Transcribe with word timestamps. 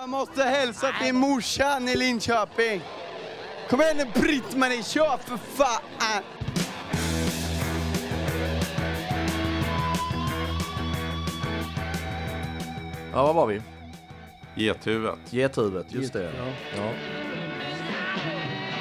Jag 0.00 0.08
måste 0.08 0.42
hälsa 0.42 0.92
till 1.02 1.14
morsan 1.14 1.88
i 1.88 1.96
Linköping. 1.96 2.80
Kom 3.70 3.80
igen 3.80 3.96
nu 3.96 4.20
Britt-Marie, 4.20 4.82
kör 4.82 5.16
för 5.16 5.36
fan! 5.36 6.22
Ja, 13.12 13.22
vad 13.22 13.34
var 13.34 13.46
vi? 13.46 13.62
Gethuvudet. 14.54 15.18
Gethuvudet, 15.30 15.92
just 15.92 16.12
det. 16.12 16.32
Ja. 16.76 16.92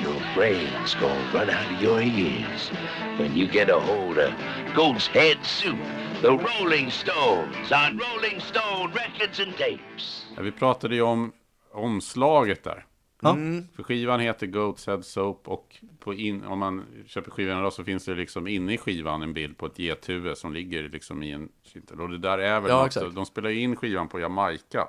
Your 0.06 0.22
brain's 0.36 0.94
gonna 1.02 1.32
run 1.34 1.50
out 1.50 1.72
of 1.76 1.82
your 1.84 2.02
ears 2.02 2.72
when 3.20 3.38
you 3.38 3.48
get 3.52 3.70
a 3.70 3.80
hold 3.80 4.18
of 4.18 4.32
Goat's 4.76 5.08
Head 5.08 5.38
Soup, 5.44 5.78
the 6.22 6.28
Rolling 6.30 6.92
Stones 6.92 7.72
on 7.72 8.00
Rolling 8.00 8.40
Stone 8.42 8.94
Records 8.94 9.40
and 9.40 9.58
Tapes. 9.58 10.26
Ja, 10.36 10.42
vi 10.42 10.52
pratade 10.52 10.96
ju 10.96 11.02
om 11.02 11.32
omslaget 11.74 12.64
där. 12.64 12.86
Mm. 13.24 13.68
För 13.76 13.84
skivan 13.84 14.20
heter 14.20 14.48
Goat's 14.48 14.88
Head 14.88 15.02
Soap 15.02 15.48
och 15.48 15.76
på 16.00 16.14
in, 16.14 16.46
om 16.46 16.60
man 16.60 16.86
köper 17.08 17.32
skivan 17.32 17.60
idag 17.60 17.74
så 17.74 17.84
finns 17.84 18.06
det 18.06 18.16
liksom 18.16 18.48
inne 18.48 18.74
i 18.74 18.78
skivan 18.78 19.22
en 19.22 19.34
bild 19.34 19.58
på 19.58 19.66
ett 19.66 19.80
gethuvud 19.80 20.38
som 20.38 20.54
ligger 20.54 20.90
liksom 20.90 21.24
i 21.24 21.32
en 21.32 21.50
kittel. 21.64 22.02
Och 22.02 22.10
det 22.10 22.18
där 22.18 22.38
är 22.38 22.60
väl 22.60 22.70
Ja, 22.72 22.78
något, 22.78 22.88
exakt. 22.88 23.16
de 23.16 23.26
spelar 23.26 23.50
ju 23.50 23.60
in 23.62 23.76
skivan 23.76 24.08
på 24.08 24.20
Jamaica. 24.20 24.88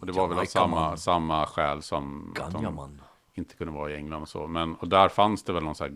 Och 0.00 0.06
det 0.06 0.12
var 0.12 0.28
väl 0.28 0.38
av 0.38 0.44
Jamaica, 0.44 0.46
samma, 0.50 0.80
man. 0.80 0.98
samma 0.98 1.46
skäl 1.46 1.82
som 1.82 2.34
Ganjaman. 2.36 3.00
Inte 3.38 3.54
kunde 3.54 3.72
vara 3.72 3.90
i 3.90 3.94
England 3.94 4.22
och 4.22 4.28
så. 4.28 4.46
Men, 4.46 4.74
och 4.74 4.88
där 4.88 5.08
fanns 5.08 5.42
det 5.42 5.52
väl 5.52 5.62
någon 5.62 5.74
så 5.74 5.84
här, 5.84 5.92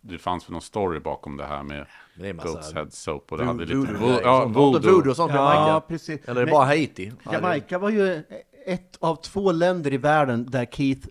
det 0.00 0.18
fanns 0.18 0.44
väl 0.48 0.52
någon 0.52 0.62
story 0.62 1.00
bakom 1.00 1.36
det 1.36 1.44
här 1.46 1.62
med 1.62 1.86
Det 2.14 2.28
är 2.28 2.32
Goat's 2.34 2.74
Head 2.74 2.86
Soap. 2.90 3.32
Och 3.32 3.38
det 3.38 3.44
hade 3.44 3.64
lite... 3.64 3.74
voodoo 3.74 4.20
Ja, 4.22 4.44
voodoo. 4.44 4.92
voodoo 4.92 5.10
och 5.10 5.16
sånt? 5.16 5.32
Ja, 5.34 5.84
precis. 5.88 6.28
Eller 6.28 6.44
Men 6.44 6.52
bara 6.52 6.64
Haiti? 6.64 7.12
Jamaica 7.32 7.78
var 7.78 7.90
ju 7.90 8.22
ett 8.66 8.96
av 9.00 9.16
två 9.16 9.52
länder 9.52 9.92
i 9.92 9.96
världen 9.96 10.50
där 10.50 10.64
Keith 10.66 11.06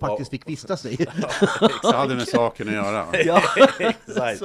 faktiskt 0.00 0.30
fick 0.30 0.48
vistas 0.48 0.86
i. 0.86 0.96
Det 1.82 1.96
hade 1.96 2.14
med 2.14 2.28
saken 2.28 2.68
att 2.68 2.74
göra. 2.74 3.06
ja. 3.24 3.42
Exakt. 3.78 4.42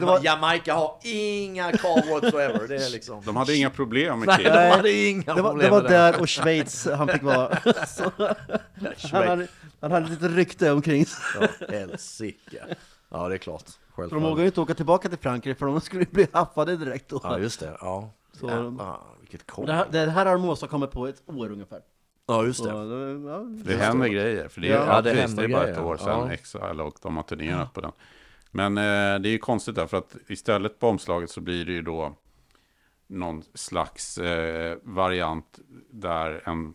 Var- 0.00 0.24
Jamaica 0.24 0.74
har 0.74 0.98
inga 1.04 1.72
krav 1.72 1.98
whatsoever. 2.10 2.68
Det 2.68 2.74
är 2.86 2.90
liksom... 2.90 3.22
De 3.24 3.36
hade 3.36 3.56
inga 3.56 3.70
problem 3.70 4.18
med 4.18 4.26
Nej, 4.28 4.36
Kid. 4.36 4.46
de 4.46 4.70
hade 4.70 4.92
inga 4.92 5.34
Det 5.34 5.42
var, 5.42 5.50
problem 5.50 5.64
det 5.74 5.80
var 5.82 5.88
där 5.88 6.20
och 6.20 6.28
Schweiz 6.28 6.88
han 6.96 7.08
fick 7.08 7.22
vara. 7.22 7.58
Så, 7.86 8.10
han, 9.12 9.28
hade, 9.28 9.46
han 9.80 9.92
hade 9.92 10.08
lite 10.08 10.28
rykte 10.28 10.72
omkring 10.72 11.06
sig. 11.06 11.48
Ja, 11.60 11.66
helsike. 11.68 12.76
Ja, 13.08 13.28
det 13.28 13.34
är 13.34 13.38
klart. 13.38 13.64
För 13.94 14.08
de 14.10 14.22
vågade 14.22 14.40
ju 14.40 14.46
inte 14.46 14.60
åka 14.60 14.74
tillbaka 14.74 15.08
till 15.08 15.18
Frankrike 15.18 15.58
för 15.58 15.66
de 15.66 15.80
skulle 15.80 16.04
bli 16.04 16.26
haffade 16.32 16.76
direkt 16.76 17.08
då. 17.08 17.20
Ja, 17.22 17.38
just 17.38 17.60
det. 17.60 17.76
Ja. 17.80 18.10
Så- 18.32 18.46
Jävlar, 18.48 19.00
vilket 19.20 19.46
kom. 19.50 19.66
det, 19.66 19.72
här, 19.72 19.86
det 19.90 20.10
här 20.10 20.26
har 20.26 20.32
de 20.32 20.44
åstadkommit 20.48 20.90
på 20.90 21.06
ett 21.06 21.22
år 21.26 21.52
ungefär. 21.52 21.80
Ja, 22.26 22.44
just 22.44 22.58
Så, 22.58 22.64
det. 22.64 22.70
ja, 23.30 23.38
Det 23.64 23.76
händer 23.76 24.08
grejer. 24.08 24.48
För 24.48 24.60
det 24.60 24.68
är, 24.68 24.74
Ja, 24.74 24.86
ja, 24.86 25.00
det 25.00 25.12
det 25.12 25.20
händer 25.20 25.42
det 25.48 25.48
är 25.48 25.52
bara 25.56 25.62
ett 25.68 25.74
grejer, 25.76 25.84
år 25.88 25.96
sedan 25.96 26.06
ja. 26.26 26.32
Exile 26.32 26.82
och 26.82 26.98
de 27.02 27.16
har 27.16 27.22
turnerat 27.22 27.72
på 27.74 27.80
den. 27.80 27.92
Men 28.50 28.78
eh, 28.78 29.20
det 29.20 29.28
är 29.28 29.30
ju 29.30 29.38
konstigt 29.38 29.74
där, 29.74 29.86
för 29.86 29.96
att 29.96 30.16
istället 30.28 30.78
på 30.78 30.88
omslaget 30.88 31.30
så 31.30 31.40
blir 31.40 31.64
det 31.64 31.72
ju 31.72 31.82
då 31.82 32.14
någon 33.06 33.42
slags 33.54 34.18
eh, 34.18 34.78
variant 34.82 35.58
där 35.90 36.42
en, 36.48 36.74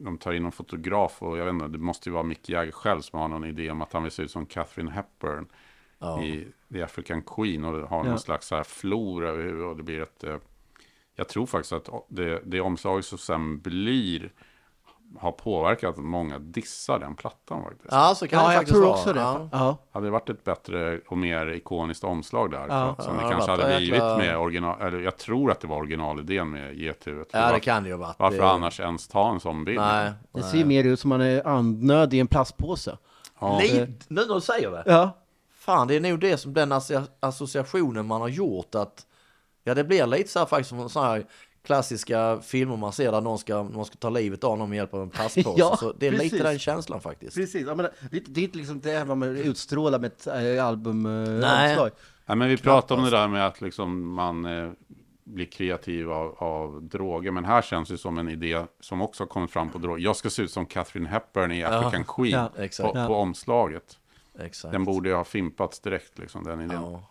de 0.00 0.18
tar 0.18 0.32
in 0.32 0.44
en 0.44 0.52
fotograf 0.52 1.22
och 1.22 1.38
jag 1.38 1.44
vet 1.44 1.54
inte, 1.54 1.68
det 1.68 1.78
måste 1.78 2.08
ju 2.08 2.12
vara 2.12 2.22
Mick 2.22 2.48
Jagger 2.48 2.72
själv 2.72 3.00
som 3.00 3.18
har 3.18 3.28
någon 3.28 3.44
idé 3.44 3.70
om 3.70 3.82
att 3.82 3.92
han 3.92 4.02
vill 4.02 4.12
se 4.12 4.22
ut 4.22 4.30
som 4.30 4.46
Catherine 4.46 4.90
Hepburn 4.90 5.46
Ja. 5.98 6.22
i 6.22 6.46
The 6.72 6.82
African 6.82 7.22
Queen 7.22 7.64
och 7.64 7.88
har 7.88 7.96
Ja. 7.98 8.02
någon 8.10 8.18
slags 8.18 8.46
så 8.46 8.56
här 8.56 8.64
flor 8.64 9.24
över 9.26 9.42
huvudet 9.42 9.66
och 9.70 9.76
det 9.76 9.82
blir 9.82 10.00
ett 10.02 10.24
eh, 10.24 10.36
jag 11.14 11.28
tror 11.28 11.46
faktiskt 11.46 11.72
att 11.72 11.88
det, 12.08 12.40
det 12.44 12.60
omslaget 12.60 13.04
som 13.04 13.18
sen 13.18 13.60
blir 13.60 14.32
har 15.18 15.32
påverkat 15.32 15.90
att 15.98 16.04
många 16.04 16.38
dissar 16.38 16.98
den 16.98 17.14
plattan 17.14 17.62
faktiskt. 17.62 17.88
Ja, 17.92 18.14
så 18.14 18.28
kan 18.28 18.38
ja 18.42 18.46
det 18.48 18.52
jag 18.54 18.60
faktiskt 18.60 18.74
tror 18.74 18.86
vara. 18.86 18.94
också 18.98 19.12
det. 19.12 19.20
Ja. 19.20 19.48
Ja. 19.52 19.76
Hade 19.92 20.06
det 20.06 20.10
varit 20.10 20.28
ett 20.30 20.44
bättre 20.44 21.00
och 21.08 21.18
mer 21.18 21.46
ikoniskt 21.46 22.04
omslag 22.04 22.50
där, 22.50 22.66
Ja. 22.68 22.96
som 22.98 23.16
Ja, 23.16 23.24
det 23.24 23.30
kanske 23.32 23.50
hade 23.50 23.76
blivit 23.76 24.02
med 24.02 24.38
original, 24.38 24.80
eller 24.82 24.98
jag 25.00 25.16
tror 25.16 25.50
att 25.50 25.60
det 25.60 25.66
var 25.66 25.76
originalidén 25.76 26.50
med. 26.50 26.94
För 27.04 27.24
ja, 27.32 27.52
det 27.52 27.60
kan 27.60 27.82
det 27.82 27.88
ju 27.88 27.94
ha 27.94 28.00
varit. 28.06 28.16
Varför 28.18 28.38
Det- 28.38 28.50
annars 28.50 28.80
ens 28.80 29.08
ta 29.08 29.30
en 29.30 29.40
sån 29.40 29.64
bild? 29.64 29.80
Nej. 29.80 30.10
Det 30.32 30.42
ser 30.42 30.58
ju 30.58 30.64
mer 30.64 30.84
ut 30.84 31.00
som 31.00 31.08
man 31.08 31.20
är 31.20 31.46
andnöd 31.46 32.14
i 32.14 32.20
en 32.20 32.26
plastpåse. 32.26 32.96
Ja. 33.40 33.58
Lite, 33.62 33.86
nu 34.08 34.24
när 34.26 34.34
du 34.34 34.40
säger 34.40 34.70
det. 34.70 34.82
Ja. 34.86 35.10
Fan, 35.54 35.86
det 35.88 35.96
är 35.96 36.00
nog 36.00 36.20
det 36.20 36.36
som 36.36 36.54
den 36.54 36.72
associa- 36.72 37.06
associationen 37.20 38.06
man 38.06 38.20
har 38.20 38.28
gjort 38.28 38.74
att 38.74 39.06
ja, 39.64 39.74
det 39.74 39.84
blir 39.84 40.06
lite 40.06 40.28
så 40.30 40.38
här 40.38 40.46
faktiskt 40.46 40.70
som 40.70 40.88
så 40.88 41.02
här 41.02 41.24
klassiska 41.62 42.40
filmer 42.42 42.76
man 42.76 42.92
ser 42.92 43.12
där 43.12 43.20
någon 43.20 43.38
ska, 43.38 43.62
någon 43.62 43.84
ska 43.84 43.96
ta 43.96 44.10
livet 44.10 44.44
av 44.44 44.58
någon 44.58 44.68
med 44.68 44.76
hjälp 44.76 44.94
av 44.94 45.02
en 45.02 45.10
plastpåse. 45.10 45.50
Ja, 45.56 45.76
så 45.76 45.92
det 45.92 46.06
är 46.06 46.10
precis. 46.10 46.32
lite 46.32 46.44
den 46.44 46.58
känslan 46.58 47.00
faktiskt. 47.00 47.36
Precis, 47.36 47.66
ja, 47.66 47.74
men 47.74 47.86
det, 48.10 48.20
det 48.26 48.40
är 48.40 48.44
inte 48.44 48.58
liksom 48.58 48.80
det 48.80 48.90
här 48.90 49.04
vad 49.04 49.16
man 49.16 49.36
utstrålar 49.36 49.98
med 49.98 50.06
ett 50.12 50.26
äh, 50.26 50.34
Nej. 50.34 50.58
albumomslag. 50.58 51.90
Nej, 52.26 52.36
men 52.36 52.48
vi 52.48 52.56
pratade 52.56 52.98
om 53.00 53.04
det 53.04 53.10
där 53.16 53.28
med 53.28 53.46
att 53.46 53.60
liksom 53.60 54.08
man 54.14 54.44
eh, 54.44 54.70
blir 55.24 55.46
kreativ 55.46 56.12
av, 56.12 56.34
av 56.38 56.82
droger. 56.82 57.30
Men 57.30 57.44
här 57.44 57.62
känns 57.62 57.88
det 57.88 57.98
som 57.98 58.18
en 58.18 58.28
idé 58.28 58.64
som 58.80 59.00
också 59.02 59.22
har 59.22 59.28
kommit 59.28 59.50
fram 59.50 59.70
på 59.70 59.78
droger. 59.78 60.04
Jag 60.04 60.16
ska 60.16 60.30
se 60.30 60.42
ut 60.42 60.50
som 60.50 60.66
Catherine 60.66 61.08
Hepburn 61.08 61.52
i 61.52 61.64
African 61.64 62.04
Queen 62.04 62.32
Ja, 62.32 62.50
exakt. 62.64 62.92
på, 62.92 62.98
Ja. 62.98 63.06
på 63.06 63.14
omslaget. 63.14 63.98
Exakt. 64.38 64.72
Den 64.72 64.84
borde 64.84 65.08
ju 65.08 65.14
ha 65.14 65.24
fimpats 65.24 65.80
direkt, 65.80 66.18
liksom, 66.18 66.44
den 66.44 66.60
idén. 66.60 66.82
ja. 66.82 67.02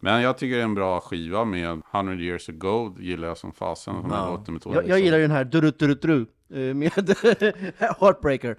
Men 0.00 0.22
jag 0.22 0.38
tycker 0.38 0.54
det 0.56 0.60
är 0.60 0.64
en 0.64 0.74
bra 0.74 1.00
skiva 1.00 1.44
med 1.44 1.82
100 1.94 2.14
years 2.14 2.48
ago, 2.48 2.96
gillar 3.00 3.28
jag 3.28 3.38
som 3.38 3.52
fasen. 3.52 3.94
Ja. 4.10 4.40
låter 4.48 4.74
Jag, 4.74 4.88
jag 4.88 5.00
gillar 5.00 5.18
ju 5.18 5.22
den 5.22 5.30
här 5.30 5.44
durut 5.44 5.78
durut 5.78 6.02
dru 6.02 6.26
eh, 6.54 6.74
med 6.74 6.92
Heartbreaker. 8.00 8.56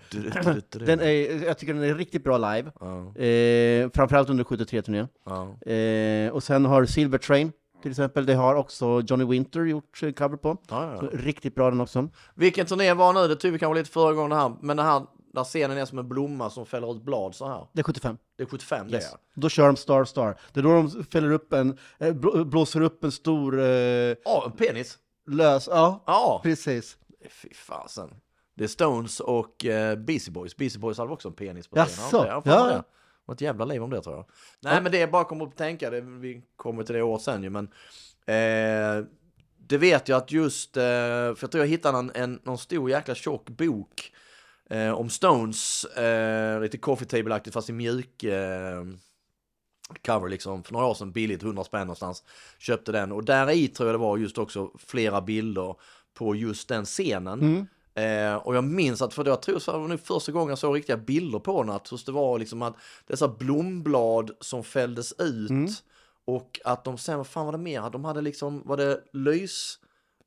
Den 0.86 1.00
är, 1.00 1.46
jag 1.46 1.58
tycker 1.58 1.74
den 1.74 1.84
är 1.84 1.96
riktigt 1.96 2.24
bra 2.24 2.38
live. 2.38 2.72
Ja, 2.80 3.22
Eh, 3.22 3.90
framförallt 3.94 4.30
under 4.30 4.44
73-turnén. 4.44 5.08
ja. 5.26 5.72
Eh, 5.72 6.32
och 6.32 6.44
sen 6.44 6.66
har 6.66 6.86
Silver 6.86 7.18
Train 7.18 7.52
till 7.82 7.92
exempel, 7.92 8.26
det 8.26 8.34
har 8.34 8.56
också 8.56 9.02
Johnny 9.08 9.26
Winter 9.26 9.62
gjort 9.66 10.04
eh, 10.04 10.12
cover 10.12 10.38
på. 10.38 10.58
Så 10.70 10.76
ja. 10.76 11.10
riktigt 11.14 11.56
bra 11.56 11.70
den 11.70 11.82
också. 11.82 12.10
Vilken 12.36 12.66
turné 12.66 12.94
var 12.94 13.14
nu? 13.14 13.20
Det 13.20 13.36
tyckte 13.36 13.52
vi 13.52 13.60
kanske 13.60 13.80
lite 13.80 13.92
förra 13.92 14.14
gången 14.14 14.30
det 14.30 14.36
här. 14.36 14.52
Men 14.62 14.78
det 14.78 14.84
här 14.84 15.02
där 15.34 15.44
scenen 15.44 15.78
är 15.78 15.86
som 15.86 16.00
en 16.00 16.10
blomma 16.10 16.50
som 16.50 16.66
fäller 16.66 16.92
ut 16.96 17.02
blad 17.04 17.36
så 17.36 17.48
här. 17.48 17.68
Det 17.74 17.80
är 17.82 17.84
75. 17.84 18.18
Det 18.38 18.44
är 18.44 18.48
75 18.48 18.88
det 18.88 18.94
Yes. 18.98 19.14
är. 19.14 19.18
Då 19.34 19.50
kör 19.50 19.68
de 19.68 19.76
Star 19.76 20.06
Star. 20.06 20.38
Det 20.54 20.60
är 20.60 20.64
då 20.64 20.74
de 20.74 21.04
fäller 21.04 21.32
upp 21.32 21.54
en, 21.54 21.78
eh, 22.00 22.14
blå- 22.14 22.44
blåser 22.46 22.82
upp 22.82 23.04
en 23.04 23.12
stor 23.12 23.60
eh, 23.60 23.66
Ja, 23.66 24.44
en 24.46 24.52
penis. 24.52 24.98
lös... 25.28 25.68
Ja, 25.72 26.04
Ja, 26.06 26.40
precis. 26.44 26.98
fy 27.30 27.54
fasen. 27.54 28.10
Det 28.56 28.64
är 28.64 28.68
Stones 28.68 29.20
och 29.20 29.66
uh, 29.66 29.96
Beastie 29.96 30.32
Boys. 30.34 30.58
Beastie 30.58 30.80
Boys 30.80 30.98
hade 30.98 31.12
också 31.12 31.28
en 31.28 31.34
penis 31.34 31.68
på 31.68 31.78
Jaså? 31.78 32.02
scenen. 32.02 32.28
Ja, 32.28 32.42
fan 32.42 32.54
Ja. 32.54 32.66
det. 32.66 32.74
Det 32.74 32.84
var 33.26 33.36
ett 33.36 33.42
jävla 33.42 33.66
liv 33.66 33.84
om 33.84 33.90
det 33.90 34.02
tror 34.02 34.16
jag. 34.16 34.26
Nej 34.60 34.82
men 34.82 34.92
det 34.92 35.02
är 35.02 35.08
bara 35.08 35.24
kommer 35.24 35.46
att 35.46 35.58
tänka, 35.58 35.90
det, 35.90 36.02
vi 36.02 36.42
kommer 36.56 36.84
till 36.84 36.96
det 36.96 37.02
året 37.02 37.22
sen 37.22 37.44
ju 37.44 37.50
men 37.50 37.66
eh, 38.26 39.06
det 39.68 39.78
vet 39.78 40.08
jag 40.10 40.18
att 40.18 40.32
just, 40.32 40.78
eh, 40.78 40.82
för 40.84 41.38
jag 41.42 41.52
tror 41.52 41.64
jag 41.64 41.68
hittade 41.70 41.98
en, 41.98 42.12
en, 42.16 42.40
någon 42.44 42.58
stor 42.58 42.90
jäkla 42.90 43.16
tjock 43.16 43.50
bok 43.50 44.12
eh, 44.72 44.92
om 44.92 45.10
Stones, 45.10 45.86
eh, 45.86 46.62
lite 46.62 46.78
coffee 46.78 47.06
table-aktigt 47.06 47.54
fast 47.54 47.70
i 47.70 47.74
mjuk 47.74 48.24
eh, 48.24 48.84
cover 50.06 50.30
liksom, 50.30 50.64
för 50.64 50.74
några 50.74 50.86
år 50.86 50.94
sedan 50.94 51.12
billigt, 51.12 51.44
100 51.44 51.64
spänn 51.64 51.88
någonstans, 51.88 52.24
köpte 52.60 52.92
den. 52.92 53.12
Och 53.12 53.26
där 53.26 53.50
i 53.52 53.68
tror 53.68 53.90
jag 53.90 53.94
det 53.94 54.04
var 54.04 54.18
just 54.18 54.38
också 54.38 54.72
flera 54.78 55.22
bilder 55.22 55.76
på 56.14 56.36
just 56.36 56.68
den 56.68 56.86
scenen. 56.86 57.68
Eh, 57.94 58.36
och 58.36 58.56
jag 58.56 58.64
minns 58.64 59.02
att, 59.02 59.14
för 59.14 59.26
jag 59.26 59.42
tror 59.42 59.56
det 59.56 59.78
var 59.78 59.88
nu 59.88 59.98
första 59.98 60.32
gången 60.32 60.50
jag 60.50 60.58
såg 60.58 60.76
riktiga 60.76 60.98
bilder 60.98 61.40
på 61.40 61.64
den, 61.64 61.76
att 61.76 61.92
just 61.92 62.06
det 62.06 62.12
var 62.12 62.40
liksom 62.40 62.62
att 62.62 62.76
dessa 63.08 63.28
blomblad 63.28 64.32
som 64.40 64.64
fälldes 64.64 65.14
ut 65.20 65.84
och 66.26 66.60
att 66.66 66.84
de 66.84 66.98
sen, 66.98 67.18
vad 67.18 67.28
fan 67.28 67.46
var 67.46 67.52
det 67.52 67.58
mer? 67.58 67.90
De 67.90 68.06
hade 68.06 68.22
liksom, 68.22 68.62
var 68.66 68.78
det 68.78 69.04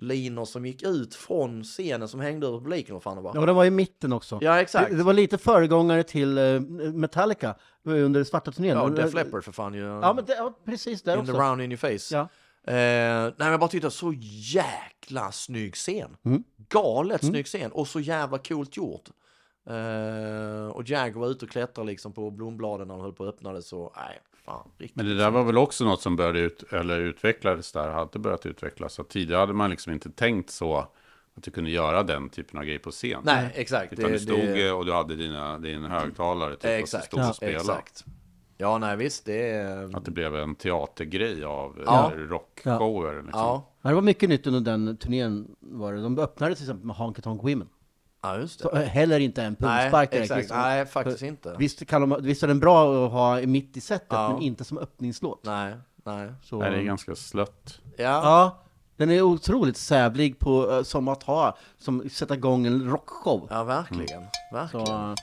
lyslinor 0.08 0.44
som 0.44 0.66
gick 0.66 0.82
ut 0.82 1.14
från 1.14 1.64
scenen 1.64 2.08
som 2.08 2.20
hängde 2.20 2.46
över 2.46 2.58
publiken, 2.58 3.00
fan 3.00 3.16
det 3.16 3.22
var? 3.22 3.32
Ja, 3.34 3.46
den 3.46 3.54
var 3.54 3.64
i 3.64 3.70
mitten 3.70 4.12
också. 4.12 4.38
Ja, 4.42 4.60
exakt. 4.60 4.90
Det, 4.90 4.96
det 4.96 5.02
var 5.02 5.12
lite 5.12 5.38
föregångare 5.38 6.02
till 6.02 6.38
eh, 6.38 6.60
Metallica 6.94 7.54
under 7.84 8.24
svarta 8.24 8.52
turnén. 8.52 8.76
Ja, 8.76 8.88
Def 8.88 9.14
Leppard 9.14 9.44
för 9.44 9.52
fan 9.52 9.74
ju. 9.74 9.80
Ja, 9.80 10.12
men 10.14 10.24
det, 10.24 10.34
ja, 10.34 10.58
precis 10.64 11.02
där 11.02 11.18
In 11.18 11.26
the 11.26 11.32
också. 11.32 11.42
round 11.42 11.62
in 11.62 11.72
your 11.72 11.76
face. 11.78 12.14
Ja. 12.14 12.28
Eh, 12.66 12.74
nej 12.74 13.32
men 13.38 13.50
jag 13.50 13.60
bara 13.60 13.70
tyckte 13.70 13.90
så 13.90 14.12
jäkla 14.54 15.32
snygg 15.32 15.74
scen. 15.74 16.16
Mm. 16.24 16.44
Galet 16.68 17.24
snygg 17.24 17.46
scen 17.46 17.72
och 17.72 17.88
så 17.88 18.00
jävla 18.00 18.38
coolt 18.38 18.76
gjort. 18.76 19.08
Eh, 19.70 20.66
och 20.66 20.88
Jagger 20.88 21.20
var 21.20 21.28
ute 21.28 21.44
och 21.44 21.50
klättrade 21.50 21.90
liksom 21.90 22.12
på 22.12 22.30
blombladen 22.30 22.88
när 22.88 22.94
de 22.94 23.00
höll 23.00 23.12
på 23.12 23.24
att 23.24 23.34
öppna 23.34 23.52
det 23.52 23.62
så, 23.62 23.92
nej, 23.96 24.20
fan, 24.44 24.68
riktigt. 24.78 24.96
Men 24.96 25.06
det 25.06 25.14
där 25.14 25.30
var 25.30 25.44
väl 25.44 25.58
också 25.58 25.84
något 25.84 26.00
som 26.02 26.16
började 26.16 26.40
ut, 26.40 26.72
eller 26.72 27.00
utvecklades 27.00 27.72
där, 27.72 27.88
hade 27.90 28.18
börjat 28.18 28.46
utvecklas. 28.46 28.94
Så 28.94 29.04
tidigare 29.04 29.40
hade 29.40 29.52
man 29.52 29.70
liksom 29.70 29.92
inte 29.92 30.10
tänkt 30.10 30.50
så 30.50 30.76
att 31.36 31.42
du 31.42 31.50
kunde 31.50 31.70
göra 31.70 32.02
den 32.02 32.28
typen 32.28 32.58
av 32.58 32.64
grejer 32.64 32.78
på 32.78 32.90
scen. 32.90 33.20
Nej, 33.24 33.52
exakt. 33.54 33.92
Utan 33.92 34.12
du 34.12 34.18
stod 34.18 34.66
eh, 34.66 34.72
och 34.72 34.86
du 34.86 34.92
hade 34.92 35.16
dina, 35.16 35.58
din 35.58 35.84
högtalare 35.84 36.54
typ, 36.56 36.64
och 36.64 36.70
exakt, 36.70 37.04
stod 37.04 37.28
och 37.28 37.36
spelade. 37.36 37.56
exakt. 37.56 38.04
Ja, 38.56 38.78
nej 38.78 38.96
visst, 38.96 39.24
det 39.24 39.50
är... 39.50 39.96
Att 39.96 40.04
det 40.04 40.10
blev 40.10 40.36
en 40.36 40.54
teatergrej 40.54 41.44
av 41.44 41.82
Ja. 41.86 42.12
ja. 42.16 42.20
rockshower. 42.24 43.22
Liksom. 43.22 43.40
Ja, 43.40 43.70
Ja, 43.82 43.88
det 43.88 43.94
var 43.94 44.02
mycket 44.02 44.28
nytt 44.28 44.46
under 44.46 44.60
den 44.60 44.96
turnén. 44.96 45.56
Var 45.60 45.92
det. 45.92 46.02
De 46.02 46.18
öppnade 46.18 46.54
till 46.54 46.64
exempel 46.64 46.86
med 46.86 46.96
Honky 46.96 47.22
Tonk 47.22 47.42
Women. 47.42 47.68
Ja, 48.24 48.36
just 48.38 48.60
Så, 48.60 48.70
det. 48.70 48.82
eh, 48.82 48.88
heller 48.88 49.20
inte 49.20 49.42
en 49.42 49.56
pungspark 49.56 50.10
direkt. 50.10 50.22
exakt. 50.24 50.38
liksom. 50.40 50.58
Nej, 50.58 50.86
faktiskt 50.86 51.22
inte. 51.22 51.54
Visst, 51.58 51.86
kan 51.86 52.08
de, 52.10 52.22
visst 52.22 52.42
är 52.42 52.46
den 52.48 52.60
bra 52.60 53.06
att 53.06 53.12
ha 53.12 53.40
mitt 53.40 53.76
i 53.76 53.80
setet, 53.80 54.06
Ja. 54.10 54.32
men 54.32 54.42
inte 54.42 54.64
som 54.64 54.78
öppningslåt. 54.78 55.40
Nej, 55.44 55.74
nej. 56.04 56.32
Så, 56.42 56.58
Nej, 56.58 56.70
det 56.70 56.76
är 56.76 56.82
ganska 56.82 57.14
slött. 57.16 57.80
Ja, 57.96 58.04
Ja, 58.04 58.58
den 58.96 59.10
är 59.10 59.22
otroligt 59.22 59.76
sävlig 59.76 60.38
på, 60.38 60.70
eh, 60.72 60.82
som 60.82 61.08
att 61.08 61.22
ha, 61.22 61.56
som 61.78 62.08
sätta 62.10 62.34
igång 62.34 62.66
en 62.66 62.90
rockshow. 62.90 63.46
ja 63.50 63.64
verkligen. 63.64 64.22
Så, 64.50 64.56
Verkligen. 64.56 64.86
eh, 65.10 65.14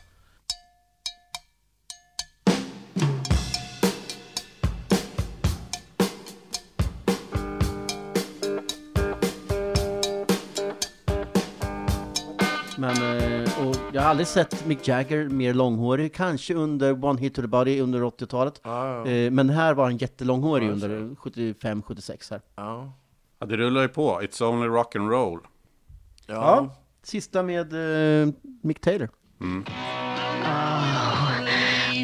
jag 13.93 14.01
har 14.01 14.09
aldrig 14.09 14.27
sett 14.27 14.65
Mick 14.67 14.87
Jagger 14.87 15.29
mer 15.29 15.53
långhårig, 15.53 16.13
kanske 16.13 16.53
under 16.53 17.05
One 17.05 17.19
Hit 17.21 17.35
to 17.35 17.41
the 17.41 17.47
Body 17.47 17.81
under 17.81 18.01
80-talet. 18.01 18.61
Ja, 18.63 18.87
ja. 19.05 19.11
Eh, 19.11 19.31
Men 19.31 19.49
här 19.49 19.73
var 19.73 19.83
han 19.83 19.97
jättelånghårig 19.97 20.67
Ja, 20.67 20.71
under 20.71 20.89
75-76 21.15 22.31
här. 22.31 22.41
Ja. 22.55 22.93
Ja, 23.39 23.45
det 23.45 23.57
rullar 23.57 23.81
ju 23.81 23.87
på. 23.87 24.21
It's 24.21 24.43
only 24.43 24.67
rock 24.67 24.95
and 24.95 25.09
roll. 25.11 25.39
Ja. 26.27 26.33
Ja, 26.33 26.75
sista 27.03 27.43
med 27.43 27.73
eh, 28.23 28.33
Mick 28.61 28.79
Taylor. 28.81 29.09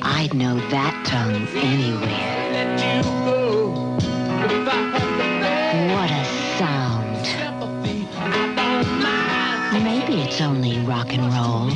I'd 0.02 0.30
know 0.32 0.60
that 0.72 0.94
tongue 1.06 1.48
anywhere. 1.64 3.37
It's 10.38 10.46
only 10.46 10.80
rock 10.86 11.14
and 11.14 11.24
roll, 11.34 11.68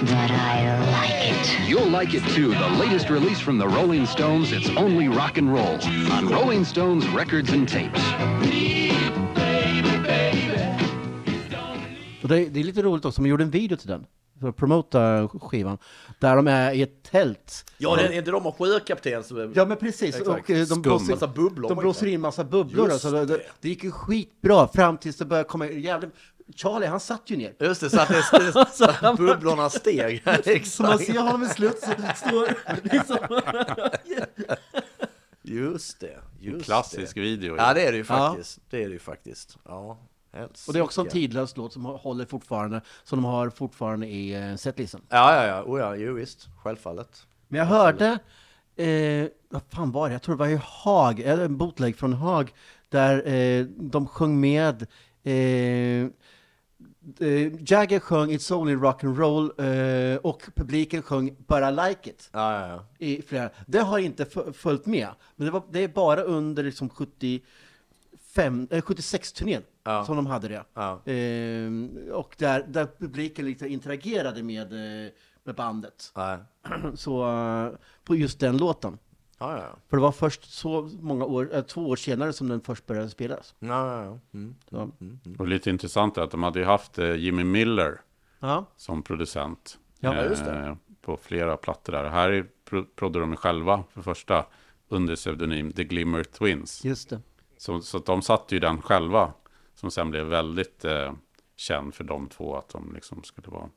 but 0.00 0.30
I 0.30 0.78
like 0.92 1.30
it. 1.30 1.68
You'll 1.68 1.90
like 2.00 2.14
it 2.14 2.22
too. 2.34 2.48
The 2.48 2.68
latest 2.80 3.10
release 3.10 3.38
from 3.40 3.58
the 3.58 3.66
Rolling 3.68 4.06
Stones, 4.06 4.52
it's 4.52 4.70
only 4.76 5.08
rock 5.08 5.36
and 5.38 5.52
roll 5.52 5.78
on 6.12 6.28
Rolling 6.28 6.64
Stones 6.64 7.06
records 7.08 7.52
and 7.52 7.68
tapes. 7.68 8.02
Och 12.22 12.28
det, 12.28 12.48
det 12.48 12.60
är 12.60 12.64
lite 12.64 12.82
roligt 12.82 13.04
också, 13.04 13.22
de 13.22 13.28
gjorde 13.28 13.44
en 13.44 13.50
video 13.50 13.76
till 13.76 13.88
den. 13.88 14.06
För 14.40 14.48
att 14.48 14.56
promota 14.56 15.28
skivan. 15.28 15.78
Där 16.18 16.36
de 16.36 16.46
är 16.48 16.72
i 16.72 16.82
ett 16.82 17.02
tält. 17.02 17.64
Ja, 17.78 17.96
det 17.96 18.02
är 18.02 18.12
inte 18.12 18.30
de 18.30 18.46
och 18.46 18.56
sjökapten 18.58 19.24
som... 19.24 19.52
Ja 19.56 19.64
men 19.64 19.76
precis, 19.76 20.16
Exakt. 20.16 20.28
och 20.28 20.50
eh, 20.50 20.56
de 20.58 20.66
Skum. 20.66 20.82
blåser, 20.82 21.12
Massa 21.12 21.26
bubblor. 21.26 21.68
de 21.68 21.78
blåser 21.78 22.06
in 22.06 22.20
massa 22.20 22.44
bubblor. 22.44 22.84
Just 22.90 22.92
Alltså, 23.04 23.10
det, 23.10 23.26
det, 23.26 23.32
det. 23.36 23.42
det 23.60 23.68
gick 23.68 23.84
ju 23.84 23.90
skitbra 23.90 24.68
fram 24.68 24.98
tills 24.98 25.16
det 25.16 25.24
började 25.24 25.48
komma 25.48 25.66
jävligt... 25.68 26.10
Charlie 26.56 26.86
han 26.86 27.00
satt 27.00 27.30
ju 27.30 27.36
ner. 27.36 27.54
Just 27.60 27.80
det, 27.80 27.90
så 27.90 28.00
att, 28.00 28.08
det, 28.08 28.66
så 28.72 28.84
att 28.84 29.16
bubblorna 29.16 29.70
steg. 29.70 30.22
Så 30.66 30.82
man 30.82 30.92
Exakt. 30.92 31.04
ser 31.06 31.20
honom 31.20 31.42
i 31.42 31.46
slut 31.48 31.78
så 31.78 31.90
står 32.16 32.48
liksom... 32.92 33.40
Just 35.42 36.00
det. 36.00 36.18
Just 36.40 36.64
Klassisk 36.64 37.14
det. 37.14 37.20
video. 37.20 37.56
Ja, 37.56 37.74
det 37.74 37.82
är 37.86 37.92
det 37.92 37.98
ju 37.98 38.04
Ja. 38.08 38.28
faktiskt. 38.28 38.58
Det 38.70 38.82
är 38.82 38.86
det 38.88 38.92
ju 38.92 38.98
faktiskt. 38.98 39.56
Ja. 39.64 39.98
Och 40.66 40.72
det 40.72 40.78
är 40.78 40.82
också 40.82 41.00
en 41.00 41.08
tidlös 41.08 41.56
låt 41.56 41.72
som 41.72 41.84
håller 41.84 42.24
fortfarande, 42.26 42.80
som 43.04 43.18
de 43.22 43.24
har 43.24 43.50
fortfarande 43.50 44.06
i 44.06 44.34
eh, 44.50 44.56
setlistan. 44.56 45.00
Ja, 45.08 45.34
ja, 45.34 45.46
ja. 45.46 45.62
Oh, 45.62 45.80
ja. 45.80 45.96
Jo, 45.96 46.12
visst. 46.14 46.46
Självfallet. 46.62 47.26
Men 47.48 47.58
jag 47.58 47.66
hörde, 47.66 48.18
eh, 48.76 49.26
vad 49.48 49.62
fan 49.68 49.92
var 49.92 50.08
det? 50.08 50.12
Jag 50.14 50.22
tror 50.22 50.34
det 50.34 50.38
var 50.38 50.48
i 50.48 50.60
Haag, 50.64 51.20
eller 51.20 51.44
en 51.44 51.56
bootleg 51.56 51.96
från 51.96 52.12
Haag, 52.12 52.52
där 52.88 53.28
eh, 53.28 53.64
de 53.64 54.06
sjöng 54.06 54.40
med 54.40 54.82
eh, 55.24 56.10
Jagger 57.58 58.00
sjöng 58.00 58.30
It's 58.30 58.52
only 58.54 58.74
rock 58.74 59.04
and 59.04 59.18
roll 59.18 59.52
eh, 59.58 60.16
och 60.16 60.42
publiken 60.54 61.02
sjöng 61.02 61.36
But 61.46 61.58
I 61.58 61.88
like 61.88 62.10
it. 62.10 62.30
Ja, 62.32 62.60
ja, 62.60 62.68
ja. 62.68 62.84
I 62.98 63.22
flera. 63.22 63.50
Det 63.66 63.78
har 63.78 63.98
inte 63.98 64.26
följt 64.52 64.86
med, 64.86 65.08
men 65.36 65.44
det, 65.46 65.50
var, 65.50 65.62
det 65.70 65.84
är 65.84 65.88
bara 65.88 66.22
under 66.22 66.62
liksom 66.62 66.88
75, 66.88 67.42
eh, 68.70 68.82
76-turnén 68.82 69.62
Ja. 69.84 70.04
som 70.04 70.16
de 70.16 70.26
hade 70.26 70.48
det. 70.48 70.64
Ja. 70.74 70.90
Eh, 71.12 71.70
och 72.12 72.34
där, 72.38 72.64
där 72.68 72.88
publiken 72.98 73.44
lite 73.44 73.68
interagerade 73.68 74.42
med, 74.42 74.72
eh, 74.72 75.10
med 75.44 75.54
bandet. 75.54 76.12
Nej. 76.16 76.38
Så 76.94 77.28
eh, 77.30 77.70
på 78.04 78.16
just 78.16 78.40
den 78.40 78.56
låten. 78.56 78.98
Ja, 79.38 79.56
ja, 79.56 79.58
ja. 79.62 79.76
För 79.88 79.96
det 79.96 80.02
var 80.02 80.12
först 80.12 80.52
så 80.52 80.90
många 81.00 81.24
år, 81.24 81.54
eh, 81.54 81.62
två 81.62 81.88
år 81.88 81.96
senare 81.96 82.32
som 82.32 82.48
den 82.48 82.60
först 82.60 82.86
började 82.86 83.08
spelas. 83.10 83.54
Ja, 83.58 83.68
ja, 83.68 84.04
ja. 84.04 84.18
Mm. 84.34 84.54
Så, 84.70 84.92
Och 85.38 85.48
lite 85.48 85.70
intressant 85.70 86.16
är 86.18 86.22
att 86.22 86.30
de 86.30 86.42
hade 86.42 86.58
ju 86.58 86.64
haft 86.64 86.98
eh, 86.98 87.14
Jimmy 87.14 87.44
Miller 87.44 88.00
ja. 88.40 88.64
som 88.76 89.02
producent. 89.02 89.78
Ja, 90.00 90.24
just 90.24 90.44
det. 90.44 90.58
eh, 90.58 90.74
På 91.00 91.16
flera 91.16 91.56
plattor 91.56 91.92
där. 91.92 92.04
Här 92.04 92.30
är- 92.30 92.46
pro- 92.64 92.84
proddade 92.96 93.24
de 93.24 93.36
själva 93.36 93.84
för 93.90 94.02
första 94.02 94.46
under 94.88 95.16
pseudonym 95.16 95.72
The 95.72 95.84
Glimmer 95.84 96.24
Twins. 96.24 96.84
just 96.84 97.10
det. 97.10 97.20
Så, 97.58 97.80
så 97.80 97.96
att 97.96 98.06
de 98.06 98.22
satte 98.22 98.54
ju 98.54 98.58
den 98.60 98.82
själva. 98.82 99.32
Som 99.74 99.90
sen 99.90 100.10
blev 100.10 100.26
väldigt 100.26 100.84
eh, 100.84 101.12
känd 101.56 101.94
för 101.94 102.04
de 102.04 102.28
två. 102.28 102.56
Att 102.56 102.68
de 102.68 102.92
liksom 102.94 103.22
skulle 103.22 103.48
vara... 103.48 103.68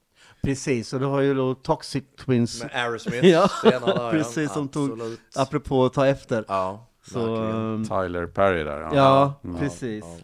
Precis, 0.44 0.94
och 0.94 1.00
du 1.00 1.06
har 1.06 1.22
ju 1.22 1.34
då 1.34 1.54
Toxic 1.56 2.04
Twins, 2.26 2.64
Med 2.64 2.72
Aerosmith 2.76 3.26
Ja, 3.28 3.48
senare 3.62 4.12
precis, 4.12 4.52
som 4.54 4.68
tog- 4.68 4.92
Absolut. 4.92 5.20
apropå 5.36 5.86
att 5.86 5.94
ta 5.94 6.08
efter. 6.08 6.46
Ja, 6.48 6.88
Så, 7.08 7.36
ehm, 7.36 7.86
Tyler 7.86 8.26
Perry 8.28 8.64
där. 8.64 8.90
ja, 8.94 9.34
Mm. 9.44 9.60
precis. 9.60 10.04
ja. 10.08 10.18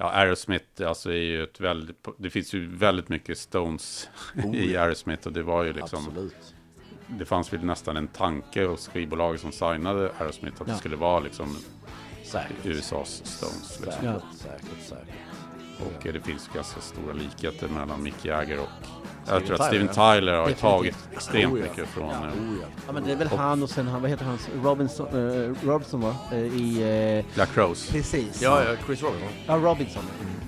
Ja, 0.00 0.10
Aerosmith 0.10 0.88
alltså 0.88 1.10
är 1.10 1.14
ju 1.16 1.42
ett 1.42 1.60
väldigt, 1.60 2.06
det 2.18 2.30
finns 2.30 2.52
ju 2.54 2.76
väldigt 2.76 3.08
mycket 3.08 3.38
Stones 3.38 4.08
i 4.54 4.76
Aerosmith 4.76 5.26
och 5.26 5.32
det 5.32 5.42
var 5.42 5.64
ju 5.64 5.72
liksom, 5.72 5.98
Absolut. 6.06 6.54
det 7.06 7.24
fanns 7.24 7.52
väl 7.52 7.64
nästan 7.64 7.96
en 7.96 8.08
tanke 8.08 8.64
hos 8.64 8.88
skivbolaget 8.88 9.40
som 9.40 9.52
signade 9.52 10.10
Aerosmith 10.18 10.62
att 10.62 10.68
Ja. 10.68 10.72
det 10.74 10.78
skulle 10.78 10.96
vara 10.96 11.20
liksom 11.20 11.56
Säkert. 12.24 12.56
USAs 12.66 13.22
Stones. 13.24 13.80
Liksom. 13.80 13.92
Säkert, 13.92 14.04
Ja. 14.04 14.20
säkert, 14.36 14.88
säkert. 14.88 15.14
Och 15.86 16.06
eh, 16.06 16.12
det 16.12 16.20
finns 16.20 16.50
ganska 16.54 16.80
stora 16.80 17.12
likheter 17.12 17.68
mellan 17.68 18.02
Mick 18.02 18.24
Jagger 18.24 18.58
och 18.60 18.68
Steven 19.24 19.40
jag 19.40 19.46
tror 19.46 19.60
att 19.60 19.66
Steven 19.66 19.88
Tyler 19.88 20.32
har 20.32 20.38
Definitivt. 20.48 20.60
tagit 20.60 20.96
extremt 21.12 21.52
Oh, 21.52 21.58
ja. 21.60 21.64
mycket 21.64 21.88
från... 21.88 22.10
eh, 22.10 22.18
Oh, 22.20 22.56
ja. 22.62 22.66
Ja, 22.86 22.92
men 22.92 23.04
det 23.04 23.12
är 23.12 23.16
väl 23.16 23.28
han 23.28 23.62
och 23.62 23.70
sen 23.70 23.86
han, 23.88 24.00
vad 24.02 24.10
heter 24.10 24.24
han, 24.24 24.38
Robinson, 24.62 25.06
eh, 25.06 25.66
Robinson 25.66 26.00
va? 26.00 26.16
Eh, 26.32 26.38
I, 26.38 26.82
eh, 27.28 27.34
Black 27.34 27.56
Rose. 27.56 27.92
precis. 27.92 28.42
Ja, 28.42 28.62
ja, 28.64 28.76
Chris 28.86 29.02
Robinson. 29.02 29.28
Ja, 29.46 29.56
Robinson. 29.56 30.02
Sen 30.02 30.47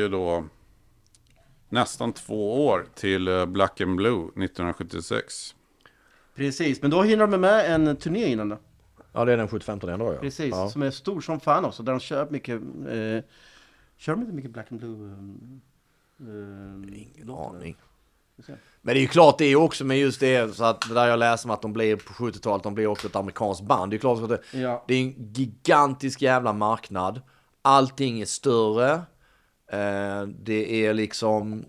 ju 0.00 0.08
då 0.08 0.44
nästan 1.68 2.12
två 2.12 2.66
år 2.66 2.86
till 2.94 3.28
eh, 3.28 3.46
Black 3.46 3.80
and 3.80 3.96
Blue 3.96 4.24
1976. 4.24 5.54
Precis, 6.34 6.82
men 6.82 6.90
då 6.90 7.02
hinner 7.02 7.26
de 7.26 7.40
med 7.40 7.74
en 7.74 7.96
turné 7.96 8.26
innan 8.26 8.48
då. 8.48 8.58
Ja, 9.12 9.24
det 9.24 9.32
är 9.32 9.36
den 9.36 9.48
75 9.48 9.78
januari. 9.82 10.14
Ja. 10.14 10.20
Precis, 10.20 10.50
Ja. 10.50 10.70
som 10.70 10.82
är 10.82 10.90
stor 10.90 11.20
som 11.20 11.40
fan 11.40 11.64
också, 11.64 11.82
där 11.82 11.92
de 11.92 12.00
kör 12.00 12.30
mycket, 12.30 12.54
eh, 12.88 13.24
kör 13.96 14.12
de 14.14 14.20
inte 14.20 14.32
mycket 14.32 14.50
Black 14.50 14.72
and 14.72 14.80
Blue? 14.80 14.92
Um, 16.18 16.94
Ingen 16.94 17.30
aning. 17.30 17.76
Men 18.82 18.94
det 18.94 19.00
är 19.00 19.02
ju 19.02 19.06
klart 19.08 19.38
det 19.38 19.44
är 19.44 19.48
ju 19.48 19.56
också 19.56 19.84
med 19.84 19.98
just 19.98 20.20
det, 20.20 20.54
så 20.56 20.64
att 20.64 20.88
det 20.88 20.94
där 20.94 21.06
jag 21.08 21.18
läser 21.18 21.48
om 21.48 21.50
att 21.54 21.62
de 21.62 21.72
blir 21.72 21.96
på 21.96 22.12
70-talet, 22.12 22.62
de 22.62 22.74
blir 22.74 22.86
också 22.86 23.06
ett 23.06 23.16
amerikanskt 23.16 23.62
band. 23.64 23.90
Det 23.92 23.96
är 23.96 23.98
klart 23.98 24.22
att 24.22 24.28
det, 24.28 24.58
Ja. 24.58 24.84
det 24.88 24.94
är 24.94 25.02
en 25.02 25.32
gigantisk 25.32 26.22
jävla 26.22 26.52
marknad. 26.52 27.20
Allting 27.62 28.20
är 28.20 28.24
större. 28.26 29.00
Eh, 29.70 30.22
det 30.22 30.86
är 30.86 30.94
liksom 30.94 31.64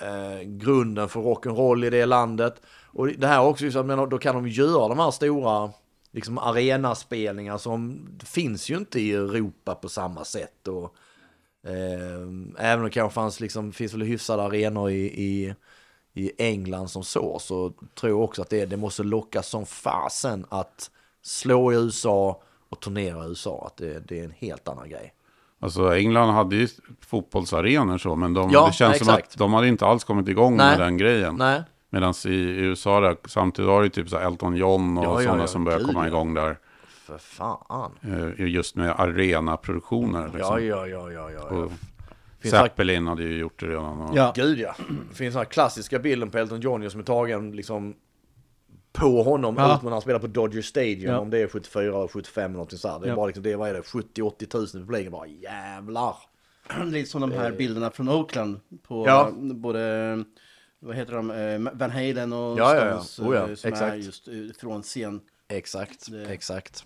eh, 0.00 0.42
grunden 0.42 1.08
för 1.08 1.20
rock'n'roll 1.20 1.86
i 1.86 1.90
det 1.90 2.06
landet. 2.06 2.62
Och 2.86 3.08
det 3.08 3.26
här 3.26 3.44
också, 3.44 3.64
liksom, 3.64 3.86
men 3.86 4.08
då 4.08 4.18
kan 4.18 4.34
de 4.34 4.48
göra 4.48 4.88
de 4.88 4.98
här 4.98 5.10
stora 5.10 5.72
liksom 6.10 6.38
arenaspelningar 6.38 7.58
som 7.58 8.08
finns 8.24 8.70
ju 8.70 8.76
inte 8.76 9.00
i 9.00 9.12
Europa 9.12 9.74
på 9.74 9.88
samma 9.88 10.24
sätt. 10.24 10.68
Och, 10.68 10.94
eh, 11.70 12.20
även 12.58 12.78
om 12.78 12.84
det 12.84 12.90
kanske 12.90 13.14
fanns 13.14 13.40
liksom, 13.40 13.72
finns 13.72 13.94
väl 13.94 14.02
hyfsade 14.02 14.42
arenor 14.42 14.90
i, 14.90 15.24
i, 15.24 15.54
i 16.14 16.32
England 16.38 16.88
som 16.88 17.04
så, 17.04 17.38
så 17.38 17.72
tror 17.94 18.12
jag 18.12 18.20
också 18.20 18.42
att 18.42 18.50
det, 18.50 18.66
det 18.66 18.76
måste 18.76 19.02
locka 19.02 19.42
som 19.42 19.66
fasen 19.66 20.46
att 20.48 20.90
slå 21.22 21.72
i 21.72 21.76
USA 21.76 22.42
och 22.68 22.80
turnera 22.80 23.24
i 23.24 23.28
USA. 23.28 23.66
Att 23.66 23.76
det, 23.76 23.98
det 24.08 24.20
är 24.20 24.24
en 24.24 24.34
helt 24.38 24.68
annan 24.68 24.88
grej. 24.88 25.14
Alltså 25.60 25.94
England 25.96 26.30
hade 26.34 26.56
ju 26.56 26.68
fotbollsarenor 27.06 27.98
så, 27.98 28.16
men 28.16 28.34
de, 28.34 28.50
Ja, 28.50 28.66
det 28.66 28.72
känns 28.72 28.98
som 28.98 29.08
exakt. 29.08 29.32
att 29.32 29.38
de 29.38 29.52
hade 29.52 29.68
inte 29.68 29.86
alls 29.86 30.04
kommit 30.04 30.28
igång 30.28 30.56
Nej. 30.56 30.70
med 30.78 30.86
den 30.86 30.98
grejen. 30.98 31.34
Nej, 31.36 31.62
Medan 31.90 32.14
i 32.26 32.34
USA 32.38 33.00
där, 33.00 33.16
samtidigt 33.24 33.70
har 33.70 33.82
det 33.82 33.90
typ 33.90 34.08
så 34.08 34.18
Elton 34.18 34.56
John 34.56 34.98
och 34.98 35.04
Ja, 35.04 35.20
sådana 35.22 35.40
ja, 35.42 35.46
som 35.46 35.64
börjar 35.64 35.80
komma 35.80 36.06
igång 36.06 36.34
där. 36.34 36.58
för 37.06 37.18
fan. 37.18 37.90
eh, 38.38 38.46
Just 38.46 38.76
med 38.76 38.90
arenaproduktioner. 39.00 40.30
Liksom. 40.34 40.66
Ja, 40.66 40.86
ja, 40.86 41.10
ja, 41.10 41.30
ja. 41.30 41.40
Och 41.56 41.72
Zeppelin 42.50 43.06
hade 43.06 43.22
ju 43.22 43.38
gjort 43.38 43.60
det 43.60 43.66
redan. 43.66 44.00
Och, 44.00 44.16
Ja. 44.16 44.32
Gud 44.36 44.58
ja. 44.58 44.74
Det 45.10 45.14
finns 45.16 45.34
den 45.34 45.40
här 45.40 45.44
klassiska 45.44 45.98
bilden 45.98 46.30
på 46.30 46.38
Elton 46.38 46.60
John 46.60 46.90
som 46.90 47.00
är 47.00 47.04
tagen 47.04 47.52
liksom 47.52 47.94
på 48.92 49.22
honom 49.22 49.54
Ja. 49.58 49.76
ut 49.76 49.82
när 49.82 49.90
han 49.90 50.00
spelar 50.00 50.18
på 50.18 50.26
Dodger 50.26 50.62
Stadium 50.62 51.12
Ja. 51.12 51.18
om 51.18 51.30
det 51.30 51.38
är 51.38 51.48
74 51.48 51.82
eller 51.96 52.08
75 52.08 52.44
eller 52.44 52.52
någonting 52.52 52.78
sånt. 52.78 53.02
Det 53.02 53.08
är 53.08 53.10
Ja. 53.10 53.16
bara 53.16 53.26
liksom, 53.26 53.42
det, 53.42 53.56
vad 53.56 53.68
är 53.68 53.74
det, 53.74 53.80
70-80 53.82 54.46
tusen 54.46 54.80
i 54.80 54.84
publiken 54.84 55.12
bara 55.12 55.26
jävlar. 55.26 56.16
Lite 56.84 57.10
som 57.10 57.20
de 57.20 57.32
här 57.32 57.52
bilderna 57.52 57.90
från 57.90 58.08
Oakland 58.08 58.60
på 58.82 59.06
Ja. 59.06 59.30
både, 59.40 60.24
vad 60.80 60.96
heter 60.96 61.12
de, 61.12 61.30
eh, 61.30 61.72
Van 61.78 61.90
Halen 61.90 62.32
och 62.32 62.58
Ja, 62.58 62.74
ja, 62.74 62.86
ja. 62.86 63.00
Stones 63.00 63.18
Oh, 63.18 63.34
ja. 63.36 63.48
eh, 63.48 63.54
som 63.54 63.68
är 63.68 63.72
Exakt. 63.72 63.96
just 64.04 64.28
eh, 64.28 64.34
från 64.60 64.82
scen. 64.82 65.20
Exakt, 65.48 66.10
Det- 66.10 66.32
exakt. 66.32 66.84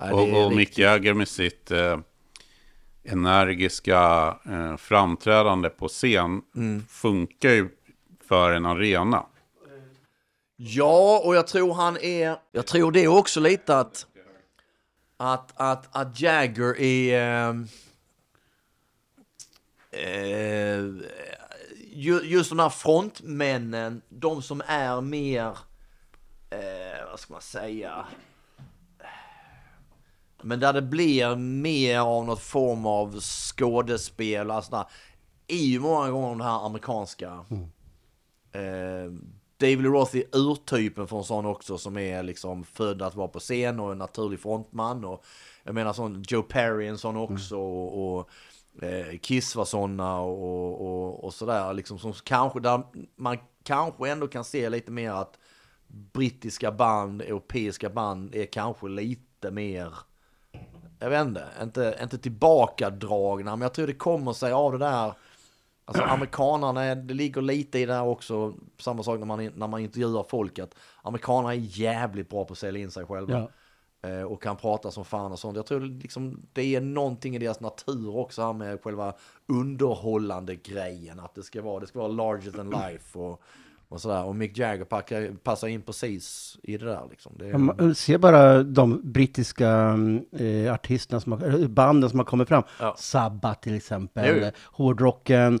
Nej, 0.00 0.12
och, 0.12 0.22
är 0.28 0.46
och 0.46 0.52
Mick 0.56 0.78
Jagger 0.78 1.14
med 1.14 1.28
sitt 1.28 1.70
eh, 1.70 1.98
energiska 3.04 4.34
eh, 4.50 4.76
framträdande 4.76 5.68
på 5.68 5.88
scen 5.88 6.42
Mm. 6.56 6.84
funkar 6.88 7.50
ju 7.50 7.68
för 8.28 8.50
en 8.52 8.66
arena. 8.66 9.26
Ja, 10.64 11.22
och 11.24 11.34
jag 11.34 11.46
tror 11.46 11.74
han 11.74 11.96
är... 11.96 12.36
Jag 12.52 12.66
tror 12.66 12.92
det 12.92 13.00
är 13.00 13.08
också 13.08 13.40
lite 13.40 13.78
att... 13.78 14.06
Att, 15.16 15.52
att, 15.54 15.96
att 15.96 16.20
Jagger 16.20 16.80
är... 16.80 17.48
ehm, 17.48 17.68
Eh, 19.92 20.84
ju, 21.92 22.20
just 22.24 22.50
de 22.50 22.58
här 22.58 22.68
frontmännen, 22.68 24.02
de 24.08 24.42
som 24.42 24.62
är 24.66 25.00
mer... 25.00 25.58
Eh, 26.50 27.10
vad 27.10 27.20
ska 27.20 27.32
man 27.32 27.42
säga? 27.42 28.06
Men 30.42 30.60
där 30.60 30.72
det 30.72 30.82
blir 30.82 31.36
mer 31.36 31.98
av 31.98 32.24
något 32.24 32.42
form 32.42 32.86
av 32.86 33.20
skådespel, 33.20 34.50
alltså 34.50 34.70
där, 34.70 34.84
är 35.46 35.64
ju 35.64 35.80
många 35.80 36.10
gånger 36.10 36.28
de 36.28 36.40
här 36.40 36.66
amerikanska. 36.66 37.44
Eh, 38.52 39.12
David 39.62 39.82
Lee 39.82 39.90
Roth 39.90 40.16
är 40.16 40.36
urtypen 40.36 41.06
för 41.06 41.18
en 41.18 41.24
sån 41.24 41.46
också 41.46 41.78
som 41.78 41.96
är 41.96 42.22
liksom 42.22 42.64
född 42.64 43.02
att 43.02 43.14
vara 43.14 43.28
på 43.28 43.40
scen 43.40 43.80
och 43.80 43.92
en 43.92 43.98
naturlig 43.98 44.40
frontman. 44.40 45.04
Och 45.04 45.24
jag 45.62 45.74
menar 45.74 45.92
sån 45.92 46.24
Joe 46.28 46.42
Perry 46.42 46.86
en 46.86 46.98
sån 46.98 47.16
också 47.16 47.56
och, 47.56 48.18
och 48.18 48.30
eh, 48.84 49.18
Kiss 49.18 49.56
var 49.56 49.64
såna 49.64 50.20
och, 50.20 50.80
och, 50.80 51.24
och 51.24 51.34
sådär. 51.34 51.72
Liksom 51.72 51.98
som 51.98 52.12
kanske 52.12 52.60
där 52.60 52.82
man 53.16 53.38
kanske 53.62 54.10
ändå 54.10 54.28
kan 54.28 54.44
se 54.44 54.68
lite 54.68 54.90
mer 54.90 55.10
att 55.10 55.38
brittiska 55.86 56.72
band, 56.72 57.22
europeiska 57.22 57.90
band 57.90 58.34
är 58.34 58.46
kanske 58.46 58.88
lite 58.88 59.50
mer 59.50 59.94
jag 60.98 61.10
vet 61.10 61.26
inte, 61.26 61.46
inte, 61.62 61.98
inte 62.02 62.18
tillbakadragna, 62.18 63.56
men 63.56 63.62
jag 63.62 63.74
tror 63.74 63.86
det 63.86 63.92
kommer 63.92 64.32
sig 64.32 64.52
av 64.52 64.72
det 64.72 64.78
där 64.78 65.12
Alltså 65.84 66.02
amerikanerna, 66.02 66.94
det 66.94 67.14
ligger 67.14 67.42
lite 67.42 67.78
i 67.78 67.86
det 67.86 67.94
här 67.94 68.04
också, 68.06 68.54
samma 68.78 69.02
sak 69.02 69.18
när 69.18 69.26
man, 69.26 69.50
när 69.54 69.68
man 69.68 69.80
intervjuar 69.80 70.22
folk, 70.22 70.58
att 70.58 70.74
amerikanerna 71.02 71.54
är 71.54 71.58
jävligt 71.58 72.28
bra 72.28 72.44
på 72.44 72.52
att 72.52 72.58
sälja 72.58 72.82
in 72.82 72.90
sig 72.90 73.06
själva. 73.06 73.48
Eh, 74.02 74.22
och 74.22 74.42
kan 74.42 74.56
prata 74.56 74.90
som 74.90 75.04
fan 75.04 75.32
och 75.32 75.38
sånt. 75.38 75.56
Jag 75.56 75.66
tror 75.66 75.80
liksom, 75.80 76.46
det 76.52 76.74
är 76.74 76.80
någonting 76.80 77.36
i 77.36 77.38
deras 77.38 77.60
natur 77.60 78.16
också 78.16 78.42
här 78.42 78.52
med 78.52 78.82
själva 78.82 79.14
underhållande 79.46 80.56
grejen. 80.56 81.20
Att 81.20 81.34
det 81.34 81.42
ska 81.42 81.62
vara, 81.62 81.80
det 81.80 81.86
ska 81.86 81.98
vara 81.98 82.08
larger 82.08 82.50
than 82.50 82.70
life 82.70 83.18
och, 83.18 83.42
och 83.92 84.00
sådär. 84.00 84.24
Och 84.24 84.36
Mick 84.36 84.58
Jagger 84.58 84.84
packar, 84.84 85.30
passar 85.42 85.68
in 85.68 85.82
precis 85.82 86.56
i 86.62 86.76
det 86.76 86.86
där 86.86 87.02
liksom. 87.10 87.32
Det 87.38 87.48
är, 87.48 87.58
man 87.58 87.94
ser 87.94 88.18
bara 88.18 88.62
de 88.62 89.12
brittiska 89.12 89.96
eh, 90.38 90.72
artisterna, 90.74 91.20
som 91.20 91.32
har, 91.32 91.40
eller 91.40 91.68
banden 91.68 92.10
som 92.10 92.18
har 92.18 92.26
kommit 92.26 92.48
fram. 92.48 92.62
Ja. 92.80 92.94
Sabbath 92.98 93.60
till 93.60 93.76
exempel, 93.76 94.40
Jo, 94.42 94.50
hårdrocken, 94.64 95.60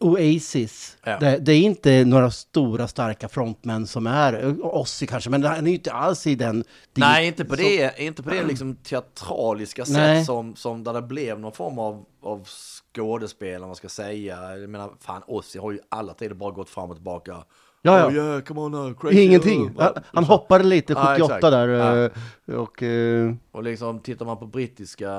Oasis. 0.00 0.96
Ja. 1.04 1.18
Det, 1.18 1.38
det 1.38 1.52
är 1.52 1.60
inte 1.60 2.04
några 2.04 2.30
stora 2.30 2.88
starka 2.88 3.28
frontmän 3.28 3.86
som 3.86 4.06
är, 4.06 4.56
Ozzy 4.62 5.06
kanske, 5.06 5.30
men 5.30 5.44
han 5.44 5.66
är 5.66 5.70
ju 5.70 5.76
inte 5.76 5.92
alls 5.92 6.26
i 6.26 6.34
den... 6.34 6.64
Nej, 6.94 7.26
inte 7.26 7.44
på 7.44 7.56
så- 7.56 7.62
det, 7.62 7.94
inte 7.98 8.22
på 8.22 8.30
det 8.30 8.44
liksom 8.44 8.76
teatraliska 8.76 9.84
sätt 9.84 9.96
Nej. 9.96 10.24
som, 10.24 10.56
som 10.56 10.84
där 10.84 10.92
det 10.92 11.02
blev 11.02 11.40
någon 11.40 11.52
form 11.52 11.78
av, 11.78 12.04
av 12.22 12.48
skådespel, 12.94 13.62
om 13.62 13.68
man 13.68 13.76
ska 13.76 13.88
säga. 13.88 14.56
Jag 14.56 14.70
menar, 14.70 14.90
fan, 15.00 15.22
Ozzy 15.26 15.58
har 15.58 15.72
ju 15.72 15.78
alla 15.88 16.14
tider 16.14 16.34
bara 16.34 16.50
gått 16.50 16.70
fram 16.70 16.90
och 16.90 16.96
tillbaka. 16.96 17.36
Ja, 17.82 17.98
ja. 17.98 18.06
Oh 18.06 18.14
yeah, 18.14 18.40
come 18.40 18.60
on 18.60 18.72
now, 18.72 18.94
crazy. 18.94 19.20
Ingenting. 19.20 19.70
Han, 19.78 19.92
han 20.12 20.24
hoppade 20.24 20.64
lite 20.64 20.92
Ja, 20.92 21.06
78 21.06 21.24
exakt. 21.36 21.42
där 21.52 21.68
Ja. 21.68 22.10
eh, 22.48 22.54
och... 22.60 22.82
eh, 22.82 23.34
Och 23.52 23.62
liksom, 23.62 23.98
tittar 24.00 24.26
man 24.26 24.36
på 24.38 24.46
brittiska, 24.46 25.10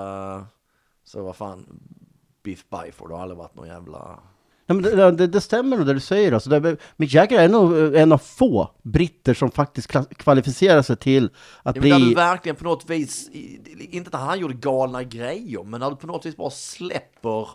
så 1.03 1.23
vad 1.23 1.35
fan, 1.35 1.65
Biff 2.43 2.65
Byford 2.69 3.11
har 3.11 3.19
aldrig 3.21 3.37
varit 3.37 3.55
någon 3.55 3.67
jävla... 3.67 4.19
Nej, 4.65 4.75
men 4.75 4.81
det, 4.81 5.11
det, 5.11 5.27
det 5.27 5.41
stämmer 5.41 5.77
nog 5.77 5.85
det 5.85 5.93
du 5.93 5.99
säger. 5.99 6.31
Alltså, 6.31 6.49
det, 6.49 6.77
Mick 6.97 7.13
Jagger 7.13 7.39
är 7.39 7.49
nog 7.49 7.77
eh, 7.77 8.01
en 8.01 8.11
av 8.11 8.17
få 8.17 8.71
britter 8.81 9.33
som 9.33 9.51
faktiskt 9.51 9.91
kvalificerar 10.17 10.81
sig 10.81 10.95
till 10.95 11.29
att 11.63 11.75
Ja, 11.75 11.81
men 11.81 11.89
där 11.91 11.99
du 11.99 12.05
bli... 12.05 12.13
verkligen 12.15 12.55
på 12.55 12.63
något 12.63 12.89
vis, 12.89 13.29
inte 13.91 14.17
att 14.17 14.23
han 14.23 14.39
gjorde 14.39 14.53
galna 14.53 15.03
grejer, 15.03 15.63
men 15.63 15.79
när 15.79 15.89
du 15.89 15.95
på 15.95 16.07
något 16.07 16.25
vis 16.25 16.37
bara 16.37 16.49
släpper 16.49 17.47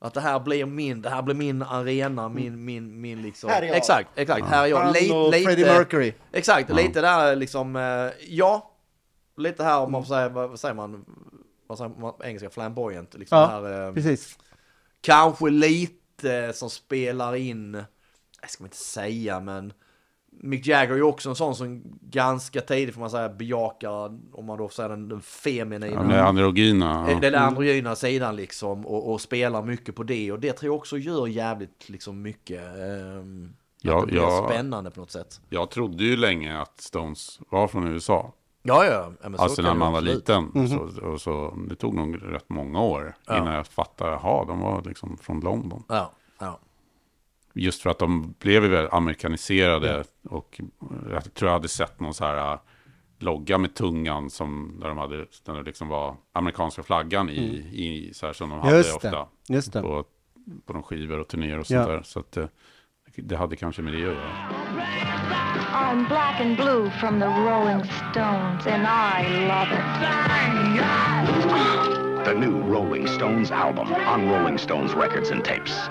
att 0.00 0.14
det 0.14 0.20
här 0.20 0.40
blir 0.40 0.66
min, 0.66 1.02
det 1.02 1.10
här 1.10 1.22
blir 1.22 1.34
min 1.34 1.62
arena, 1.62 2.28
min, 2.28 2.64
min, 2.64 3.00
min 3.00 3.22
liksom. 3.22 3.50
Här 3.50 3.62
är 3.62 3.66
jag. 3.66 3.76
Exakt, 3.76 4.08
exakt. 4.14 4.46
Här 4.46 4.62
är 4.64 4.66
jag. 4.66 4.78
Han 4.78 4.88
och 4.88 5.32
lite, 5.32 5.44
Freddie 5.44 5.64
Mercury. 5.64 6.12
Exakt, 6.32 6.70
lite 6.70 7.00
där 7.00 7.36
liksom, 7.36 7.76
eh, 7.76 8.10
ja. 8.28 8.74
Lite 9.36 9.64
här 9.64 9.80
om 9.80 9.92
man 9.92 10.02
får 10.02 10.14
säga, 10.14 10.28
vad, 10.28 10.50
vad 10.50 10.60
säger 10.60 10.74
man, 10.74 11.04
vad 11.66 11.78
säger 11.78 11.90
man 11.90 12.12
på 12.12 12.24
engelska, 12.24 12.50
flamboyant. 12.50 13.14
Liksom 13.14 13.38
Ja, 13.38 13.46
här, 13.46 13.86
eh, 13.88 13.94
precis. 13.94 14.38
kanske 15.00 15.50
lite 15.50 16.52
som 16.52 16.70
spelar 16.70 17.34
in, 17.34 17.84
jag 18.40 18.50
ska 18.50 18.62
man 18.62 18.66
inte 18.66 18.76
säga 18.76 19.40
men 19.40 19.72
Mick 20.40 20.66
Jagger 20.66 20.92
är 20.92 20.96
ju 20.96 21.02
också 21.02 21.28
en 21.28 21.34
sån 21.34 21.54
som 21.54 21.82
ganska 22.00 22.60
tidigt 22.60 22.94
får 22.94 23.00
man 23.00 23.10
säga 23.10 23.28
bejakar, 23.28 24.18
om 24.32 24.44
man 24.46 24.58
då 24.58 24.68
får 24.68 24.74
säga 24.74 24.88
den, 24.88 25.08
den 25.08 25.20
feminina, 25.20 25.86
Ja, 25.94 26.02
det 26.02 26.24
androgyna. 26.24 27.06
eh, 27.08 27.12
Ja. 27.12 27.18
den 27.20 27.34
androgyna 27.34 27.94
sidan 27.96 28.36
liksom 28.36 28.86
och, 28.86 29.12
och 29.12 29.20
spelar 29.20 29.62
mycket 29.62 29.94
på 29.96 30.02
det 30.02 30.32
och 30.32 30.40
det 30.40 30.52
tror 30.52 30.72
jag 30.72 30.76
också 30.76 30.98
gör 30.98 31.26
jävligt 31.26 31.88
liksom 31.88 32.22
mycket 32.22 32.60
ehm, 32.62 33.52
Ja, 33.82 33.94
att 33.96 34.00
det 34.06 34.06
blir 34.12 34.20
ja. 34.20 34.46
spännande 34.50 34.90
på 34.90 35.00
något 35.00 35.10
sätt. 35.10 35.40
Jag 35.48 35.70
trodde 35.70 36.04
ju 36.04 36.16
länge 36.16 36.60
att 36.60 36.80
Stones 36.80 37.40
var 37.50 37.68
från 37.68 37.86
USA. 37.86 38.32
Ja, 38.62 38.84
ja. 38.84 39.12
ja 39.22 39.28
men 39.28 39.36
så 39.38 39.42
Alltså 39.42 39.62
när 39.62 39.74
man 39.74 39.92
var 39.92 39.98
absolut. 39.98 40.16
liten. 40.28 40.68
Så, 40.68 41.06
och 41.08 41.20
så, 41.20 41.54
det 41.68 41.76
tog 41.76 41.94
nog 41.94 42.18
rätt 42.22 42.48
många 42.48 42.80
år 42.80 43.14
Ja. 43.26 43.38
innan 43.38 43.54
jag 43.54 43.66
fattade, 43.66 44.10
jaha, 44.10 44.44
de 44.44 44.60
var 44.60 44.82
liksom 44.82 45.16
från 45.18 45.40
London. 45.40 45.82
Ja, 45.88 46.12
ja. 46.38 46.58
Just 47.58 47.82
för 47.82 47.90
att 47.90 47.98
de 47.98 48.34
blev 48.38 48.62
ju 48.64 48.68
väldigt 48.68 48.92
amerikaniserade. 48.92 50.04
Och 50.28 50.60
jag 51.10 51.34
tror 51.34 51.48
jag 51.48 51.52
hade 51.52 51.68
sett 51.68 52.00
någon 52.00 52.14
så 52.14 52.24
här 52.24 52.52
äh, 52.52 52.58
logga 53.18 53.58
med 53.58 53.74
tungan 53.74 54.30
som 54.30 54.76
där 54.80 54.88
de 54.88 54.98
hade, 54.98 55.16
där 55.46 55.54
det 55.54 55.62
liksom 55.62 55.88
var 55.88 56.16
amerikanska 56.32 56.82
flaggan 56.82 57.30
i, 57.30 57.40
i 57.72 58.10
så 58.14 58.26
här 58.26 58.32
som 58.32 58.50
de 58.50 58.58
hade 58.58 58.68
Mm. 58.70 58.78
Just 58.78 58.96
ofta. 58.96 59.26
just 59.48 59.72
det. 59.72 59.82
På, 59.82 60.04
på 60.66 60.72
de 60.72 60.82
skivor 60.82 61.18
och 61.18 61.28
turnéer 61.28 61.58
och 61.58 61.66
sånt 61.66 61.88
Ja. 61.88 61.92
där. 61.94 62.02
Så 62.02 62.20
att 62.20 62.32
det, 62.32 62.48
det 63.16 63.36
hade 63.36 63.56
kanske 63.56 63.82
med 63.82 63.92
det 63.92 63.96
att 63.98 64.02
göra. 64.02 64.32
I'm 65.72 66.08
black 66.08 66.40
and 66.40 66.56
blue 66.56 66.90
from 66.90 67.20
the 67.20 67.26
Rolling 67.26 67.84
Stones, 67.84 68.66
and 68.66 68.82
I 68.82 69.46
love 69.48 69.72
it. 69.72 69.84
The 72.24 72.34
new 72.34 72.72
Rolling 72.72 73.06
Stones 73.08 73.50
album 73.50 73.88
on 74.14 74.28
Rolling 74.30 74.58
Stones 74.58 74.94
records 74.94 75.30
and 75.30 75.44
tapes. 75.44 75.90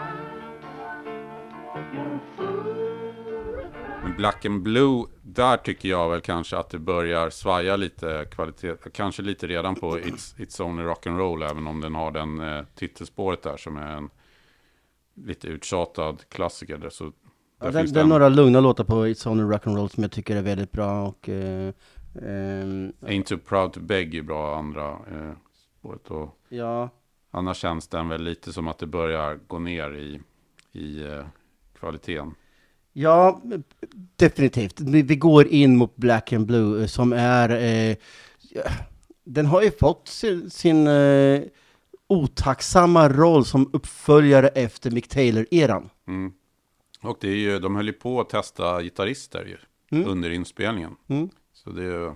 Men 4.04 4.16
Black 4.18 4.46
and 4.46 4.62
Blue, 4.64 5.06
där 5.22 5.58
tycker 5.58 5.90
jag 5.90 6.10
väl 6.10 6.22
kanske 6.22 6.58
att 6.58 6.70
det 6.70 6.80
börjar 6.80 7.30
svaja 7.30 7.76
lite 7.76 8.26
kvalitet. 8.32 8.76
Kanske 8.94 9.22
lite 9.22 9.48
redan 9.48 9.76
på 9.76 9.98
It's, 9.98 10.38
It's 10.38 10.62
Only 10.62 10.84
Rock 10.84 11.08
and 11.08 11.18
Roll, 11.18 11.44
även 11.44 11.68
om 11.68 11.82
den 11.82 11.96
har 11.96 12.12
den 12.12 12.40
eh, 12.40 12.64
titelspåret 12.76 13.44
där 13.44 13.58
som 13.58 13.78
är 13.78 13.98
en 13.98 14.10
lite 15.16 15.48
uttjatad 15.48 16.30
klassiker. 16.30 16.78
Där, 16.78 16.90
så 16.90 17.12
Ja, 17.60 17.72
det, 17.72 17.94
det 17.94 18.00
är 18.00 18.06
några 18.06 18.30
lugna 18.30 18.60
låtar 18.60 18.84
på 18.84 19.06
It's 19.06 19.28
Only 19.28 19.44
Rock'n'Roll 19.44 19.88
som 19.88 20.04
jag 20.04 20.12
tycker 20.12 20.36
är 20.36 20.42
väldigt 20.42 20.72
bra 20.72 21.08
och... 21.08 21.30
Eh, 21.30 21.74
ehm, 22.22 22.94
Ain't 23.02 23.24
Too 23.24 23.38
Proud 23.38 23.74
To 23.74 23.80
Beg 23.80 24.16
är 24.16 24.22
bra 24.22 24.58
andra 24.58 24.90
eh, 24.92 25.32
spåret. 25.80 26.12
Och 26.12 26.38
ja, 26.50 26.90
annars 27.32 27.58
känns 27.58 27.88
den 27.88 28.10
väl 28.10 28.24
lite 28.24 28.54
som 28.54 28.68
att 28.68 28.78
det 28.78 28.88
börjar 28.88 29.40
gå 29.48 29.60
ner 29.60 29.94
i, 29.96 30.22
i 30.72 31.04
eh, 31.04 31.26
kvaliteten. 31.80 32.36
ja, 32.94 33.42
definitivt. 34.16 34.80
Vi, 34.80 35.16
går 35.16 35.48
in 35.48 35.78
mot 35.78 35.96
Black 35.96 36.34
and 36.34 36.46
Blue 36.46 36.82
eh, 36.82 36.88
som 36.88 37.14
är... 37.14 37.50
Eh, 37.50 37.96
den 39.24 39.46
har 39.46 39.62
ju 39.62 39.72
fått 39.72 40.08
sin, 40.08 40.50
sin 40.50 40.88
eh, 40.88 41.42
otacksamma 42.08 43.10
roll 43.10 43.46
som 43.46 43.70
uppföljare 43.74 44.48
efter 44.48 44.92
Mick 44.92 45.08
Taylor-eran. 45.08 45.90
Mm. 46.08 46.34
Och 47.02 47.18
det 47.22 47.28
är 47.28 47.36
ju, 47.36 47.60
de 47.60 47.76
höll 47.76 47.88
ju 47.88 47.94
på 47.94 48.22
att 48.22 48.30
testa 48.30 48.82
gitarrister 48.82 49.46
ju, 49.46 49.58
under 50.04 50.30
inspelningen. 50.30 50.96
Mm. 51.08 51.30
Så 51.54 51.70
det, 51.70 52.14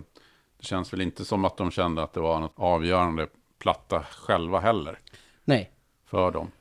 det 0.57 0.65
känns 0.65 0.93
väl 0.93 1.01
inte 1.01 1.25
som 1.25 1.45
att 1.45 1.57
de 1.57 1.71
kände 1.71 2.03
att 2.03 2.13
det 2.13 2.19
var 2.19 2.39
något 2.39 2.53
avgörande 2.55 3.27
platta 3.59 4.03
själva 4.03 4.59
heller 4.59 4.99
Nej. 5.43 5.71
för 6.05 6.31
dem. 6.31 6.51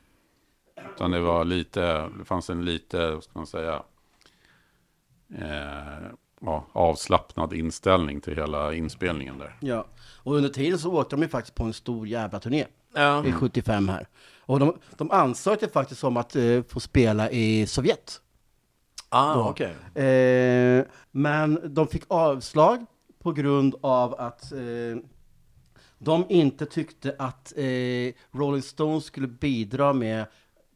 Utan 0.94 1.10
det 1.10 1.20
var 1.20 1.44
lite, 1.44 2.08
det 2.18 2.24
fanns 2.24 2.50
en 2.50 2.64
lite, 2.64 3.10
vad 3.10 3.24
ska 3.24 3.38
man 3.38 3.46
säga, 3.46 3.82
eh, 5.38 6.08
ja, 6.40 6.66
avslappnad 6.72 7.52
inställning 7.52 8.20
till 8.20 8.36
hela 8.36 8.74
inspelningen 8.74 9.38
där. 9.38 9.56
Ja, 9.60 9.86
och 10.22 10.34
under 10.34 10.48
tiden 10.48 10.78
så 10.78 10.92
åkte 11.00 11.16
de 11.16 11.22
ju 11.22 11.28
faktiskt 11.28 11.54
på 11.54 11.64
en 11.64 11.72
stor 11.72 12.06
jävla 12.08 12.40
turné 12.40 12.66
Ja. 12.94 13.24
i 13.26 13.32
75 13.32 13.88
här. 13.88 14.08
Och 14.40 14.60
de, 14.60 14.76
de 14.96 15.10
ansökte 15.10 15.68
faktiskt 15.68 16.04
om 16.04 16.16
att 16.16 16.36
eh, 16.36 16.62
få 16.68 16.80
spela 16.80 17.30
i 17.30 17.66
Sovjet. 17.66 18.20
Ah, 19.08 19.48
okej. 19.50 20.04
Eh, 20.04 20.84
men 21.10 21.74
de 21.74 21.86
fick 21.88 22.02
avslag 22.08 22.86
på 23.22 23.32
grund 23.32 23.74
av 23.80 24.14
att 24.20 24.52
eh, 24.52 24.58
de 25.98 26.24
inte 26.28 26.66
tyckte 26.66 27.16
att 27.18 27.52
eh, 27.56 28.12
Rolling 28.38 28.62
Stones 28.62 29.04
skulle 29.04 29.26
bidra 29.26 29.92
med 29.92 30.26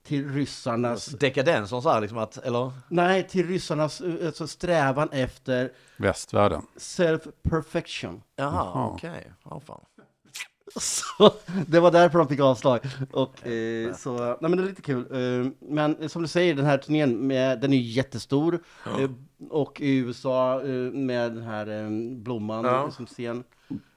till 0.04 0.32
ryssarnas, 0.32 1.06
Dekadens, 1.06 1.70
som 1.70 1.82
så 1.82 1.90
här 1.90 2.00
liksom 2.00 2.18
att, 2.18 2.36
eller? 2.38 2.72
nej, 2.88 3.28
till 3.28 3.46
ryssarnas 3.48 4.00
eh, 4.00 4.26
alltså 4.26 4.46
strävan 4.46 5.08
efter 5.12 5.72
Västvärlden. 5.96 6.62
self-perfection. 6.76 8.20
Jaha, 8.36 8.86
okej. 8.94 9.32
Ja, 9.44 9.60
fan. 9.66 9.80
Så 10.76 11.30
det 11.66 11.80
var 11.80 11.90
därför 11.90 12.18
de 12.18 12.28
fick 12.28 12.40
avslag. 12.40 12.80
Och, 13.12 13.46
eh, 13.46 13.94
så, 13.94 14.16
nej 14.18 14.36
men 14.40 14.56
det 14.56 14.62
är 14.62 14.66
lite 14.68 14.82
kul. 14.82 15.06
Eh, 15.10 15.50
men 15.60 16.08
som 16.08 16.22
du 16.22 16.28
säger, 16.28 16.54
den 16.54 16.64
här 16.66 16.78
turnén, 16.78 17.26
med, 17.26 17.60
den 17.60 17.72
är 17.72 17.76
ju 17.76 17.82
jättestor. 17.82 18.62
Eh, 18.98 19.10
och 19.50 19.80
i 19.80 19.96
USA 19.96 20.60
eh, 20.62 20.68
med 20.92 21.32
den 21.32 21.42
här 21.42 21.66
eh, 21.84 21.90
blomman 22.16 22.64
Ja. 22.64 22.90
som 22.90 23.06
scen. 23.06 23.44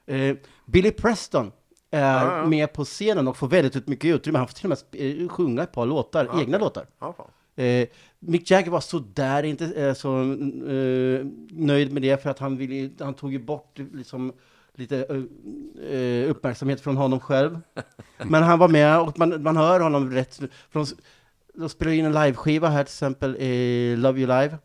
Eh, 0.05 0.35
Billy 0.65 0.91
Preston 0.91 1.51
är 1.91 2.25
Ja, 2.25 2.37
ja. 2.37 2.45
med 2.45 2.73
på 2.73 2.85
scenen 2.85 3.27
och 3.27 3.37
får 3.37 3.47
väldigt 3.47 3.87
mycket 3.87 4.15
utrymme. 4.15 4.37
Han 4.39 4.47
får 4.47 4.53
till 4.55 4.71
och 4.71 4.77
med 4.91 5.21
eh, 5.23 5.27
sjunga 5.29 5.63
ett 5.63 5.71
par 5.71 5.85
låtar, 5.85 6.25
egna 6.25 6.37
okej. 6.41 6.59
låtar. 6.59 6.85
Ja. 6.99 7.15
Eh, 7.63 7.87
Mick 8.19 8.51
Jagger 8.51 8.71
var 8.71 8.79
sådär 8.79 9.43
inte 9.43 9.65
eh, 9.65 9.93
så 9.93 10.21
eh, 10.21 11.25
nöjd 11.49 11.93
med 11.93 12.01
det 12.01 12.23
för 12.23 12.29
att 12.29 12.39
han, 12.39 12.57
ville, 12.57 12.89
han 12.99 13.13
tog 13.13 13.31
ju 13.33 13.39
bort 13.39 13.79
liksom, 13.93 14.33
lite 14.75 14.97
eh, 14.97 15.97
eh, 15.97 16.29
uppmärksamhet 16.29 16.81
från 16.81 16.97
honom 16.97 17.19
själv. 17.19 17.59
Men 18.17 18.43
han 18.43 18.59
var 18.59 18.67
med 18.67 18.99
och 18.99 19.19
man, 19.19 19.43
man 19.43 19.57
hör 19.57 19.79
honom 19.79 20.11
rätt. 20.11 20.39
Från, 20.69 20.85
de 21.53 21.69
spelar 21.69 21.91
in 21.91 22.05
en 22.05 22.11
liveskiva 22.11 22.67
här 22.67 22.83
till 22.83 22.89
exempel, 22.91 23.35
eh, 23.39 23.97
Love 23.97 24.19
You 24.19 24.27
Live, 24.27 24.57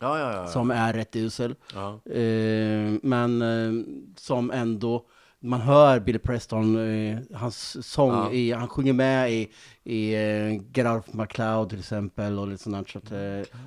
Ja, 0.00 0.18
ja, 0.18 0.32
ja. 0.32 0.36
ja. 0.36 0.46
som 0.46 0.70
är 0.70 0.92
rätt 0.92 1.16
usel. 1.16 1.54
ja. 1.74 2.00
Eh, 2.12 2.92
men 3.02 3.42
eh, 3.42 3.84
som 4.16 4.50
ändå, 4.50 5.04
man 5.40 5.60
hör 5.60 6.00
Billy 6.00 6.18
Preston, 6.18 6.76
eh, 6.88 7.18
hans 7.34 7.86
sång, 7.86 8.10
Ja. 8.12 8.30
i, 8.32 8.52
han 8.52 8.68
sjunger 8.68 8.92
med 8.92 9.32
i, 9.32 9.52
i 9.84 10.14
eh, 10.14 10.52
Get 10.74 10.86
Out 10.86 11.08
of 11.08 11.14
My 11.14 11.26
Cloud 11.26 11.70
till 11.70 11.78
exempel 11.78 12.38
och 12.38 12.48
lite 12.48 12.62
sånt 12.62 12.76
där, 12.76 12.92
så 12.92 12.98
att, 12.98 13.12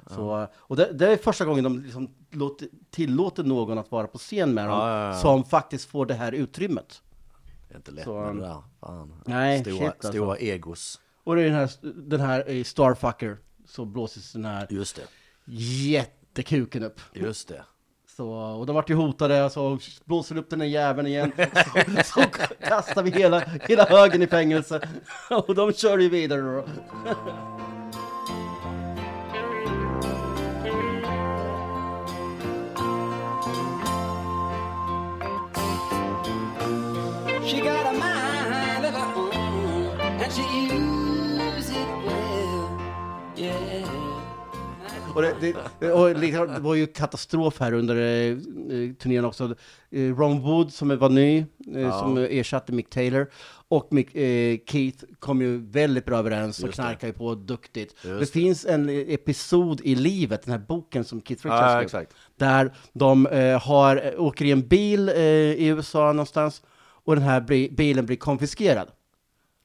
eh, 0.09 0.15
så, 0.15 0.47
Och 0.55 0.75
det, 0.75 0.93
det 0.93 1.07
är 1.11 1.17
första 1.17 1.45
gången 1.45 1.63
de 1.63 1.79
liksom 1.83 2.09
låter, 2.31 2.67
tillåter 2.89 3.43
någon 3.43 3.77
att 3.77 3.91
vara 3.91 4.07
på 4.07 4.17
scen 4.17 4.53
med 4.53 4.65
dem, 4.69 4.77
Ja, 4.79 4.99
ja, 4.99 5.07
ja. 5.07 5.13
som 5.21 5.43
faktiskt 5.43 5.89
får 5.89 6.05
det 6.05 6.13
här 6.13 6.31
utrymmet. 6.31 7.01
Det 7.67 7.73
är 7.73 7.77
inte 7.77 7.91
lätt 7.91 8.03
Så, 8.03 8.19
med 8.21 8.35
det 8.35 8.41
där. 8.41 8.61
Fan. 8.79 9.13
nej, 9.25 9.59
stora, 9.61 9.75
shit, 9.77 9.87
alltså. 9.87 10.11
stora 10.11 10.37
egos. 10.37 10.99
Och 11.23 11.35
det 11.35 11.41
är 11.41 11.45
den 11.45 11.55
här, 11.55 11.69
den 12.09 12.19
här 12.21 12.49
i 12.49 12.63
Starfucker, 12.63 13.37
så 13.67 13.85
blåses 13.85 14.33
den 14.33 14.45
här 14.45 14.67
Just 14.69 14.95
det, 14.95 15.03
jättekuken 15.91 16.83
upp. 16.83 16.99
just 17.13 17.47
det. 17.47 17.63
Så, 18.15 18.29
och 18.29 18.65
de 18.65 18.75
vart 18.75 18.89
ju 18.89 18.95
hotade, 18.95 19.49
så 19.49 19.79
blåser 20.05 20.37
upp 20.37 20.49
den 20.49 20.59
där 20.59 20.65
jäveln 20.65 21.07
igen, 21.07 21.31
så, 21.37 21.81
så 22.03 22.21
kastar 22.67 23.03
vi 23.03 23.11
hela, 23.11 23.43
hela 23.69 23.85
högen 23.85 24.21
i 24.21 24.27
fängelse. 24.27 24.81
Och 25.29 25.55
de 25.55 25.73
kör 25.73 25.97
ju 25.97 26.09
vidare 26.09 26.41
då. 26.41 26.65
She 37.45 37.57
got 37.61 37.85
a 37.85 37.91
mind 37.91 38.20
Och 45.15 45.21
det, 45.21 45.53
det, 45.79 45.91
och 45.91 46.15
liksom, 46.19 46.47
det 46.47 46.59
var 46.59 46.75
ju 46.75 46.87
katastrof 46.87 47.59
här 47.59 47.73
under 47.73 47.95
eh, 47.95 48.31
eh, 48.77 48.93
turnén 48.93 49.25
också. 49.25 49.55
Eh, 49.89 50.15
Ron 50.15 50.41
Wood 50.41 50.73
som 50.73 50.97
var 50.97 51.09
ny, 51.09 51.45
eh, 51.75 51.99
som 51.99 52.17
ersatte 52.17 52.71
Mick 52.71 52.89
Taylor. 52.89 53.27
Och 53.67 53.87
Mick, 53.93 54.15
eh, 54.15 54.57
Keith 54.67 55.05
kom 55.19 55.41
ju 55.41 55.57
väldigt 55.57 56.05
bra 56.05 56.17
överens 56.17 56.59
och 56.59 56.65
Just 56.65 56.77
det. 56.77 56.83
knarkade 56.83 57.07
ju 57.07 57.13
på 57.13 57.35
duktigt. 57.35 57.95
Just 58.03 58.19
det, 58.19 58.39
finns 58.39 58.65
en 58.65 58.89
episod 58.89 59.81
i 59.83 59.95
livet, 59.95 60.43
den 60.43 60.51
här 60.51 60.59
boken 60.67 61.03
som 61.03 61.21
Keith 61.21 61.45
Richards 61.45 61.83
Ja, 61.83 61.87
skrev. 61.87 62.07
Där 62.35 62.73
de 62.93 63.25
har, 63.61 64.19
åker 64.19 64.45
i 64.45 64.51
en 64.51 64.67
bil 64.67 65.09
i 65.09 65.67
USA 65.67 66.13
någonstans 66.13 66.61
och 67.03 67.15
den 67.15 67.23
här 67.23 67.41
bli, 67.41 67.69
bilen 67.71 68.05
blir 68.05 68.17
konfiskerad. 68.17 68.87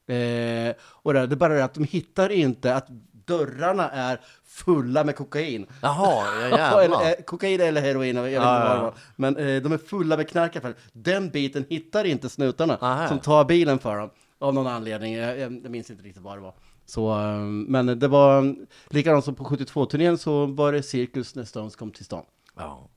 Eh, 0.07 0.75
och 0.81 1.13
det, 1.13 1.27
det 1.27 1.33
är 1.33 1.35
bara 1.35 1.53
det 1.53 1.63
att 1.63 1.73
de 1.73 1.83
hittar 1.83 2.29
inte 2.29 2.75
att 2.75 2.87
dörrarna 3.25 3.89
är 3.89 4.21
fulla 4.57 5.03
med 5.03 5.15
kokain. 5.15 5.65
Jaha, 5.81 6.49
ja 6.49 6.81
eller, 6.83 7.09
eh, 7.09 7.23
kokain 7.25 7.61
eller 7.61 7.81
heroin, 7.81 8.15
jag 8.15 8.23
vet 8.23 8.33
inte 8.33 8.45
Ja, 8.45 8.59
vad 8.59 8.77
det 8.77 8.81
var. 8.81 8.93
Men 9.15 9.37
eh, 9.37 9.61
de 9.61 9.71
är 9.71 9.77
fulla 9.77 10.17
med 10.17 10.29
knark 10.29 10.55
i 10.55 10.59
alla 10.59 10.61
fall. 10.61 10.81
Den 10.93 11.29
biten 11.29 11.65
hittar 11.69 12.05
inte 12.05 12.29
snutarna 12.29 12.77
Aha. 12.81 13.07
som 13.07 13.19
tar 13.19 13.45
bilen 13.45 13.79
för 13.79 13.97
dem. 13.97 14.09
Av 14.39 14.53
någon 14.53 14.67
anledning, 14.67 15.13
jag, 15.13 15.39
jag, 15.39 15.51
minns 15.51 15.91
inte 15.91 16.03
riktigt 16.03 16.23
vad 16.23 16.37
det 16.37 16.41
var. 16.41 16.53
Så, 16.85 17.19
eh, 17.19 17.39
men 17.45 17.99
det 17.99 18.07
var 18.07 18.45
eh, 18.45 18.53
likadant 18.89 19.25
som 19.25 19.35
på 19.35 19.43
72-turnén 19.43 20.17
så 20.17 20.45
var 20.45 20.71
det 20.71 20.83
cirkus 20.83 21.35
när 21.35 21.43
Stones 21.43 21.75
kom 21.75 21.91
till 21.91 22.05
stan. 22.05 22.25
Ja. 22.55 22.89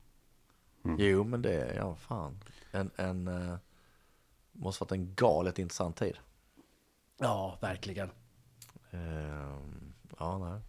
Jo, 0.97 1.23
men 1.23 1.41
det, 1.41 1.73
ja 1.75 1.95
fan. 1.95 2.39
En, 2.71 2.91
en, 2.95 3.27
eh, 3.27 3.55
måste 4.51 4.83
varit 4.83 4.91
en 4.91 5.15
galet 5.15 5.59
intressant 5.59 5.97
tid. 5.97 6.17
Ja, 7.19 7.57
verkligen. 7.61 8.09
Ehm, 8.91 9.93
ja, 10.19 10.37
nej. 10.37 10.59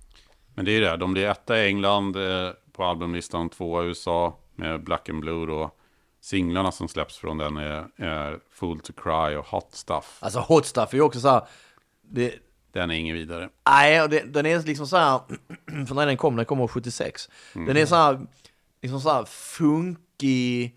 Men 0.55 0.65
det 0.65 0.71
är 0.71 0.73
ju 0.73 0.81
det, 0.81 0.97
de 0.97 1.13
blir 1.13 1.27
etta 1.29 1.59
i 1.59 1.67
England 1.67 2.17
eh, 2.17 2.51
på 2.73 2.85
albumlistan, 2.85 3.49
tvåa 3.49 3.83
i 3.83 3.87
USA 3.87 4.39
med 4.57 4.85
Black 4.85 5.09
and 5.09 5.21
Blue 5.21 5.47
då. 5.47 5.71
Singlarna 6.21 6.73
som 6.73 6.89
släpps 6.89 7.17
från 7.17 7.39
den 7.39 7.57
är, 7.57 7.87
är 7.97 8.39
Fool 8.53 8.81
to 8.81 8.93
Cry 8.93 9.37
och 9.37 9.47
Hot 9.47 9.69
Stuff. 9.75 10.19
Alltså 10.21 10.41
Hot 10.41 10.67
Stuff 10.67 10.93
är 10.93 10.97
ju 10.97 11.03
också 11.03 11.21
så 11.21 11.29
här, 11.29 11.43
det, 12.03 12.35
Den 12.73 12.91
är 12.91 12.95
ingen 12.95 13.17
vidare. 13.17 13.49
nej, 13.69 14.03
och 14.03 14.09
det, 14.11 14.21
den 14.35 14.47
är 14.47 14.63
liksom 14.63 14.87
så 14.87 14.97
här, 14.97 15.21
för 15.87 15.95
när 15.95 16.07
den 16.07 16.17
kom, 16.17 16.37
den 16.37 16.45
kom 16.45 16.61
år 16.61 16.69
76. 16.69 17.29
Den 17.53 17.77
är 17.77 17.87
så 17.87 17.95
här, 17.97 18.21
liksom 18.83 19.01
så 19.01 19.11
här 19.13 19.25
funky, 19.25 20.71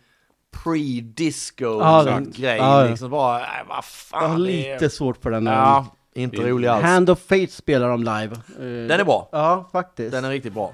pre-disco 0.51 1.63
Ja, 1.79 2.01
liksom, 2.03 2.23
den- 2.23 2.31
grej. 2.31 2.57
ja, 2.57 2.83
ja. 2.83 2.89
Liksom 2.89 3.09
bara, 3.09 3.37
nej, 3.37 3.63
vad 3.67 3.69
Jag 3.71 3.75
har 3.75 3.81
fan. 3.81 4.43
det 4.43 4.51
är- 4.51 4.73
lite 4.73 4.89
svårt 4.89 5.17
för 5.23 5.31
den. 5.31 5.45
Ja, 5.45 5.85
inte 6.15 6.37
rolig 6.49 6.67
alls. 6.67 6.83
Hand 6.83 7.09
of 7.09 7.19
Fate 7.19 7.47
spelar 7.47 7.89
de 7.89 7.99
live. 8.03 8.35
Eh, 8.59 8.87
Den 8.87 8.99
är 8.99 9.03
bra. 9.03 9.29
Ja, 9.31 9.69
faktiskt. 9.71 10.11
Den 10.11 10.25
är 10.25 10.29
riktigt 10.29 10.53
bra. 10.53 10.71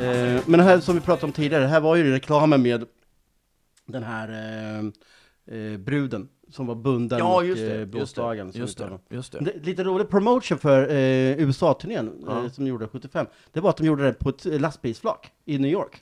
Eh, 0.00 0.40
men 0.46 0.58
det 0.58 0.62
här 0.64 0.80
som 0.80 0.94
vi 0.94 1.00
pratade 1.00 1.26
om 1.26 1.32
tidigare, 1.32 1.62
det 1.62 1.68
här 1.68 1.80
var 1.80 1.96
ju 1.96 2.12
reklamen 2.12 2.62
med 2.62 2.84
den 3.92 4.02
här 4.02 4.28
eh, 5.48 5.56
eh, 5.56 5.78
bruden 5.78 6.28
som 6.50 6.66
var 6.66 6.74
bunden 6.74 7.18
Ja, 7.18 7.36
och 7.36 7.44
just 7.46 7.60
det. 7.62 7.72
eh, 7.74 7.78
Just 7.80 7.90
blåsdagen. 7.90 8.46
det. 8.46 8.52
som 8.52 8.60
Just 8.60 8.80
om. 8.80 8.98
Just 9.10 9.32
det. 9.32 9.52
Lite 9.62 9.84
rolig 9.84 10.08
promotion 10.10 10.58
för 10.58 10.88
eh, 10.90 11.38
USA-turnén 11.40 12.24
Ja. 12.26 12.44
eh, 12.44 12.50
som 12.50 12.64
de 12.64 12.70
gjorde 12.70 12.88
75. 12.88 13.26
Det 13.52 13.60
var 13.60 13.70
att 13.70 13.76
de 13.76 13.86
gjorde 13.86 14.04
det 14.04 14.12
på 14.12 14.28
ett 14.28 14.46
eh, 14.46 14.60
lastbilsflak 14.60 15.30
i 15.44 15.58
New 15.58 15.70
York. 15.70 15.98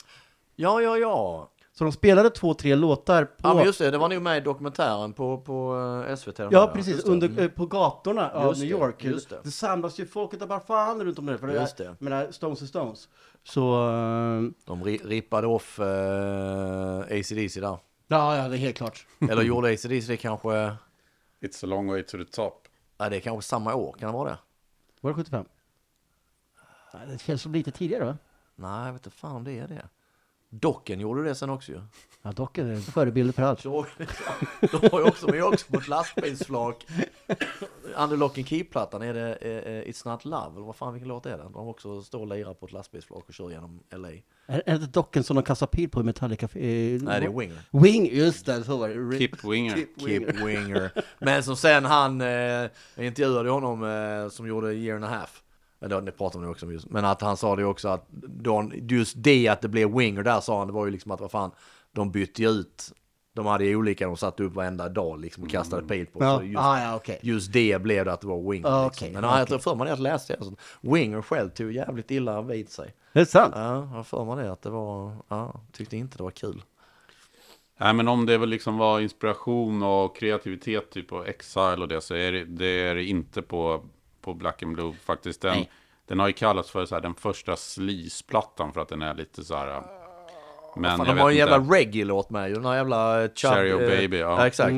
Ja, 0.57 0.81
ja, 0.83 0.96
ja. 0.98 1.51
Så 1.79 1.85
de 1.85 1.93
spelade 1.93 2.31
två, 2.31 2.55
tre 2.55 2.75
låtar 2.75 3.25
på... 3.25 3.33
Ja, 3.43 3.55
men 3.55 3.64
just 3.64 3.79
det. 3.79 3.91
Det 3.91 3.99
var 3.99 4.09
nog 4.09 4.23
med 4.23 4.37
i 4.38 4.41
dokumentären 4.41 5.12
på, 5.12 5.38
på 5.41 5.77
eh, 6.09 6.17
SVT. 6.17 6.38
Ja, 6.38 6.49
här. 6.67 6.67
precis. 6.75 7.05
Det. 7.05 7.11
Under, 7.11 7.41
eh, 7.43 7.49
på 7.49 7.67
gatorna 7.67 8.31
av 8.31 8.49
Just 8.49 8.61
New 8.61 8.71
det, 8.71 8.85
York. 8.85 9.05
just 9.05 9.29
det. 9.31 9.41
det 9.45 9.51
samlas 9.51 10.01
ju 10.01 10.07
folket 10.07 10.41
där 10.41 10.47
bara 10.47 10.61
fan 10.61 11.05
runt 11.05 11.19
om 11.19 11.27
det. 11.27 11.38
För 11.38 11.47
det 11.47 11.53
Just 11.53 11.77
det. 11.77 11.97
Men 11.99 12.12
det 12.27 12.33
Stones 12.33 12.62
är 12.62 12.67
Stones. 12.67 13.09
Så... 13.45 13.88
eh, 13.88 14.43
De 14.64 14.85
ri- 14.85 15.07
rippade 15.07 15.47
off 15.47 15.79
eh, 15.81 16.99
ACDC 17.01 17.61
där. 17.61 17.79
ja, 18.09 18.37
ja, 18.37 18.49
det 18.49 18.57
är 18.57 18.59
helt 18.59 18.77
klart. 18.77 19.07
Eller 19.31 19.43
gjorde 19.43 19.69
ACDC 19.69 20.07
det 20.07 20.17
kanske... 20.17 20.49
It's 21.41 21.64
a 21.64 21.67
long 21.67 21.91
way 21.91 22.03
to 22.03 22.19
the 22.19 22.25
top. 22.25 22.69
Ja, 22.99 23.09
det 23.09 23.17
är 23.17 23.21
kanske 23.21 23.49
samma 23.49 23.75
år. 23.75 23.93
Kan 23.99 24.07
det 24.12 24.19
vara 24.19 24.31
det? 24.31 24.38
Var 25.01 25.11
det 25.11 25.14
75? 25.14 25.45
Nej, 26.95 27.03
det 27.12 27.19
känns 27.19 27.43
som 27.43 27.53
lite 27.53 27.71
tidigare 27.71 28.05
va? 28.05 28.17
Nej, 28.57 28.87
jag 28.87 28.93
vet 28.93 29.07
inte 29.07 29.17
fan 29.17 29.37
om 29.37 29.45
det 29.45 29.59
är 29.59 29.69
det. 29.69 29.88
Docken 30.51 31.01
gjorde 31.01 31.25
det 31.25 31.35
sen 31.35 31.51
också 31.51 31.73
ju. 31.73 31.81
Ja, 32.23 32.33
dock 32.33 32.59
är 32.59 32.77
förebilder 32.77 33.33
för 33.33 33.43
allt. 33.43 33.61
Så, 33.61 33.87
de 34.61 34.89
har 34.93 35.01
ju 35.01 35.07
också, 35.07 35.27
men 35.27 35.43
också 35.43 35.67
på 35.73 35.79
ett 35.79 35.89
lastbilsflak. 35.89 36.87
Under 37.97 38.17
Lock 38.17 38.39
and 38.39 38.47
Key-plattan 38.47 39.03
är 39.03 39.15
det 39.15 39.35
eh, 39.35 39.91
It's 39.91 40.09
Not 40.09 40.25
Love, 40.25 40.57
eller 40.57 40.67
vad 40.67 40.77
fan 40.77 40.93
vilken 40.93 41.09
låt 41.09 41.27
är 41.27 41.39
det? 41.39 41.45
De 41.53 41.69
också 41.69 42.03
står 42.03 42.21
och 42.21 42.27
lirar 42.27 42.55
på 42.55 42.67
ett 42.67 42.73
lastbilsflak 42.73 43.25
och 43.29 43.35
kör 43.35 43.51
genom 43.51 43.81
LA. 43.91 44.09
Är, 44.47 44.63
är 44.67 44.79
det 44.79 44.87
docken 44.87 45.25
som 45.25 45.37
de 45.37 45.43
kastar 45.43 45.67
pil 45.67 45.91
på 45.91 46.01
i 46.01 46.05
Metallica? 46.05 46.47
Eh, 46.47 46.51
Nej, 46.53 46.99
det 47.21 47.27
är 47.27 47.39
Winger. 47.39 47.59
Wing, 47.71 48.07
just 48.17 48.47
det, 48.47 48.65
så 48.65 48.77
var 48.77 48.89
det. 48.89 49.19
Kip 49.19 49.45
Winger. 49.45 49.77
Kip 49.77 50.35
Winger. 50.35 50.91
Men 51.19 51.43
som 51.43 51.57
sen 51.57 51.85
han, 51.85 52.21
eh, 52.21 52.27
jag 52.29 52.71
intervjuade 53.07 53.51
honom 53.51 53.85
eh, 53.85 54.29
som 54.29 54.47
gjorde 54.49 54.75
Year 54.75 54.97
and 54.97 55.05
a 55.05 55.09
Half. 55.09 55.43
Eller 55.81 56.01
det 56.01 56.12
pratade 56.12 56.45
vi 56.45 56.53
också 56.53 56.67
om 56.67 56.73
just. 56.73 56.91
Men 56.91 57.05
att 57.05 57.21
han 57.21 57.37
sa 57.37 57.57
det 57.57 57.64
också 57.64 57.88
att 57.88 58.07
de, 58.27 58.73
just 58.88 59.14
det 59.17 59.49
att 59.49 59.61
det 59.61 59.69
blev 59.69 59.97
Winger 59.97 60.23
där 60.23 60.41
sa 60.41 60.59
han, 60.59 60.67
det 60.67 60.73
var 60.73 60.85
ju 60.87 60.91
liksom 60.93 61.11
att 61.11 61.21
vad 61.21 61.31
fan, 61.31 61.51
de 61.93 62.11
bytte 62.11 62.43
ju 62.43 62.49
ut. 62.49 62.93
De 63.35 63.47
hade 63.47 63.64
ju 63.64 63.77
olika, 63.77 64.07
de 64.07 64.17
satte 64.17 64.43
upp 64.43 64.55
varenda 64.55 64.88
dag 64.88 65.21
liksom 65.21 65.43
och 65.45 65.51
kastade 65.51 65.83
pil 65.88 66.07
på. 66.07 66.25
Ja, 66.25 66.38
Så 66.38 66.45
just, 66.45 66.59
ah, 66.59 66.81
ja 66.83 66.97
okej. 66.97 67.19
just 67.23 67.53
det 67.53 67.83
blev 67.83 68.05
det 68.05 68.12
att 68.12 68.21
det 68.21 68.27
var 68.27 68.51
Winger. 68.51 68.69
Ah, 68.69 68.85
liksom. 68.87 69.12
Men 69.12 69.25
ja, 69.25 69.38
jag 69.38 69.49
tror 69.49 69.59
för 69.59 69.75
mig 69.75 69.87
det 69.87 69.93
att 69.93 69.99
jag 69.99 70.03
läste 70.03 70.37
det. 70.41 70.57
Winger 70.81 71.23
själv 71.23 71.51
tog 71.51 71.73
jävligt 71.73 72.11
illa 72.11 72.43
vid 72.43 72.71
sig. 72.71 72.95
Det 73.12 73.21
är 73.21 73.25
sant? 73.25 73.53
Ja, 73.57 73.91
jag 73.95 74.07
för 74.07 74.25
mig 74.25 74.45
det 74.45 74.53
att 74.53 74.62
det 74.62 74.71
var, 74.71 75.12
ja, 75.29 75.61
tyckte 75.73 75.97
inte 75.97 76.17
det 76.17 76.23
var 76.23 76.31
kul. 76.31 76.62
Nej, 77.81 77.95
men 77.95 78.09
om 78.09 78.27
det 78.27 78.38
väl 78.38 78.49
liksom 78.49 78.79
var 78.79 79.01
inspiration 79.01 79.83
och 79.83 80.17
kreativitet 80.17 80.91
typ 80.91 81.09
på 81.09 81.25
Exile 81.25 81.77
och 81.83 81.88
det 81.88 82.01
så 82.01 82.14
är 82.14 82.33
det, 82.33 82.45
det 82.45 82.67
är 82.67 82.95
det 82.95 83.05
inte 83.05 83.43
på, 83.43 83.85
på 84.29 84.35
Black 84.35 84.62
and 84.62 84.75
Blue 84.75 84.93
faktiskt. 85.05 85.41
Den, 85.41 85.57
Nej. 85.57 85.71
den 86.07 86.19
har 86.21 86.27
ju 86.27 86.33
kallats 86.33 86.71
för 86.71 86.87
så 86.87 86.95
här, 86.95 87.03
den 87.03 87.14
första 87.14 87.57
sleaze-plattan 87.57 88.73
för 88.73 88.81
att 88.81 88.88
den 88.88 89.03
är 89.03 89.14
lite 89.14 89.45
så 89.45 89.57
här. 89.57 89.83
Men 90.77 90.97
Fan, 90.97 91.07
jag 91.07 91.17
de 91.17 91.21
har 91.21 91.31
en 91.31 91.37
jävla 91.37 91.59
reggae-låt 91.59 92.31
med 92.31 92.49
ju, 92.49 92.55
den 92.55 92.64
här 92.64 92.77
jävla... 92.77 93.29
Chub, 93.29 93.51
Cherry 93.51 93.73
och 93.73 93.83
eh, 93.83 93.88
Baby, 93.88 94.19
ja. 94.19 94.47
exakt. 94.47 94.73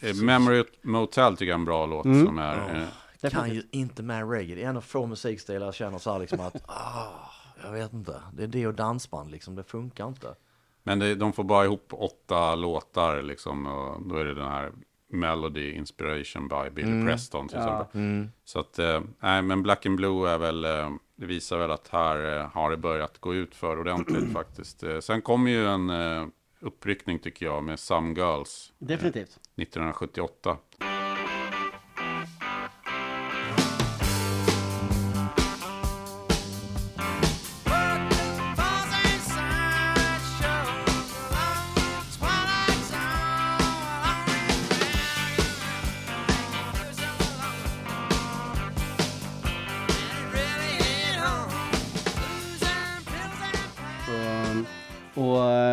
Eh, 0.00 0.14
Memory 0.14 0.64
Motel 0.82 1.36
tycker 1.36 1.44
jag 1.50 1.54
är 1.56 1.58
en 1.58 1.64
bra 1.64 1.86
låt 1.86 2.04
Mm. 2.04 2.26
som 2.26 2.38
är. 2.38 2.88
eh, 3.22 3.30
kan 3.30 3.50
ju 3.54 3.62
inte 3.70 4.02
med 4.02 4.30
reggae. 4.30 4.54
Det 4.56 4.62
är 4.64 4.68
en 4.68 4.76
av 4.76 4.80
få 4.80 5.06
musikstilar 5.06 5.66
jag 5.66 5.74
känner 5.74 5.98
så 5.98 6.12
här 6.12 6.18
liksom 6.18 6.40
att, 6.40 6.56
ah, 6.66 7.30
jag 7.64 7.72
vet 7.72 7.92
inte. 7.92 8.22
Det 8.32 8.42
är 8.42 8.46
det 8.46 8.66
och 8.66 8.74
dansband 8.74 9.30
liksom, 9.30 9.54
det 9.54 9.62
funkar 9.62 10.08
inte. 10.08 10.34
Men 10.82 10.98
det, 10.98 11.14
de 11.14 11.32
får 11.32 11.44
bara 11.44 11.64
ihop 11.64 11.86
åtta 11.90 12.54
låtar 12.54 13.22
liksom. 13.22 13.66
Och 13.66 14.02
då 14.08 14.16
är 14.16 14.24
det 14.24 14.34
den 14.34 14.48
här 14.48 14.72
Melody 15.12 15.72
Inspiration 15.72 16.48
by 16.48 16.70
Billy 16.70 17.06
Preston 17.06 17.48
till 17.48 17.58
exempel. 17.58 18.28
Så 18.44 18.60
att, 18.60 18.78
eh, 18.78 19.00
nej 19.20 19.42
men 19.42 19.62
Black 19.62 19.86
and 19.86 19.96
Blue 19.96 20.30
är 20.30 20.38
väl, 20.38 20.64
eh, 20.64 20.90
det 21.16 21.26
visar 21.26 21.58
väl 21.58 21.70
att 21.70 21.88
här 21.88 22.38
eh, 22.38 22.48
har 22.50 22.70
det 22.70 22.76
börjat 22.76 23.18
gå 23.18 23.34
ut 23.34 23.54
för 23.54 23.80
ordentligt 23.80 24.32
faktiskt. 24.32 24.84
Sen 25.00 25.22
kommer 25.22 25.50
ju 25.50 25.66
en 25.66 25.90
uppryckning 26.60 27.18
tycker 27.18 27.46
jag 27.46 27.64
med 27.64 27.78
Some 27.78 28.14
Girls 28.14 28.72
Definitivt. 28.78 29.38
1978. 29.56 30.56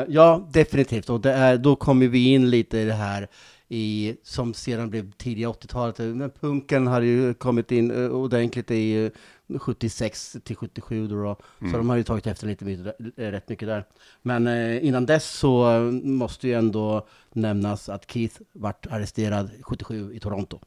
Ja, 0.09 0.47
definitivt. 0.51 1.09
Och 1.09 1.21
det 1.21 1.31
är, 1.33 1.57
då 1.57 1.75
kommer 1.75 2.07
vi 2.07 2.33
in 2.33 2.49
lite 2.49 2.77
i 2.77 2.85
det 2.85 2.93
här 2.93 3.27
i, 3.69 4.15
som 4.23 4.53
sedan 4.53 4.89
blev 4.89 5.11
tidiga 5.11 5.47
80-talet. 5.47 5.97
Men 5.99 6.29
punken 6.29 6.87
hade 6.87 7.05
ju 7.05 7.33
kommit 7.33 7.71
in 7.71 7.91
eh, 7.91 8.09
ordentligt 8.09 8.71
i 8.71 9.05
eh, 9.05 9.59
76 9.59 10.37
till 10.43 10.55
77 10.55 11.07
då. 11.07 11.23
då. 11.23 11.35
Så 11.71 11.77
de 11.77 11.89
har 11.89 11.95
ju 11.97 12.03
tagit 12.03 12.27
efter 12.27 12.47
lite 12.47 12.65
mycket, 12.65 12.95
eh, 13.17 13.31
rätt 13.31 13.49
mycket 13.49 13.67
där. 13.67 13.85
Men 14.21 14.47
eh, 14.47 14.85
innan 14.85 15.05
dess 15.05 15.29
så 15.29 15.71
eh, 15.71 15.81
måste 15.91 16.47
ju 16.47 16.53
ändå 16.53 17.07
nämnas 17.33 17.89
att 17.89 18.11
Keith 18.11 18.41
vart 18.51 18.85
arresterad 18.87 19.49
77 19.61 20.13
i 20.13 20.19
Toronto. 20.19 20.59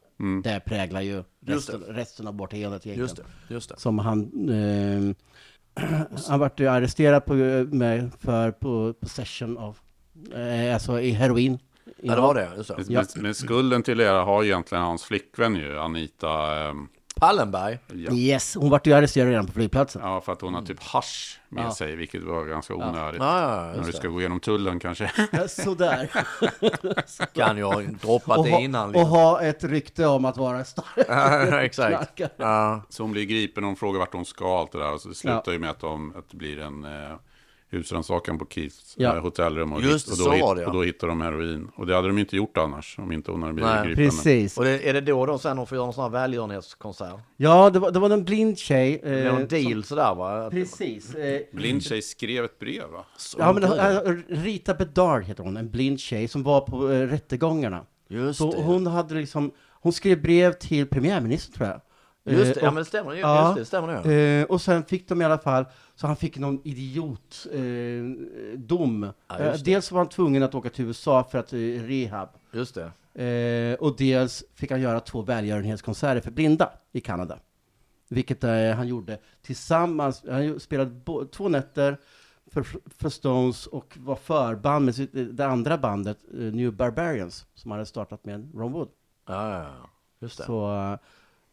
Det 0.44 0.60
präglar 0.66 1.00
ju 1.00 1.24
resten, 1.46 1.80
resten 1.80 2.26
av 2.26 2.34
bortheendet 2.34 2.86
egentligen 2.86 3.00
Just 3.00 3.16
det, 3.16 3.54
just 3.54 3.68
det. 3.68 3.74
som 3.78 3.98
han 3.98 4.48
eh, 4.48 5.14
han 6.28 6.40
vart 6.40 6.60
ju 6.60 6.66
arresterad 6.68 7.24
på, 7.24 7.34
med, 7.70 8.10
för 8.20 8.50
på 8.50 8.94
possession 9.00 9.58
av, 9.58 9.78
eh, 10.34 10.74
alltså 10.74 11.00
i 11.00 11.10
heroin. 11.10 11.58
Ja, 12.02 12.14
det 12.14 12.20
var 12.20 12.34
det, 12.34 12.48
just 12.56 12.68
det. 12.68 12.74
Men, 12.76 12.86
Ja. 12.88 13.04
men 13.16 13.34
skulden 13.34 13.82
till 13.82 13.98
det 13.98 14.08
har 14.08 14.42
ju 14.42 14.48
egentligen 14.48 14.84
hans 14.84 15.04
flickvän 15.04 15.56
ju, 15.56 15.78
Anita. 15.78 16.56
ehm, 16.68 16.88
Pallenberg. 17.26 17.78
ja. 17.92 18.12
Yes, 18.12 18.54
hon 18.54 18.70
vart 18.70 18.86
ju 18.86 18.92
arresterad 18.92 19.28
redan 19.28 19.46
på 19.46 19.52
flygplatsen. 19.52 20.02
ja, 20.04 20.20
för 20.20 20.32
att 20.32 20.40
hon 20.40 20.54
har 20.54 20.62
typ 20.62 20.82
hasch 20.82 21.40
med 21.48 21.64
Ja. 21.64 21.74
sig, 21.74 21.96
vilket 21.96 22.22
var 22.22 22.44
ganska 22.46 22.74
onödigt. 22.74 23.20
Ja, 23.22 23.72
När 23.76 23.84
du 23.86 23.92
ska 23.92 24.02
det. 24.02 24.08
gå 24.08 24.20
igenom 24.20 24.40
tullen 24.40 24.78
kanske. 24.80 25.10
Sådär. 25.48 26.10
Kan 27.34 27.56
ju 27.56 27.64
ha 27.64 27.80
droppat 27.80 28.44
det 28.44 28.50
innan. 28.50 28.86
och 28.88 28.92
Liksom. 28.92 29.10
ha 29.10 29.40
ett 29.42 29.64
rykte 29.64 30.06
om 30.06 30.24
att 30.24 30.36
vara 30.36 30.64
stark. 30.64 31.06
Ja, 31.08 31.60
exakt. 31.62 32.20
Så 32.88 33.02
hon 33.02 33.12
blir 33.12 33.24
gripen 33.24 33.64
och 33.64 33.68
hon 33.68 33.76
frågar 33.76 33.98
vart 33.98 34.12
hon 34.14 34.24
ska 34.24 34.58
allt 34.60 34.72
det 34.72 34.78
där. 34.78 34.92
Och 34.92 35.00
så 35.00 35.14
slutar 35.14 35.52
ju 35.52 35.58
med 35.58 35.70
att, 35.70 35.80
de, 35.80 36.14
att 36.16 36.30
det 36.30 36.36
blir 36.36 36.58
en 36.58 36.84
eh, 36.84 37.16
husrannsakan 37.72 38.38
på 38.38 38.46
Keiths 38.50 38.94
Ja. 38.98 39.16
eh, 39.16 39.22
hotellrum. 39.22 39.72
Och, 39.72 39.82
Just 39.82 40.08
hit- 40.08 40.12
och, 40.12 40.18
det, 40.18 40.24
då, 40.24 40.30
så 40.30 40.32
hit- 40.36 40.42
var 40.44 40.54
det, 40.56 40.62
ja. 40.62 40.66
och 40.68 40.72
då 40.74 40.82
hittar 40.82 41.08
de 41.08 41.20
heroin. 41.20 41.68
Och 41.76 41.86
det 41.86 41.94
hade 41.94 42.08
de 42.08 42.18
inte 42.18 42.36
gjort 42.36 42.56
annars, 42.56 42.98
om 42.98 43.12
inte 43.12 43.30
hon 43.30 43.42
hade 43.42 43.54
blivit 43.54 43.72
Nej, 43.74 43.86
gripen. 43.86 44.04
Precis. 44.04 44.58
och 44.58 44.64
det, 44.64 44.88
är 44.88 44.92
det 44.94 45.00
då 45.00 45.26
då 45.26 45.38
sen 45.38 45.56
de 45.56 45.66
får 45.66 45.76
göra 45.76 45.84
någon 45.86 45.94
sån 45.94 46.02
här 46.04 46.10
välgörenhetskonsert? 46.10 47.14
Ja, 47.36 47.70
det 47.70 47.78
var, 47.78 47.90
det 47.90 47.98
var 47.98 48.10
en 48.10 48.24
blind 48.24 48.58
tjej. 48.58 49.00
Det 49.02 49.08
är 49.10 49.26
Eh, 49.26 49.32
någon 49.34 49.46
deal 49.48 49.84
sådär 49.84 50.14
va? 50.14 50.42
som, 50.42 50.50
precis. 50.50 51.14
Eh, 51.14 51.40
Blind 51.52 51.82
tjej 51.82 52.02
skrev 52.02 52.44
ett 52.44 52.58
brev 52.58 52.88
va? 52.92 53.04
Så 53.16 53.36
ja, 53.40 53.52
men, 53.52 53.62
eh, 53.64 54.12
Rita 54.28 54.74
Bedard 54.74 55.24
heter 55.24 55.42
hon, 55.44 55.56
en 55.56 55.70
blind 55.70 56.00
tjej 56.00 56.28
som 56.28 56.42
var 56.42 56.60
på 56.60 56.92
eh, 56.92 57.00
rättegångarna. 57.06 57.84
Just 58.08 58.38
Så 58.38 58.52
det. 58.52 58.62
hon 58.62 58.86
hade 58.86 59.14
liksom, 59.14 59.50
hon 59.80 59.92
skrev 59.92 60.22
brev 60.22 60.52
till 60.52 60.86
premiärministern 60.86 61.54
tror 61.56 61.68
jag. 61.68 61.80
Just 62.24 62.48
Eh, 62.50 62.54
det, 62.54 62.60
ja 62.60 62.68
och- 62.68 62.74
men 62.74 62.80
det 62.82 62.88
stämmer, 62.88 63.10
just 63.12 63.20
Ja. 63.22 63.52
det, 63.54 63.60
det 63.60 63.64
stämmer 63.64 63.94
nog. 63.94 64.12
Eh, 64.12 64.44
och 64.44 64.60
sen 64.60 64.84
fick 64.84 65.08
de 65.08 65.22
i 65.22 65.24
alla 65.24 65.38
fall, 65.38 65.64
så 66.02 66.06
han 66.06 66.16
fick 66.16 66.38
någon 66.38 66.60
idiot 66.64 67.46
eh. 67.52 67.60
Ja, 69.28 69.38
eh, 69.38 69.54
dels 69.64 69.92
var 69.92 69.98
han 69.98 70.08
tvungen 70.08 70.42
att 70.42 70.54
åka 70.54 70.70
till 70.70 70.84
USA 70.84 71.24
för 71.24 71.38
att 71.38 71.52
eh, 71.52 71.56
rehab. 71.58 72.28
Just 72.52 72.74
det. 72.74 73.24
Eh, 73.24 73.74
och 73.74 73.96
dels 73.96 74.44
fick 74.54 74.70
han 74.70 74.80
göra 74.80 75.00
två 75.00 75.22
välgörenhetskonserter 75.22 76.20
för 76.20 76.30
blinda 76.30 76.72
i 76.92 77.00
Kanada. 77.00 77.38
Vilket 78.08 78.42
han 78.76 78.88
gjorde 78.88 79.18
tillsammans. 79.42 80.24
Han 80.28 80.60
spelade 80.60 81.00
två 81.32 81.48
nätter 81.48 81.96
för, 82.46 82.66
för 82.98 83.08
Stones 83.08 83.66
och 83.66 83.98
var 84.00 84.16
förband 84.16 84.84
med 84.84 84.94
sitt, 84.94 85.10
det 85.12 85.46
andra 85.46 85.78
bandet, 85.78 86.18
New 86.30 86.72
Barbarians, 86.72 87.46
som 87.54 87.70
hade 87.70 87.86
startat 87.86 88.24
med 88.24 88.50
Ron 88.54 88.72
Wood. 88.72 88.88
Ja. 89.26 89.66
Just 90.20 90.38
det. 90.38 90.44
Så, 90.44 90.98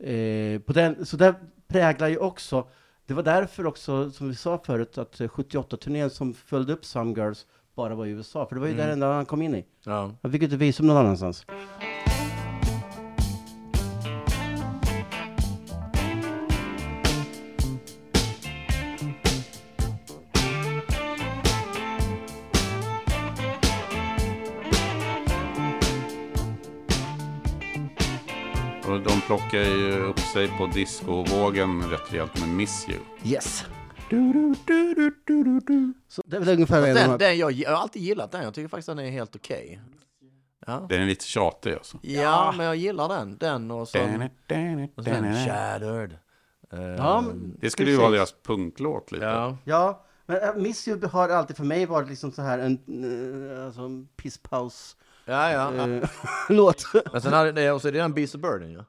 eh, 0.04 0.60
på 0.62 0.74
den, 0.74 1.06
så 1.06 1.18
det 1.18 1.36
präglar 1.68 2.08
ju 2.08 2.18
också, 2.18 2.68
det 3.10 3.16
var 3.16 3.24
därför 3.24 3.66
också, 3.66 4.12
som 4.12 4.30
vi 4.30 4.36
sa 4.36 4.58
förut, 4.66 4.98
att 4.98 5.22
eh, 5.22 5.28
78-turnén 5.28 6.10
som 6.10 6.34
följde 6.34 6.74
upp 6.74 6.86
Some 6.86 7.14
Girls 7.18 7.46
bara 7.76 7.96
var 7.96 8.06
i 8.06 8.10
USA, 8.10 8.46
för 8.46 8.56
det 8.56 8.62
var 8.62 8.68
ju 8.68 8.74
där 8.74 8.90
enda 8.90 9.14
han 9.14 9.26
kom 9.26 9.42
in 9.42 9.56
i. 9.56 9.66
Ja. 9.86 10.12
Han 10.22 10.32
fick 10.32 10.42
ju 10.42 10.46
inte 10.46 10.58
visum 10.58 10.88
någon 10.88 10.98
annanstans. 10.98 11.46
Och 28.88 29.02
de 29.02 29.22
plockar 29.28 29.60
ju 29.60 30.00
upp 30.00 30.19
sig 30.34 30.48
på 30.58 30.66
discovågen 30.68 31.90
rätt 31.90 32.14
rejält 32.14 32.40
med 32.40 32.50
Miss 32.50 32.90
You. 32.90 33.00
Yes! 33.24 33.66
Så 36.08 36.22
det 36.26 36.36
är 36.36 36.40
väl 36.40 36.50
ungefär 36.50 36.82
Den, 36.82 36.98
här- 36.98 37.18
den, 37.18 37.38
jag, 37.38 37.52
jag 37.52 37.70
har 37.72 37.78
alltid 37.78 38.02
gillat 38.02 38.32
den, 38.32 38.44
jag 38.44 38.54
tycker 38.54 38.68
faktiskt 38.68 38.88
den 38.88 39.00
är 39.00 39.10
helt 39.10 39.36
okej. 39.36 39.82
Ja. 40.68 40.86
Den 40.90 41.02
är 41.02 41.06
lite 41.06 41.26
tjatig 41.26 41.74
alltså. 41.74 41.98
ja, 42.02 42.54
men 42.58 42.66
jag 42.66 42.76
gillar 42.76 43.10
den. 43.10 43.38
Den 43.38 43.72
och 43.72 43.88
sen, 43.88 44.22
och 44.96 45.04
sen 45.04 45.24
Det 45.24 45.46
Shattered. 45.48 46.18
Eh, 46.74 46.80
Ja, 46.82 47.22
men- 47.22 47.58
skulle 47.72 47.92
ju 47.92 47.98
vara 47.98 48.10
deras 48.10 48.36
punklåt 48.46 49.12
lite. 49.12 49.26
ja. 49.26 49.58
Ja, 49.64 50.06
men 50.26 50.42
äh, 50.42 50.56
Miss 50.56 50.88
You 50.88 51.08
har 51.08 51.30
alltid 51.30 51.58
för 51.58 51.64
mig 51.64 51.86
varit 51.86 52.10
liksom 52.10 52.32
så 52.32 52.42
här 52.42 52.60
en, 52.60 52.74
äh, 53.60 53.66
alltså 53.66 53.82
en 53.82 54.08
pisspaus 54.16 54.96
Ja, 55.26 55.52
ja. 55.52 55.88
äh, 55.88 56.10
låt. 56.50 56.86
Men 57.14 57.22
sen 57.22 57.34
hade 57.34 57.52
det, 57.52 57.72
och 57.72 57.82
så 57.82 57.88
är 57.88 57.92
det 57.92 58.00
den 58.00 58.14
Beast 58.14 58.36
of 58.36 58.42
Burden 58.42 58.72
ju. 58.72 58.76
Ja, 58.78 58.84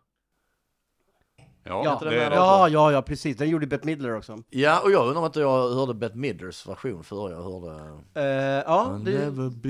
Ja, 1.65 2.01
är 2.01 2.11
det. 2.11 2.17
ja, 2.37 2.69
ja, 2.69 2.93
ja, 2.93 3.03
precis. 3.03 3.37
Den 3.37 3.49
gjorde 3.49 3.67
Bette 3.67 3.87
Midler 3.87 4.17
också. 4.17 4.39
Ja, 4.51 4.81
och 4.81 4.91
jag 4.91 5.07
undrar 5.07 5.21
om 5.21 5.27
inte 5.27 5.41
jag 5.41 5.75
hörde 5.75 5.95
Bette 5.95 6.17
Midlers 6.17 6.67
version 6.69 7.05
före 7.05 7.33
jag 7.33 7.43
hörde... 7.43 8.01
Eh, 8.15 8.25
ja, 8.67 8.87
I'll 8.91 9.05
det, 9.05 9.11
never 9.11 9.51
be 9.51 9.69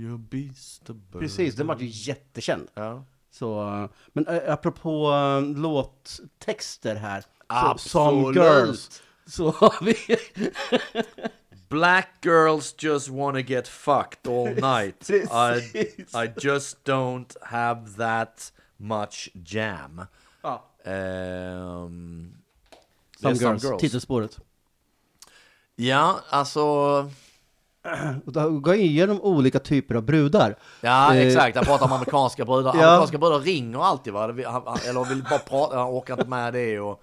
your 0.00 0.18
beast 0.18 0.90
precis. 1.12 1.54
Den 1.54 1.66
var 1.66 1.76
ju 1.76 1.86
jättekänd. 1.86 2.68
Ja. 2.74 3.04
Så, 3.30 3.88
men 4.12 4.26
äh, 4.26 4.52
apropå 4.52 5.12
äh, 5.12 5.42
låttexter 5.56 6.94
här. 6.94 7.24
Absolut. 7.46 8.36
Some 8.36 8.46
Girls. 8.46 9.02
Så 9.26 9.50
har 9.50 9.84
vi... 9.84 9.96
Black 11.68 12.08
girls 12.22 12.74
just 12.78 13.08
wanna 13.08 13.40
get 13.40 13.68
fucked 13.68 14.26
all 14.26 14.54
night. 14.54 15.10
I. 15.10 15.60
I 16.14 16.32
just 16.38 16.84
don't 16.84 17.36
have 17.42 17.96
that 17.96 18.52
much 18.78 19.28
jam. 19.34 20.06
Det 20.88 21.88
Some 23.22 23.30
är 23.30 23.34
Some 23.34 23.50
Girls, 23.50 23.64
Girls. 23.64 23.80
titelspåret. 23.80 24.38
Ja, 25.76 26.20
alltså... 26.30 26.60
Då 28.24 28.50
går 28.50 28.74
igenom 28.74 29.20
olika 29.22 29.58
typer 29.58 29.94
av 29.94 30.02
brudar. 30.02 30.56
Ja, 30.80 31.14
Eh, 31.14 31.26
exakt. 31.26 31.56
Han 31.56 31.64
pratar 31.64 31.86
om 31.86 31.92
amerikanska 31.92 32.44
brudar. 32.44 32.74
Ja. 32.76 32.86
Amerikanska 32.86 33.18
brudar 33.18 33.40
ringer 33.40 33.78
alltid 33.84 34.12
va? 34.12 34.20
Han- 34.26 34.62
han- 34.66 34.78
Eller 34.88 35.04
vill 35.08 35.22
bara 35.22 35.38
prata, 35.38 35.78
han 35.78 35.88
orkar 35.88 36.14
inte 36.14 36.26
med 36.28 36.52
det. 36.52 36.80
Och, 36.80 37.02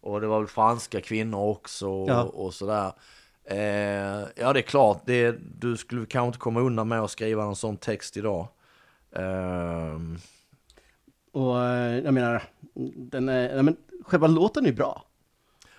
och 0.00 0.20
det 0.20 0.26
var 0.26 0.38
väl 0.38 0.48
franska 0.48 1.00
kvinnor 1.00 1.48
också 1.48 1.88
och, 1.88 2.08
Ja. 2.10 2.22
och 2.22 2.54
sådär. 2.54 2.92
Eh, 3.44 4.28
ja, 4.36 4.52
det 4.52 4.60
är 4.60 4.62
klart. 4.62 5.02
Det, 5.04 5.36
du 5.60 5.76
skulle 5.76 6.06
kanske 6.06 6.26
inte 6.26 6.38
komma 6.38 6.60
undan 6.60 6.88
med 6.88 7.00
att 7.00 7.10
skriva 7.10 7.44
en 7.44 7.56
sån 7.56 7.76
text 7.76 8.16
idag. 8.16 8.48
Ehm, 9.16 10.18
Och 11.34 11.60
eh, 11.60 11.98
jag 11.98 12.14
menar, 12.14 12.42
den 12.96 13.28
är, 13.28 13.62
men 13.62 13.76
själva 14.04 14.26
låten 14.26 14.66
är 14.66 14.72
bra. 14.72 15.02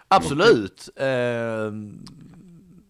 absolut. 0.08 0.90
Ehm, 0.96 2.06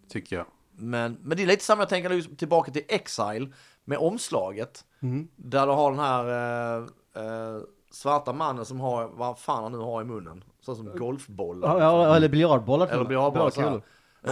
Tycker 0.10 0.36
jag. 0.36 0.46
Men, 0.78 1.18
men 1.22 1.38
det 1.38 1.44
är 1.44 1.48
lite 1.48 1.64
samma, 1.64 1.82
jag 1.82 1.90
tänker 1.90 2.36
tillbaka 2.36 2.72
till 2.72 2.84
Exile 2.88 3.48
med 3.86 3.98
omslaget. 3.98 4.86
Där 5.36 5.68
du 5.68 5.74
har 5.74 5.92
den 5.92 6.00
här 6.00 6.26
eh, 6.78 6.84
eh, 7.24 7.62
svarta 7.92 8.34
mannen 8.34 8.66
som 8.66 8.80
har, 8.80 9.08
vad 9.08 9.40
fan 9.40 9.64
han 9.64 9.72
nu 9.72 9.78
har 9.78 10.02
i 10.02 10.06
munnen. 10.06 10.44
Så 10.62 10.76
som 10.76 10.86
golfbollar. 10.98 11.80
Ja, 11.80 12.16
eller 12.16 12.30
biljardbollar. 12.30 12.88
Eller 12.88 13.06
biljardbollar. 13.06 13.82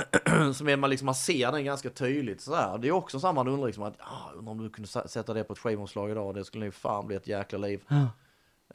som 0.53 0.69
är 0.69 0.77
man 0.77 0.89
liksom, 0.89 1.05
man 1.05 1.15
ser 1.15 1.51
den 1.51 1.65
ganska 1.65 1.89
tydligt 1.89 2.41
sådär. 2.41 2.77
Det 2.81 2.87
är 2.87 2.91
också 2.91 3.19
samma, 3.19 3.43
man 3.43 3.53
undrar 3.53 3.67
liksom 3.67 3.83
att, 3.83 3.93
ah, 3.99 4.31
undrar 4.37 4.51
om 4.51 4.57
du 4.63 4.69
kunde 4.69 4.87
sätta 4.87 5.33
det 5.33 5.43
på 5.43 5.53
ett 5.53 5.59
skivomslag 5.59 6.11
idag, 6.11 6.35
det 6.35 6.43
skulle 6.45 6.65
nog 6.65 6.73
fan 6.73 7.07
bli 7.07 7.15
ett 7.15 7.27
jäkla 7.27 7.57
liv. 7.57 7.79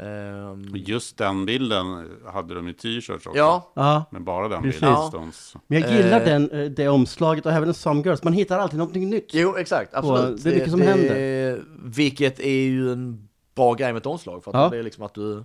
Ehm, 0.00 0.68
Och 0.72 0.78
Just 0.78 1.16
den 1.18 1.46
bilden 1.46 2.10
hade 2.32 2.54
de 2.54 2.68
i 2.68 2.74
t-shirts 2.74 3.08
också. 3.26 3.30
ja, 3.34 3.72
Ja, 3.74 4.04
Men 4.10 4.24
bara 4.24 4.48
den 4.48 4.62
Precis. 4.62 4.80
bilden. 4.80 5.00
Ja. 5.12 5.60
Men 5.66 5.80
jag 5.80 5.92
gillar 5.92 6.20
Eh. 6.20 6.24
den, 6.26 6.50
eh, 6.50 6.64
det 6.70 6.88
omslaget 6.88 7.46
och 7.46 7.52
även 7.52 7.74
Some 7.74 8.02
Girls. 8.02 8.22
Man 8.22 8.32
hittar 8.32 8.58
alltid 8.58 8.78
någonting 8.78 9.10
nytt. 9.10 9.30
jo 9.34 9.56
exakt, 9.56 9.94
absolut. 9.94 10.42
det 10.44 10.50
är 10.50 10.54
mycket 10.54 10.70
som 10.70 10.80
händer. 10.80 11.64
Vilket 11.84 12.40
är 12.40 12.60
ju 12.62 12.92
en 12.92 13.28
bra 13.54 13.74
grej 13.74 13.92
med 13.92 14.00
ett 14.00 14.06
omslag, 14.06 14.44
för 14.44 14.50
att 14.50 14.56
Ja. 14.56 14.62
det 14.64 14.70
blir 14.70 14.82
liksom 14.82 15.04
att 15.04 15.14
du 15.14 15.44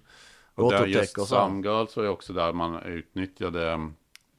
Och 0.55 0.71
där 0.71 0.77
just 0.77 0.81
återupptäcker 0.81 1.21
och 1.21 1.27
så. 1.27 1.35
Some 1.35 1.67
Girls 1.67 1.97
var 1.97 2.03
ju 2.03 2.09
också 2.09 2.33
där 2.33 2.53
man 2.53 2.83
utnyttjade 2.83 3.89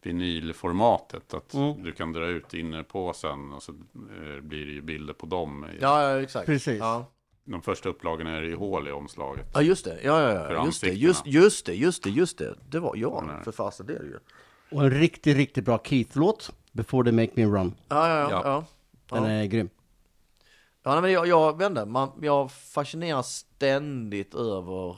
vinylformatet. 0.07 1.35
Att 1.35 1.55
Mm. 1.55 1.83
du 1.83 1.93
kan 1.93 2.12
dra 2.12 2.27
ut 2.27 2.55
innerpåsen 2.55 3.53
och 3.53 3.62
så 3.62 3.73
eh, 3.73 4.40
blir 4.43 4.67
det 4.67 4.73
ju 4.73 4.83
bilder 4.83 5.14
på 5.14 5.27
dem. 5.27 5.67
Ja, 5.81 6.03
ja 6.12 6.21
exakt. 6.23 6.47
Precis. 6.47 6.79
Ja. 6.79 7.07
De 7.45 7.62
första 7.62 7.88
upplagorna 7.88 8.31
är 8.31 8.40
det 8.43 8.49
ju 8.49 8.57
hål 8.57 8.88
i 8.88 8.93
omslaget. 8.93 9.47
ja, 9.55 9.62
just 9.62 9.85
det. 9.85 10.01
Ja, 10.03 10.21
ja, 10.33 10.53
ja. 10.53 10.64
Just 10.67 10.81
det. 10.81 10.88
Just, 10.93 11.27
just 11.27 11.67
det, 11.67 11.75
just 11.75 12.03
det, 12.03 12.11
just 12.11 12.38
det. 12.38 12.55
Det 12.71 12.81
var, 12.81 12.97
ja, 12.97 13.25
Nej. 13.27 13.45
för 13.45 13.53
fasen 13.53 13.87
det 13.87 13.95
är 13.95 13.99
det 13.99 14.05
ju. 14.07 14.19
Och 14.71 14.85
en 14.85 14.90
riktigt, 14.90 15.37
riktigt 15.37 15.64
bra 15.64 15.79
Keith-låt. 15.85 16.53
Before 16.73 17.05
they 17.11 17.12
make 17.27 17.33
me 17.35 17.45
run. 17.59 17.75
Ja, 17.88 18.09
ja, 18.09 18.19
ja. 18.21 18.31
Ja. 18.31 18.43
ja. 18.45 18.64
Den 19.21 19.25
Ja. 19.25 19.31
är 19.31 19.45
grym. 19.47 19.69
Ja, 20.83 21.01
men 21.01 21.12
jag, 21.12 21.27
jag 21.27 21.59
vet 21.59 21.67
inte, 21.71 21.85
man, 21.85 22.11
jag 22.23 22.53
fascineras 22.53 23.35
ständigt 23.37 24.35
över, 24.35 24.97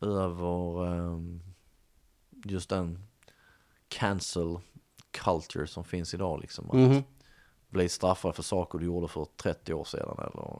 över 0.00 0.86
ehm, 0.86 1.40
just 2.44 2.68
den 2.70 2.98
cancel 3.98 4.58
culture 5.10 5.66
som 5.66 5.84
finns 5.84 6.14
idag 6.14 6.40
liksom. 6.40 6.70
Att 6.70 6.76
Mhm. 6.76 7.02
bli 7.70 7.88
straffad 7.88 8.34
för 8.34 8.42
saker 8.42 8.78
du 8.78 8.84
gjorde 8.84 9.08
för 9.08 9.26
30 9.36 9.74
år 9.74 9.84
sedan 9.84 10.16
eller 10.18 10.58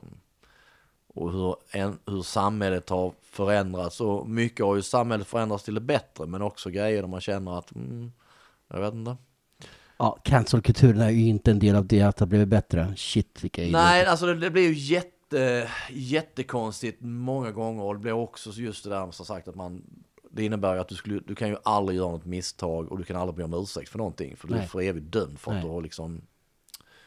och 1.14 1.32
hur, 1.32 1.56
en, 1.70 1.98
hur 2.06 2.22
samhället 2.22 2.88
har 2.88 3.12
förändrats 3.22 4.00
och 4.00 4.28
mycket 4.28 4.66
har 4.66 4.76
ju 4.76 4.82
samhället 4.82 5.26
förändrats 5.26 5.64
till 5.64 5.74
det 5.74 5.80
bättre 5.80 6.26
men 6.26 6.42
också 6.42 6.70
grejer 6.70 7.02
där 7.02 7.08
man 7.08 7.20
känner 7.20 7.58
att 7.58 7.74
mm, 7.74 8.12
jag 8.68 8.80
vet 8.80 8.94
inte. 8.94 9.16
Ja, 9.96 10.18
cancelkulturen 10.24 11.00
är 11.00 11.10
ju 11.10 11.28
inte 11.28 11.50
en 11.50 11.58
del 11.58 11.76
av 11.76 11.86
det 11.86 12.02
att 12.02 12.16
det 12.16 12.22
har 12.24 12.28
blivit 12.28 12.48
bättre. 12.48 12.94
Shit, 12.96 13.44
vilka 13.44 13.62
idioter. 13.62 13.84
Nej, 13.84 14.06
alltså 14.06 14.26
det, 14.26 14.34
det 14.34 14.50
blir 14.50 14.68
ju 14.68 14.74
jätte, 14.74 15.70
jättekonstigt 15.90 16.98
många 17.00 17.50
gånger 17.50 17.82
och 17.82 17.94
det 17.94 18.00
blir 18.00 18.12
också 18.12 18.50
just 18.50 18.84
det 18.84 18.90
där 18.90 19.10
som 19.10 19.26
sagt 19.26 19.48
att 19.48 19.54
man 19.54 19.82
det 20.32 20.44
innebär 20.44 20.74
ju 20.74 20.80
att 20.80 20.88
du, 20.88 20.94
skulle, 20.94 21.20
du 21.26 21.34
kan 21.34 21.48
ju 21.48 21.56
aldrig 21.64 21.96
göra 21.98 22.10
något 22.10 22.24
misstag 22.24 22.92
och 22.92 22.98
du 22.98 23.04
kan 23.04 23.16
aldrig 23.16 23.36
be 23.36 23.44
om 23.44 23.54
ursäkt 23.62 23.88
för 23.88 23.98
någonting 23.98 24.36
för 24.36 24.48
du 24.48 24.54
är 24.54 24.66
för 24.66 24.80
evigt 24.82 25.12
dömd 25.12 25.38
för 25.38 25.50
att 25.50 25.56
Nej. 25.56 25.64
du 25.64 25.70
har 25.70 25.82
liksom 25.82 26.20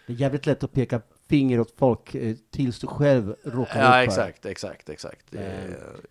Det 0.07 0.13
är 0.13 0.17
jävligt 0.17 0.45
lätt 0.45 0.63
att 0.63 0.71
peka 0.73 1.01
finger 1.29 1.59
åt 1.59 1.73
folk 1.77 2.15
eh, 2.15 2.35
tills 2.51 2.79
du 2.79 2.87
själv 2.87 3.35
råkar 3.43 3.61
ut 3.79 3.85
Ja 3.85 4.03
exakt, 4.03 4.45
exakt, 4.45 4.89
exakt. 4.89 5.25
Det 5.29 5.39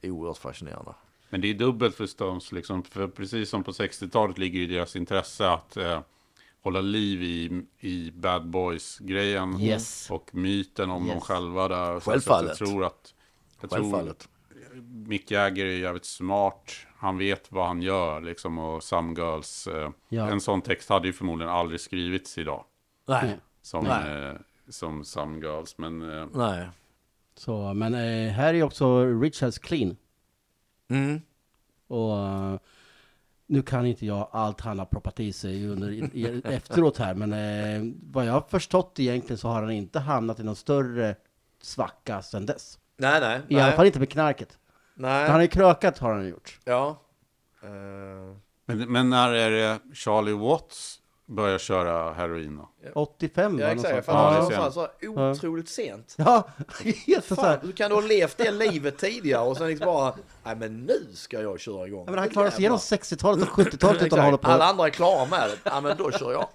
är 0.02 0.10
oerhört 0.10 0.38
fascinerande. 0.38 0.94
Men 1.30 1.40
det 1.40 1.48
är 1.50 1.54
dubbelt 1.54 1.94
för 1.96 2.06
Stones, 2.06 2.52
liksom, 2.52 2.82
för 2.82 3.08
precis 3.08 3.48
som 3.50 3.64
på 3.64 3.72
60-talet 3.72 4.38
ligger 4.38 4.60
ju 4.60 4.66
deras 4.66 4.96
intresse 4.96 5.48
att 5.50 5.76
eh, 5.76 6.00
hålla 6.62 6.80
liv 6.80 7.22
i, 7.22 7.62
i 7.80 8.10
Bad 8.10 8.46
Boys-grejen 8.46 9.60
Yes. 9.60 10.10
och 10.10 10.34
myten 10.34 10.90
om 10.90 11.06
dem 11.06 11.16
Yes. 11.16 11.24
själva 11.24 11.68
där. 11.68 12.00
Så 12.00 12.10
Självfallet. 12.10 12.52
att 12.52 12.60
Jag 12.60 12.68
tror 12.68 12.84
att 12.84 13.14
jag 13.60 13.70
tror 13.70 13.80
Självfallet. 13.82 14.28
Mick 14.82 15.30
Jagger 15.30 15.66
är 15.66 15.76
jävligt 15.78 16.04
smart. 16.04 16.72
Han 16.96 17.18
vet 17.18 17.52
vad 17.52 17.66
han 17.66 17.82
gör 17.82 18.20
liksom 18.20 18.58
och 18.58 18.82
Some 18.82 19.14
Girls. 19.20 19.66
Eh, 19.66 19.90
Ja. 20.08 20.30
En 20.30 20.40
sån 20.40 20.62
text 20.62 20.88
hade 20.88 21.06
ju 21.06 21.12
förmodligen 21.12 21.52
aldrig 21.52 21.80
skrivits 21.80 22.38
idag. 22.38 22.64
Nej, 23.08 23.36
Som, 23.62 23.84
Nej. 23.84 24.28
eh, 24.28 24.34
som 24.68 25.04
Some 25.04 25.38
Girls. 25.46 25.78
Men 25.78 26.18
eh, 26.18 26.26
nej. 26.34 26.68
Så, 27.36 27.74
men 27.74 27.94
eh, 27.94 28.32
här 28.32 28.54
är 28.54 28.62
också 28.62 29.04
Richards 29.04 29.58
clean. 29.58 29.96
Mm. 30.90 31.20
Och 31.86 32.18
eh, 32.18 32.58
nu 33.46 33.62
kan 33.62 33.86
inte 33.86 34.06
jag 34.06 34.28
allt 34.32 34.60
han 34.60 34.78
har 34.78 34.86
proppat 34.86 35.20
i 35.20 35.32
sig 35.32 35.68
under, 35.68 35.90
i, 35.90 35.98
i, 36.12 36.42
efteråt 36.44 36.98
här, 36.98 37.14
men 37.14 37.32
eh, 37.32 37.92
vad 38.12 38.26
jag 38.26 38.32
har 38.32 38.40
förstått 38.48 39.00
egentligen 39.00 39.38
så 39.38 39.48
har 39.48 39.62
han 39.62 39.70
inte 39.70 40.00
hamnat 40.00 40.40
i 40.40 40.42
någon 40.42 40.56
större 40.56 41.16
svacka 41.60 42.22
sedan 42.22 42.46
dess. 42.46 42.78
Nej, 42.96 43.20
nej. 43.20 43.40
I 43.48 43.54
nej. 43.54 43.62
alla 43.62 43.72
fall 43.76 43.86
inte 43.86 43.98
med 43.98 44.10
knarket. 44.10 44.58
Nej. 44.94 45.22
Han 45.24 45.34
har 45.34 45.42
ju 45.42 45.48
krökat 45.48 45.98
har 45.98 46.12
han 46.12 46.28
gjort. 46.28 46.58
Ja. 46.64 46.96
Eh, 47.62 47.68
men, 48.66 48.92
men 48.92 49.10
när 49.10 49.32
är 49.32 49.50
det 49.50 49.78
Charlie 49.94 50.32
Watts 50.32 51.00
börjar 51.26 51.58
köra 51.58 52.12
heroin 52.12 52.56
då? 52.56 52.68
85 52.94 53.58
ja 53.58 53.66
var 53.66 53.72
exakt. 53.72 53.94
Ja, 53.94 54.02
fattar. 54.02 54.50
det 54.50 54.54
Ja, 54.56 54.66
är 54.66 54.70
så, 54.70 54.88
otroligt 55.32 55.68
sent. 55.68 56.14
Ja, 56.18 56.48
helt 57.06 57.24
så 57.24 57.40
här. 57.40 57.60
hur 57.62 57.72
kan 57.72 57.90
du 57.90 57.94
ha 57.94 58.02
levt 58.02 58.36
det 58.36 58.50
livet 58.50 58.98
tidigare 58.98 59.46
och 59.48 59.56
sen 59.56 59.68
liksom 59.68 59.86
bara, 59.86 60.14
nej 60.44 60.56
men 60.56 60.80
nu 60.80 61.06
ska 61.14 61.40
jag 61.42 61.60
köra 61.60 61.86
igång. 61.86 62.04
Ja, 62.06 62.10
men 62.10 62.18
han 62.18 62.28
klarar 62.28 62.50
sig 62.50 62.60
igenom 62.60 62.78
Jävlar. 62.90 62.98
60-talet 62.98 63.48
och 63.48 63.54
70-talet 63.58 64.02
utan 64.02 64.18
att 64.18 64.24
hålla 64.24 64.38
på. 64.38 64.48
Alla 64.50 64.64
andra 64.64 64.86
är 64.86 64.90
klara 64.90 65.24
med 65.26 65.50
det. 65.50 65.70
Ja 65.70 65.80
men 65.80 65.96
då 65.96 66.10
kör 66.10 66.32
jag. 66.32 66.46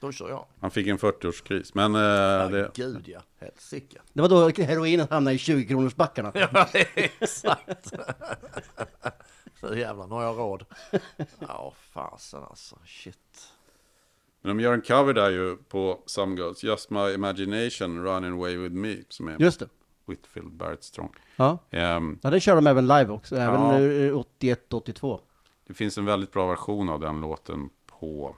Då 0.00 0.12
kör 0.12 0.28
jag. 0.28 0.46
Han 0.60 0.70
fick 0.70 0.86
en 0.86 0.98
40-årskris. 0.98 1.70
Men 1.74 1.94
eh, 1.94 2.50
det, 2.50 2.70
Gud 2.74 3.08
ja, 3.08 3.20
helsike. 3.38 3.98
Det 4.12 4.22
var 4.22 4.28
då 4.28 4.62
heroinet 4.64 5.10
hamnade 5.10 5.34
i 5.36 5.38
20 5.38 5.66
kronors 5.66 5.94
backarna. 5.94 6.32
Ja 6.52 6.66
exakt. 6.94 7.92
Nu 9.62 9.78
jävlar, 9.78 10.06
nu 10.06 10.14
har 10.14 10.22
jag 10.22 10.38
råd. 10.38 10.64
Ja 11.40 11.72
fasen 11.92 12.42
alltså, 12.42 12.78
shit. 12.86 13.52
Men 14.40 14.56
de 14.56 14.62
gör 14.62 14.72
en 14.72 14.80
cover 14.82 15.14
där 15.14 15.30
ju 15.30 15.56
på 15.56 16.02
Some 16.06 16.36
Girls. 16.36 16.64
Just 16.64 16.90
My 16.90 17.12
Imagination 17.14 18.04
Running 18.04 18.32
Away 18.32 18.56
With 18.56 18.74
Me. 18.74 18.96
Som 19.08 19.28
är 19.28 19.36
Just 19.38 19.60
det. 19.60 19.68
Whitfield 20.06 20.52
Barrett 20.52 20.84
Strong. 20.84 21.12
Ja. 21.36 21.58
Ehm, 21.70 22.18
ja, 22.22 22.30
den 22.30 22.40
kör 22.40 22.54
de 22.54 22.66
även 22.66 22.86
live 22.86 23.08
också. 23.08 23.36
Även 23.36 23.60
Ja. 23.60 23.74
eh, 23.74 24.24
81-82. 24.40 25.20
det 25.66 25.74
finns 25.74 25.98
en 25.98 26.04
väldigt 26.04 26.32
bra 26.32 26.46
version 26.48 26.88
av 26.88 27.00
den 27.00 27.20
låten 27.20 27.70
på... 28.00 28.36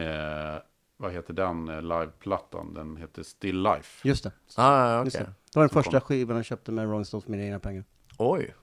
Eh, 0.00 0.58
vad 0.96 1.12
heter 1.12 1.34
den 1.34 1.68
eh, 1.68 1.82
liveplattan? 1.82 2.74
Den 2.74 2.96
heter 2.96 3.22
Still 3.22 3.62
Life. 3.62 4.08
Just 4.08 4.24
det. 4.24 4.32
Ah, 4.56 4.90
ja, 4.92 5.04
Just 5.04 5.18
det. 5.18 5.24
det 5.24 5.32
var 5.54 5.62
den 5.62 5.68
Som 5.68 5.82
första 5.82 6.00
kom. 6.00 6.06
skivan 6.06 6.36
jag 6.36 6.44
köpte 6.44 6.72
med 6.72 6.84
Rolling 6.84 7.04
Stones 7.04 7.24
för 7.24 7.30
mina 7.32 7.44
egna 7.44 7.58
pengar. 7.60 7.84
Oj, 8.18 8.54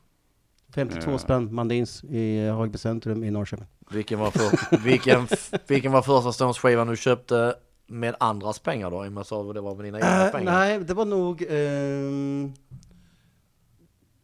52 0.75 1.11
Eh. 1.11 1.17
spänn, 1.17 1.53
Mandins 1.55 2.03
i 2.03 2.45
eh, 2.45 2.57
Hagby 2.57 2.77
centrum 2.77 3.23
i 3.23 3.31
Norrköping. 3.31 3.67
vilken 3.91 4.19
var, 4.19 4.31
för, 4.31 4.77
vilken, 4.83 5.27
vilken 5.67 5.91
var 5.91 6.01
första 6.01 6.31
Stones-skivan 6.33 6.87
du 6.87 6.97
köpte 6.97 7.55
med 7.87 8.15
andras 8.19 8.59
pengar 8.59 8.91
då? 8.91 9.05
I 9.05 9.07
och 9.07 9.11
med 9.11 9.21
att 9.21 9.29
det 9.29 9.61
var 9.61 9.75
med 9.75 9.85
dina 9.85 9.97
egna 9.97 10.25
Äh, 10.25 10.31
pengar. 10.31 10.51
nej, 10.53 10.79
det 10.79 10.93
var 10.93 11.05
nog... 11.05 11.45
ehm, 11.49 12.53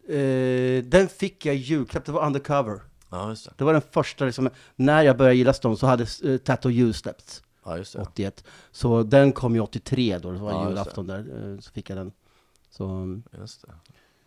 Eh, 0.07 0.83
den 0.83 1.07
fick 1.07 1.45
jag 1.45 1.55
i 1.55 1.57
julklapp, 1.57 2.05
det 2.05 2.11
var 2.11 2.25
Undercover. 2.25 2.81
Ja, 3.13 3.29
just 3.29 3.45
det. 3.45 3.53
Det 3.57 3.63
var 3.63 3.73
den 3.73 3.81
första, 3.91 4.25
liksom, 4.25 4.49
när 4.75 5.03
jag 5.03 5.17
började 5.17 5.35
gilla 5.35 5.53
Stones 5.53 5.79
så 5.79 5.87
hade 5.87 6.05
uh, 6.23 6.37
Tattoo 6.37 6.71
You 6.71 6.93
släppts. 6.93 7.43
Ja, 7.65 7.77
just 7.77 7.93
det. 7.93 8.01
81. 8.01 8.43
Så 8.71 9.03
den 9.03 9.31
kom 9.31 9.55
ju 9.55 9.61
83 9.61 10.17
då, 10.17 10.31
det 10.31 10.37
var 10.39 10.51
Ja, 10.51 10.69
julafton 10.69 11.07
där, 11.07 11.51
eh, 11.53 11.59
så 11.59 11.71
fick 11.71 11.89
jag 11.89 11.97
den. 11.97 12.11
Så 12.69 13.19
Just 13.39 13.61
det. 13.61 13.67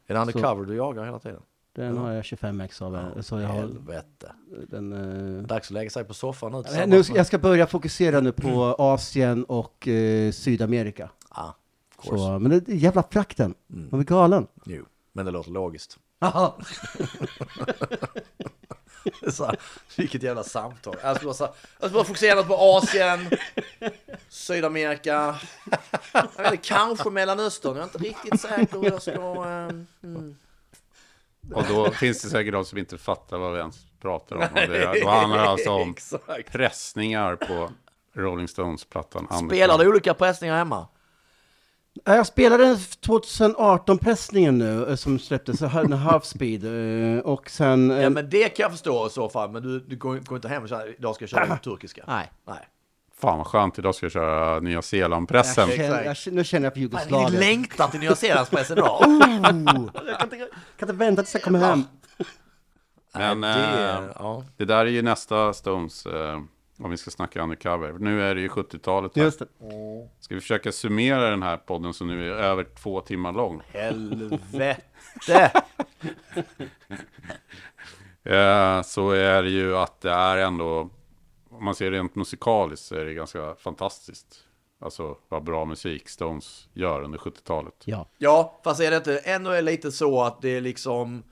Är 0.07 0.15
det 0.15 0.21
undercover 0.21 0.65
du 0.65 0.77
jagar 0.77 1.05
hela 1.05 1.19
tiden? 1.19 1.41
den 1.75 1.97
har 1.97 2.13
jag 2.13 2.25
25 2.25 2.61
ex 2.61 2.83
av. 2.83 2.97
eh, 2.97 3.21
så 3.21 3.41
jag 3.41 3.49
har 3.49 3.55
Helvete. 3.55 4.33
den... 4.69 4.93
eh, 5.39 5.43
Dags 5.47 5.69
att 5.69 5.75
lägga 5.75 5.91
sig 5.91 6.05
på 6.05 6.15
soffan 6.15 6.53
nu 6.53 6.63
tillsammans 6.63 7.09
nu, 7.11 7.17
jag 7.17 7.27
ska 7.27 7.39
börja 7.39 7.67
fokusera 7.67 8.21
nu 8.21 8.33
på 8.33 8.77
Asien 8.79 9.45
och 9.45 9.89
eh, 9.89 10.33
Sydamerika. 10.33 11.11
Ja, 11.35 11.57
course. 11.97 12.19
Så, 12.19 12.39
men 12.39 12.51
det 12.51 12.69
är 12.69 12.75
jävla 12.75 13.03
frakten, 13.11 13.55
Mm. 13.73 13.89
man 13.91 14.01
blir 14.01 14.07
galen. 14.09 14.47
Jo, 14.65 14.85
men 15.13 15.25
det 15.27 15.31
låter 15.33 15.51
logiskt. 15.51 15.99
Så 19.33 19.45
här, 19.45 19.57
vilket 19.97 20.23
jävla 20.23 20.45
samtal. 20.45 20.97
Jag 21.03 21.17
skulle 21.17 21.27
bara, 21.29 21.35
så 21.35 21.45
här, 21.45 21.53
jag 21.81 21.89
skulle 21.91 21.95
bara 21.99 22.05
fokusera 22.05 22.43
på 22.43 22.55
Asien, 22.57 23.31
Sydamerika, 24.29 25.37
jag 26.13 26.23
vet 26.37 26.53
inte, 26.53 26.57
kanske 26.57 27.11
Mellanöstern. 27.11 27.73
Jag 27.77 27.81
är 27.81 27.85
inte 27.85 27.99
riktigt 27.99 28.41
säker 28.41 28.79
hur 28.81 28.91
jag 28.91 29.03
ska... 29.03 29.13
eh, 29.13 29.85
Mm. 30.03 30.37
Och 31.55 31.65
då 31.69 31.91
finns 31.91 32.23
det 32.23 32.29
säkert 32.29 32.53
de 32.53 32.65
som 32.65 32.79
inte 32.79 32.99
fattar 32.99 33.39
vad 33.39 33.53
vi 33.53 33.59
ens 33.59 33.77
pratar 34.03 34.37
om. 34.37 34.43
Och 34.43 34.49
det, 34.69 35.01
då 35.03 35.09
handlar 35.09 35.39
det 35.39 35.49
alltså 35.49 35.71
om 35.71 35.91
Exakt. 35.97 36.53
pressningar 36.53 37.37
på 37.37 37.71
Rolling 38.15 38.49
Stones-plattan. 38.49 39.29
Spelar 39.49 39.79
du 39.79 39.89
olika 39.89 40.15
pressningar 40.15 40.57
hemma? 40.57 40.87
Ja, 42.05 42.17
Jag 42.17 42.27
spelade 42.27 42.65
den 42.65 42.77
2018-pressningen 42.77 44.59
nu, 44.59 44.87
eh, 44.89 44.95
som 44.97 45.19
släpptes, 45.19 45.61
half 45.61 46.25
speed, 46.25 46.65
eh, 46.65 47.21
och 47.25 47.51
sen... 47.51 47.91
eh, 47.91 48.03
Ja 48.03 48.11
men 48.11 48.31
det 48.31 48.49
kan 48.49 48.63
jag 48.63 48.71
förstå 48.73 49.07
i 49.07 49.11
så 49.11 49.29
fall, 49.29 49.51
men 49.51 49.63
du, 49.63 49.81
du 49.81 49.97
går, 49.97 50.17
går 50.17 50.37
inte 50.39 50.49
hem 50.49 50.63
och 50.63 50.69
säger 50.69 50.95
idag 50.99 51.15
ska 51.15 51.23
jag 51.23 51.31
köra 51.31 51.57
turkiska. 51.65 52.05
Nej. 52.07 52.33
Nej. 52.49 52.69
Fan 53.19 53.39
vad 53.39 53.47
skönt, 53.47 53.79
idag 53.79 53.95
ska 53.95 54.05
jag 54.07 54.13
köra 54.13 54.61
Nya 54.61 54.83
Zeeland-pressen. 54.83 55.69
jag 55.77 56.05
jag, 56.07 56.17
nu 56.33 56.45
känner 56.45 56.67
jag 56.67 56.77
ni 56.77 56.83
Jugoslavien. 56.83 57.33
längtar 57.41 57.89
till 57.89 58.01
Nya 58.01 58.15
Zeelandspressen 58.17 58.79
idag. 58.79 59.03
Oh, 59.07 59.89
jag 60.07 60.19
kan 60.19 60.33
inte, 60.33 60.49
kan 60.79 60.89
inte 60.89 60.93
vänta 60.93 61.23
tills 61.23 61.35
jag 61.35 61.43
kommer 61.43 61.59
hem. 61.59 61.85
Men 63.13 63.41
det, 63.41 64.09
ja. 64.19 64.45
det 64.57 64.65
där 64.65 64.77
är 64.79 64.85
ju 64.91 65.03
nästa 65.03 65.53
Stones, 65.53 66.07
eh, 66.07 66.41
om 66.79 66.91
vi 66.91 66.97
ska 66.97 67.11
snacka 67.11 67.43
undercover. 67.43 67.93
Nu 67.93 68.23
är 68.23 68.35
det 68.35 68.41
ju 68.41 68.49
70-talet. 68.49 69.17
här. 69.17 69.23
Just 69.23 69.39
det. 69.39 69.47
Ska 70.21 70.35
vi 70.35 70.41
försöka 70.41 70.73
summera 70.73 71.31
den 71.31 71.43
här 71.43 71.57
podden 71.57 71.95
som 71.95 72.07
nu 72.09 72.31
är 72.31 72.35
över 72.35 72.65
två 72.65 73.01
timmar 73.01 73.33
lång? 73.33 73.63
Helvete! 73.73 74.77
Eh, 78.25 78.83
så 78.83 79.11
är 79.11 79.43
det 79.43 79.51
ju 79.51 79.77
att 79.77 80.01
det 80.01 80.11
är 80.11 80.37
ändå, 80.37 80.91
om 81.51 81.65
man 81.65 81.75
ser 81.75 81.91
rent 81.91 82.15
musikaliskt 82.15 82.87
så 82.87 82.95
är 82.95 83.05
det 83.05 83.15
ganska 83.15 83.55
fantastiskt. 83.55 84.37
Alltså 84.81 85.17
vad 85.29 85.45
bra 85.45 85.65
musik 85.65 86.09
Stones 86.09 86.69
gör 86.73 87.03
under 87.03 87.19
70-talet. 87.19 87.75
Ja. 87.85 88.09
Ja, 88.19 88.61
fast 88.65 88.81
är 88.81 88.91
det 88.91 88.97
inte 88.97 89.19
ändå 89.19 89.51
är 89.51 89.63
lite 89.63 89.93
så 89.93 90.23
att 90.23 90.43
det 90.43 90.49
är 90.57 90.61
liksom 90.61 91.23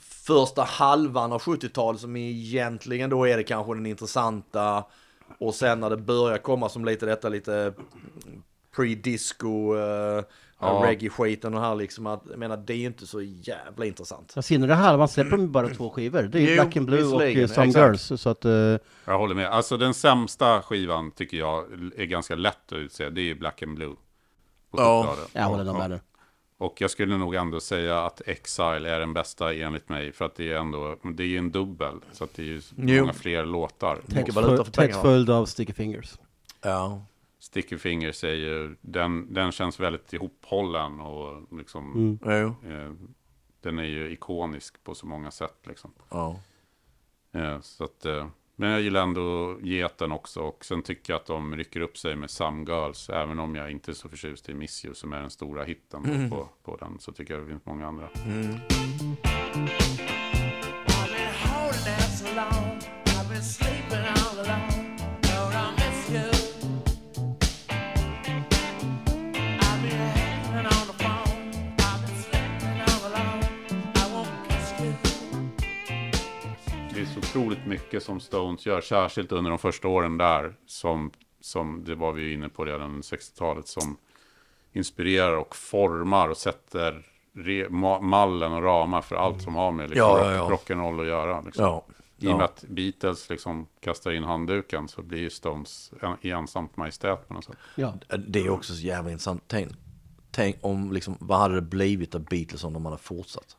första 0.00 0.62
halvan 0.62 1.32
av 1.32 1.42
70-talet 1.42 2.00
som 2.00 2.16
egentligen 2.16 3.10
då 3.10 3.28
är 3.28 3.36
det 3.36 3.42
kanske 3.42 3.74
den 3.74 3.86
intressanta 3.86 4.84
och 5.38 5.54
sen 5.54 5.80
när 5.80 5.90
det 5.90 5.96
börjar 5.96 6.38
komma 6.38 6.68
som 6.68 6.84
lite 6.84 7.06
detta 7.06 7.28
lite 7.28 7.72
pre-disco, 8.76 9.74
uh, 9.76 10.24
Ja. 10.60 10.82
reggae-skiten 10.86 11.54
och 11.54 11.60
här 11.60 11.74
liksom 11.74 12.06
att, 12.06 12.22
jag 12.30 12.38
menar 12.38 12.56
det 12.56 12.72
är 12.72 12.76
ju 12.76 12.86
inte 12.86 13.06
så 13.06 13.22
jävla 13.22 13.84
intressant. 13.84 14.32
Jag 14.34 14.44
ser 14.44 14.58
nu 14.58 14.66
det 14.66 14.74
halvan 14.74 15.08
släpper 15.08 15.30
de 15.30 15.52
bara 15.52 15.68
två 15.68 15.90
skivor. 15.90 16.22
Det 16.22 16.38
är 16.38 16.48
ju 16.48 16.54
Black 16.54 16.76
and 16.76 16.86
Blue 16.86 17.04
och 17.04 17.22
eh, 17.22 17.46
Some 17.46 17.66
exakt. 17.68 17.76
Girls. 17.76 18.20
Så 18.22 18.30
att, 18.30 18.44
eh, 18.44 18.50
Jag 19.04 19.18
håller 19.18 19.34
med. 19.34 19.46
Alltså 19.46 19.76
den 19.76 19.94
sämsta 19.94 20.62
skivan 20.62 21.10
tycker 21.10 21.36
jag 21.36 21.64
är 21.96 22.04
ganska 22.04 22.34
lätt 22.34 22.72
att 22.72 22.78
utse. 22.78 23.10
Det 23.10 23.20
är 23.20 23.22
ju 23.22 23.34
Black 23.34 23.62
and 23.62 23.74
Blue. 23.74 23.94
Ja, 24.76 25.02
70-talet. 25.08 25.30
jag 25.32 25.44
håller 25.44 25.72
med 25.72 25.90
dig. 25.90 26.00
Och 26.58 26.80
jag 26.80 26.90
skulle 26.90 27.16
nog 27.18 27.34
ändå 27.34 27.60
säga 27.60 28.04
att 28.04 28.22
Exile 28.26 28.90
är 28.90 29.00
den 29.00 29.12
bästa 29.12 29.54
enligt 29.54 29.88
mig. 29.88 30.12
För 30.12 30.24
att 30.24 30.34
det 30.34 30.52
är 30.52 30.56
ändå, 30.58 30.96
det 31.02 31.22
är 31.22 31.26
ju 31.26 31.38
en 31.38 31.50
dubbel. 31.50 32.00
Så 32.12 32.24
att 32.24 32.34
det 32.34 32.42
är 32.42 32.46
ju 32.46 32.60
Jo. 32.76 33.00
många 33.00 33.12
fler 33.12 33.44
låtar. 33.44 33.98
Tätt 34.72 34.96
följd 35.02 35.30
av 35.30 35.46
Sticky 35.46 35.72
Fingers. 35.72 36.18
Ja. 36.62 37.02
Sticky 37.38 37.78
Fingers 37.78 38.24
är 38.24 38.34
ju, 38.34 38.76
den, 38.80 39.34
den 39.34 39.52
känns 39.52 39.80
väldigt 39.80 40.12
ihophållen 40.12 41.00
och 41.00 41.58
liksom, 41.58 42.18
Mm. 42.22 42.48
Eh, 42.72 42.92
den 43.60 43.78
är 43.78 43.84
ju 43.84 44.12
ikonisk 44.12 44.84
på 44.84 44.94
så 44.94 45.06
många 45.06 45.30
sätt 45.30 45.58
liksom. 45.66 45.92
Ja. 46.10 46.40
Eh, 47.32 47.60
så 47.60 47.84
att, 47.84 48.04
eh, 48.04 48.26
men 48.56 48.70
jag 48.70 48.80
gillar 48.80 49.02
ändå 49.02 49.58
Geten 49.62 50.12
också 50.12 50.40
och 50.40 50.64
sen 50.64 50.82
tycker 50.82 51.12
jag 51.12 51.20
att 51.20 51.26
de 51.26 51.56
rycker 51.56 51.80
upp 51.80 51.98
sig 51.98 52.16
med 52.16 52.30
Some 52.30 52.64
Girls. 52.72 53.10
Även 53.10 53.38
om 53.38 53.54
jag 53.54 53.70
inte 53.70 53.90
är 53.90 53.94
så 53.94 54.08
förtjust 54.08 54.48
i 54.48 54.54
Miss 54.54 54.84
You 54.84 54.94
som 54.94 55.12
är 55.12 55.20
den 55.20 55.30
stora 55.30 55.64
hitten 55.64 56.02
på- 56.02 56.10
Mm. 56.10 56.30
på, 56.30 56.48
på 56.62 56.76
den. 56.76 56.98
Så 56.98 57.12
tycker 57.12 57.34
jag 57.34 57.42
det 57.42 57.48
finns 57.48 57.64
många 57.66 57.86
andra. 57.86 58.08
I've 58.14 60.05
mycket 77.96 78.06
som 78.06 78.20
Stones 78.20 78.66
gör, 78.66 78.80
särskilt 78.80 79.32
under 79.32 79.50
de 79.50 79.58
första 79.58 79.88
åren 79.88 80.18
där, 80.18 80.54
som, 80.66 81.10
som 81.40 81.84
det 81.84 81.94
var 81.94 82.12
vi 82.12 82.32
inne 82.32 82.48
på 82.48 82.64
redan 82.64 82.82
under 82.82 83.02
60-talet, 83.02 83.68
som 83.68 83.96
inspirerar 84.72 85.36
och 85.36 85.56
formar 85.56 86.28
och 86.28 86.36
sätter 86.36 87.06
re, 87.34 87.68
ma, 87.68 88.00
mallen 88.00 88.52
och 88.52 88.62
ramar 88.62 89.02
för 89.02 89.16
allt 89.16 89.42
som 89.42 89.54
har 89.54 89.72
med 89.72 89.90
liksom, 89.90 90.08
Ja, 90.08 90.24
ja, 90.24 90.32
ja. 90.32 90.50
rock, 90.50 90.70
rock'n'roll 90.70 91.00
att 91.00 91.06
göra. 91.06 91.40
Liksom. 91.40 91.64
Ja. 91.64 91.84
I 92.18 92.28
och 92.28 92.36
med 92.36 92.44
att 92.44 92.64
Beatles 92.68 93.28
liksom 93.30 93.66
kastar 93.80 94.12
in 94.12 94.24
handduken 94.24 94.88
så 94.88 95.02
blir 95.02 95.18
ju 95.18 95.30
Stones 95.30 95.92
en, 96.02 96.16
ensamt 96.32 96.76
majestät 96.76 97.28
på 97.28 97.34
något 97.34 97.44
sätt. 97.44 97.56
Ja. 97.76 97.94
Det 98.28 98.40
är 98.40 98.50
också 98.50 98.74
så 98.74 98.80
jävla 98.80 99.10
intressant. 99.10 99.42
Tänk, 99.46 99.72
tänk 100.30 100.56
om 100.60 100.92
liksom, 100.92 101.16
vad 101.20 101.38
hade 101.38 101.54
det 101.54 101.62
blivit 101.62 102.14
av 102.14 102.20
Beatles 102.20 102.64
om 102.64 102.72
de 102.72 102.84
hade 102.84 102.98
fortsatt? 102.98 103.56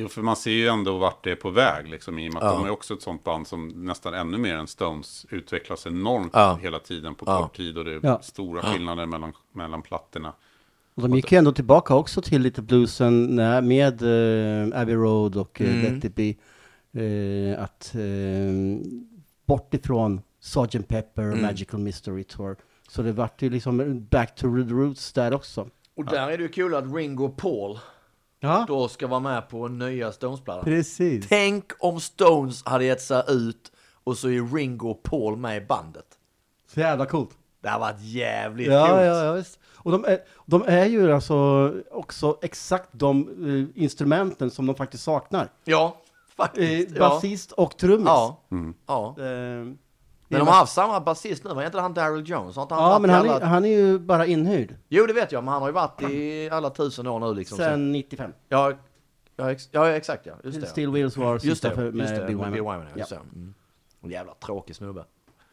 Jo, 0.00 0.08
för 0.08 0.22
man 0.22 0.36
ser 0.36 0.50
ju 0.50 0.68
ändå 0.68 0.98
vart 0.98 1.24
det 1.24 1.30
är 1.30 1.36
på 1.36 1.50
väg, 1.50 1.88
liksom, 1.88 2.18
i 2.18 2.28
och 2.28 2.34
med 2.34 2.42
att 2.42 2.52
Ja. 2.54 2.58
de 2.58 2.66
är 2.66 2.70
också 2.70 2.94
ett 2.94 3.02
sånt 3.02 3.24
band 3.24 3.46
som 3.46 3.68
nästan 3.68 4.14
ännu 4.14 4.38
mer 4.38 4.54
än 4.56 4.66
Stones 4.66 5.26
utvecklas 5.30 5.86
enormt 5.86 6.30
Ja. 6.32 6.58
hela 6.62 6.78
tiden 6.78 7.14
på 7.14 7.24
Ja. 7.28 7.42
kort 7.42 7.56
tid 7.56 7.78
och 7.78 7.84
det 7.84 7.92
är 7.94 8.00
Ja. 8.02 8.20
stora 8.22 8.62
skillnader 8.62 9.06
mellan, 9.06 9.32
mellan 9.52 9.82
plattorna. 9.82 10.32
Och 10.94 11.02
de 11.02 11.14
gick 11.14 11.32
ju 11.32 11.38
ändå 11.38 11.52
tillbaka 11.52 11.94
också 11.94 12.22
till 12.22 12.42
lite 12.42 12.62
bluesen 12.62 13.36
när- 13.36 13.62
med 13.62 14.02
uh, 14.02 14.80
Abbey 14.80 14.94
Road 14.94 15.36
och 15.36 15.60
uh, 15.60 15.80
Mm. 15.80 15.94
Let 15.94 16.04
It 16.04 16.14
Be. 16.14 16.34
eh, 17.02 17.62
att 17.62 17.94
eh, 17.94 18.80
bort 19.46 19.74
ifrån 19.74 20.20
Sgt. 20.40 20.88
Pepper 20.88 21.22
och 21.22 21.32
Mm. 21.32 21.42
Magical 21.42 21.80
Mystery 21.80 22.24
Tour. 22.24 22.56
Så 22.88 23.02
det 23.02 23.12
vart 23.12 23.42
ju 23.42 23.50
liksom 23.50 24.06
back 24.10 24.34
to 24.34 24.42
the 24.42 24.72
roots 24.74 25.12
där 25.12 25.34
också. 25.34 25.68
Och 25.96 26.04
där 26.04 26.30
är 26.30 26.36
det 26.36 26.42
ju 26.42 26.48
kul 26.48 26.74
att 26.74 26.94
Ringo 26.94 27.24
och 27.24 27.36
Paul 27.36 27.78
Ja, 28.40 28.64
då 28.68 28.88
ska 28.88 29.06
vara 29.06 29.20
med 29.20 29.48
på 29.48 29.68
nya 29.68 30.12
Stones-plattan. 30.12 30.64
precis. 30.64 31.26
Tänk 31.28 31.64
om 31.78 32.00
Stones 32.00 32.64
hade 32.66 32.84
gett 32.84 33.02
sig 33.02 33.22
ut 33.28 33.72
och 34.04 34.18
så 34.18 34.28
är 34.28 34.54
Ringo 34.56 34.88
och 34.90 35.02
Paul 35.02 35.36
med 35.36 35.62
i 35.62 35.66
bandet. 35.66 36.06
Så 36.74 36.80
jävla 36.80 37.06
coolt. 37.06 37.30
Det 37.62 37.68
hade 37.68 37.80
varit 37.80 38.00
jävligt 38.00 38.66
Ja, 38.66 38.86
coolt. 38.86 39.00
ja, 39.00 39.24
ja, 39.24 39.32
visst. 39.32 39.58
Och 39.74 39.92
de 39.92 40.04
är, 40.04 40.18
de 40.46 40.62
är 40.66 40.84
ju 40.86 41.12
alltså 41.12 41.72
också 41.90 42.38
exakt 42.42 42.88
de 42.92 43.28
eh, 43.74 43.82
instrumenten 43.82 44.50
som 44.50 44.66
de 44.66 44.74
faktiskt 44.74 45.04
saknar. 45.04 45.48
Ja, 45.64 45.96
Eh, 46.38 46.44
faktiskt. 46.44 46.96
ja. 46.96 47.08
basist 47.08 47.52
och 47.52 47.76
trummis. 47.76 48.06
Ja. 48.06 48.40
Mm. 48.50 48.74
ja. 48.86 49.14
Eh, 49.18 49.72
Men 50.28 50.38
de 50.38 50.48
har 50.48 50.54
haft 50.54 50.72
samma 50.72 51.00
basist 51.00 51.44
nu, 51.44 51.54
var 51.54 51.62
inte 51.66 51.80
han 51.80 51.94
Daryl 51.94 52.30
Jones? 52.30 52.56
Har 52.56 52.62
inte 52.62 52.74
han 52.74 52.90
ja, 52.92 52.98
men 52.98 53.10
han 53.10 53.20
alla... 53.20 53.40
är, 53.40 53.46
han 53.46 53.64
är 53.64 53.68
ju 53.68 53.98
bara 53.98 54.26
inhyrd. 54.26 54.76
Jo, 54.88 55.06
det 55.06 55.12
vet 55.12 55.32
jag, 55.32 55.44
men 55.44 55.52
han 55.52 55.62
har 55.62 55.68
ju 55.68 55.72
varit 55.72 56.02
i 56.02 56.50
alla 56.52 56.70
tusen 56.70 57.06
år 57.06 57.20
nu 57.20 57.34
liksom. 57.34 57.58
Sen 57.58 57.92
95. 57.92 58.32
Ja, 58.48 58.72
ja, 59.36 59.50
ex... 59.52 59.68
ja, 59.72 59.88
exakt 59.88 60.26
ja. 60.26 60.34
Just 60.44 60.60
det. 60.60 60.66
Still 60.66 60.90
Wheels 60.90 61.16
var 61.16 61.32
Just 61.34 61.44
sista 61.46 61.68
det, 61.68 61.74
för, 61.74 61.84
just 61.84 61.96
med 61.96 62.26
Bill 62.26 62.36
Wyman. 62.36 62.52
Bill 62.52 62.62
Wyman. 62.62 62.86
Ja. 62.92 62.98
Just 62.98 63.10
det. 63.10 63.16
Mm. 63.34 63.54
Jävla 64.02 64.34
tråkig 64.34 64.76
snubbe. 64.76 65.04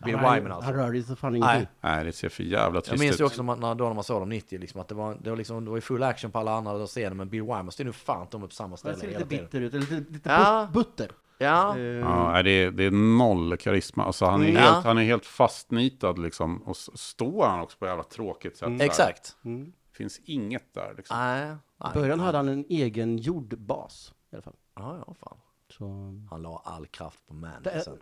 Bill 0.05 0.15
han, 0.15 0.35
Wyman 0.35 0.51
alltså. 0.51 0.71
Han 0.71 0.79
rörde 0.79 1.03
sig 1.03 1.15
fan 1.15 1.31
Nej. 1.31 1.37
ingenting. 1.39 1.67
Nej, 1.81 2.03
det 2.05 2.11
ser 2.11 2.29
för 2.29 2.43
jävla 2.43 2.77
Jag 2.77 2.83
trist 2.83 2.99
minns 3.01 3.15
ut. 3.15 3.19
ju 3.19 3.25
också 3.25 3.43
när, 3.43 3.55
när, 3.55 3.75
då 3.75 3.85
när 3.87 3.93
man 3.93 4.03
såg 4.03 4.21
dem 4.21 4.29
90, 4.29 4.59
liksom, 4.59 4.81
att 4.81 4.87
det 4.87 4.95
var, 4.95 5.17
det 5.21 5.29
var, 5.29 5.37
liksom, 5.37 5.65
det 5.65 5.71
var 5.71 5.79
full 5.79 6.03
action 6.03 6.31
på 6.31 6.39
alla 6.39 6.51
andra 6.53 6.87
scener, 6.87 7.13
men 7.15 7.29
Bill 7.29 7.41
Wyman 7.41 7.71
stod 7.71 7.85
nog 7.85 7.95
fan 7.95 8.27
är 8.33 8.37
på 8.39 8.47
samma 8.49 8.69
Han 8.69 8.77
ställe 8.77 8.95
ser 8.95 9.07
hela 9.07 9.19
lite 9.19 9.29
tiden. 9.29 9.45
bitter 9.45 9.61
ut, 9.61 9.73
lite, 9.73 10.11
lite 10.11 10.29
Ja. 10.29 10.67
but- 10.71 10.73
butter. 10.73 11.11
Ja, 11.37 11.77
Eh, 11.77 11.83
Ja, 11.83 12.41
det, 12.43 12.49
är, 12.51 12.71
det 12.71 12.83
är 12.83 12.91
noll 12.91 13.57
karisma. 13.57 14.05
Alltså, 14.05 14.25
han, 14.25 14.41
är 14.41 14.49
Mm. 14.49 14.61
helt, 14.61 14.85
han 14.85 14.97
är 14.97 15.03
helt 15.03 15.25
fastnitad 15.25 16.19
liksom. 16.19 16.63
Och 16.63 16.77
står 16.77 17.45
han 17.45 17.59
också 17.59 17.77
på 17.77 17.85
ett 17.85 17.89
jävla 17.89 18.03
tråkigt 18.03 18.57
sätt. 18.57 18.69
här. 18.69 18.81
exakt. 18.85 19.37
mm. 19.45 19.73
finns 19.93 20.19
inget 20.25 20.73
där. 20.73 20.93
Liksom. 20.97 21.17
Nej. 21.17 21.55
I 21.91 21.93
början 21.93 22.19
hade 22.19 22.37
han 22.37 22.49
en 22.49 22.65
egen 22.69 23.17
jordbas 23.17 24.13
i 24.31 24.35
alla 24.35 24.41
fall. 24.43 24.55
Ja, 24.75 25.03
ja, 25.07 25.13
fan. 25.19 25.37
Så, 25.69 25.85
Han 26.29 26.41
la 26.41 26.61
all 26.65 26.85
kraft 26.87 27.27
på 27.27 27.33
Det 27.33 27.39
Mandy 27.39 27.69
är- 27.69 27.79
sen. 27.79 27.97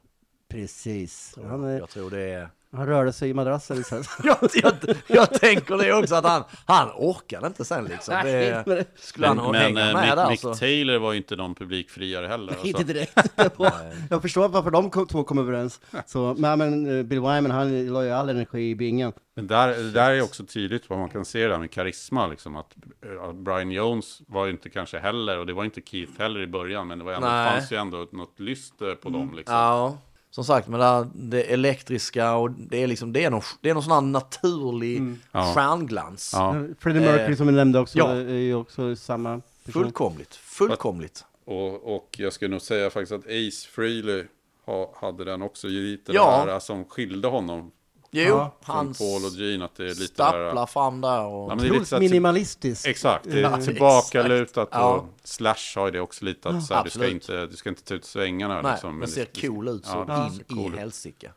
precis. 0.47 1.35
Han, 1.43 1.63
eh, 1.63 1.77
jag 1.77 1.89
tror 1.89 2.09
det 2.09 2.21
är... 2.21 2.49
han 2.73 2.85
rörde 2.85 3.13
sig 3.13 3.29
i 3.29 3.33
madrassen 3.33 3.83
sen. 3.83 4.03
jag, 4.23 4.37
jag, 4.53 4.73
jag 5.07 5.33
tänker 5.33 5.77
det 5.77 5.93
också 5.93 6.15
att 6.15 6.25
han, 6.25 6.43
han 6.65 6.89
orkade 6.95 7.47
inte 7.47 7.65
sen 7.65 7.85
liksom. 7.85 8.15
Det, 8.23 8.63
men- 8.65 8.85
skulle 8.95 9.27
han 9.27 9.35
Men, 9.35 9.45
ha 9.45 9.51
men 9.51 9.61
hänga 9.61 9.87
eh, 9.87 9.93
med 9.93 10.03
Mick, 10.05 10.15
där 10.15 10.29
Mick 10.29 10.39
så... 10.39 10.55
Taylor 10.55 10.97
var 10.99 11.11
ju 11.11 11.17
inte 11.17 11.35
någon 11.35 11.55
publikfriare 11.55 12.27
heller. 12.27 12.55
Inte 12.63 12.77
Alltså. 12.77 12.93
direkt. 12.93 13.15
Var- 13.59 13.71
Nej. 13.83 13.95
Jag 14.09 14.21
förstår 14.21 14.49
varför 14.49 14.71
de 14.71 15.07
två 15.07 15.23
kom 15.23 15.37
överens. 15.39 15.81
Så, 16.05 16.35
men, 16.37 16.59
men 16.59 16.97
eh, 16.97 17.03
Bill 17.03 17.19
Wyman, 17.19 17.51
han 17.51 17.87
la 17.87 18.03
ju 18.03 18.11
all 18.11 18.29
energi 18.29 18.69
i 18.69 18.75
bingen. 18.75 19.13
Men 19.35 19.47
där, 19.47 19.93
där 19.93 20.11
är 20.11 20.21
också 20.21 20.45
tydligt 20.45 20.89
vad 20.89 20.99
man 20.99 21.09
kan 21.09 21.25
se 21.25 21.47
där 21.47 21.57
med 21.59 21.71
karisma. 21.71 22.27
Liksom, 22.27 22.55
att, 22.55 22.75
eh, 23.05 23.23
att 23.29 23.35
Brian 23.35 23.71
Jones 23.71 24.21
var 24.27 24.45
ju 24.45 24.51
inte 24.51 24.69
kanske 24.69 24.99
heller, 24.99 25.37
och 25.39 25.45
det 25.45 25.53
var 25.53 25.63
inte 25.65 25.81
Keith 25.81 26.11
heller 26.17 26.39
i 26.39 26.47
början, 26.47 26.87
men 26.87 26.99
det 26.99 27.05
var 27.05 27.13
ändå, 27.13 27.27
Nej. 27.27 27.51
fanns 27.51 27.71
ju 27.71 27.77
ändå 27.77 28.07
något 28.11 28.39
lyst 28.39 28.81
eh, 28.81 28.93
på 28.93 29.09
dem. 29.09 29.33
Liksom. 29.35 29.55
Ja, 29.55 29.97
som 30.35 30.43
sagt, 30.45 30.67
men 30.67 30.79
det, 30.79 30.85
här, 30.85 31.07
det 31.15 31.43
elektriska 31.53 32.33
och 32.35 32.51
det 32.51 32.83
är 32.83 32.87
liksom, 32.87 33.13
det 33.13 33.23
är 33.23 33.29
någon, 33.29 33.41
det 33.61 33.69
är 33.69 33.73
någon 33.73 33.83
sån 33.83 33.91
här 33.91 34.01
naturlig 34.01 35.01
Ja. 35.31 35.53
stjärnglans. 35.55 36.31
Ja. 36.33 36.55
Eh, 36.55 36.63
Freddie 36.79 36.99
Mercury 36.99 37.31
Eh, 37.31 37.37
som 37.37 37.47
vi 37.47 37.53
nämnde 37.53 37.79
också, 37.79 37.97
ja. 37.97 38.11
är 38.11 38.33
ju 38.33 38.55
också 38.55 38.95
samma 38.95 39.41
person. 39.65 39.83
Fullkomligt, 39.83 40.35
fullkomligt. 40.35 41.25
Och, 41.45 41.95
och 41.95 42.15
jag 42.17 42.33
skulle 42.33 42.51
nog 42.51 42.61
säga 42.61 42.89
faktiskt 42.89 43.11
att 43.11 43.25
Ace 43.25 43.67
Frehley 43.71 44.25
ha, 44.65 44.93
hade 45.01 45.23
den 45.25 45.41
också 45.41 45.67
lite 45.67 46.11
Ja. 46.11 46.43
det 46.45 46.51
här 46.51 46.59
som 46.59 46.85
skilde 46.85 47.27
honom 47.27 47.71
Jo, 48.15 48.23
Ja, 48.27 48.55
från 48.61 48.75
han 48.75 48.93
Paul 48.93 49.25
och 49.25 49.31
Gene. 49.31 49.65
Att 49.65 49.75
det 49.75 49.83
är 49.83 49.87
lite 49.87 50.01
stapplar 50.13 50.55
där, 50.55 50.65
fram 50.65 51.01
där 51.01 51.25
och... 51.25 51.51
Ja, 51.51 51.55
men 51.55 51.57
det 51.57 51.63
är 51.67 51.71
lite 51.71 51.81
Otroligt 51.95 52.11
minimalistiskt. 52.11 52.87
Exakt, 52.87 53.23
det 53.25 53.39
är 53.39 53.41
Ja, 53.41 53.61
tillbakalutat 53.61 54.67
och 54.67 54.75
Ja. 54.75 55.05
Slash 55.23 55.55
har 55.75 55.85
ju 55.85 55.91
det 55.91 55.99
också 55.99 56.25
lite 56.25 56.49
att 56.49 56.63
så 56.65 56.73
här, 56.73 56.83
du, 56.83 56.89
ska 56.89 57.07
inte, 57.07 57.45
du 57.45 57.55
ska 57.55 57.69
inte 57.69 57.83
ta 57.83 57.93
ut 57.93 58.05
svängarna. 58.05 58.61
Nej, 58.61 58.71
liksom, 58.71 58.99
men 58.99 59.07
ser 59.07 59.27
det- 59.33 59.47
cool 59.47 59.67
ut 59.67 59.85
så 59.85 60.05
Ja, 60.07 60.29
ser 60.29 60.53
in 60.53 60.57
cool 60.63 60.75
i 60.75 60.77
helsike. 60.77 61.31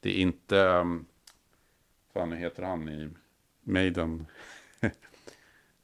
Det 0.00 0.10
är 0.10 0.22
inte, 0.22 0.56
um, 0.56 1.06
fan 2.14 2.32
heter 2.32 2.62
han 2.62 2.88
i 2.88 3.10
Maiden? 3.64 4.26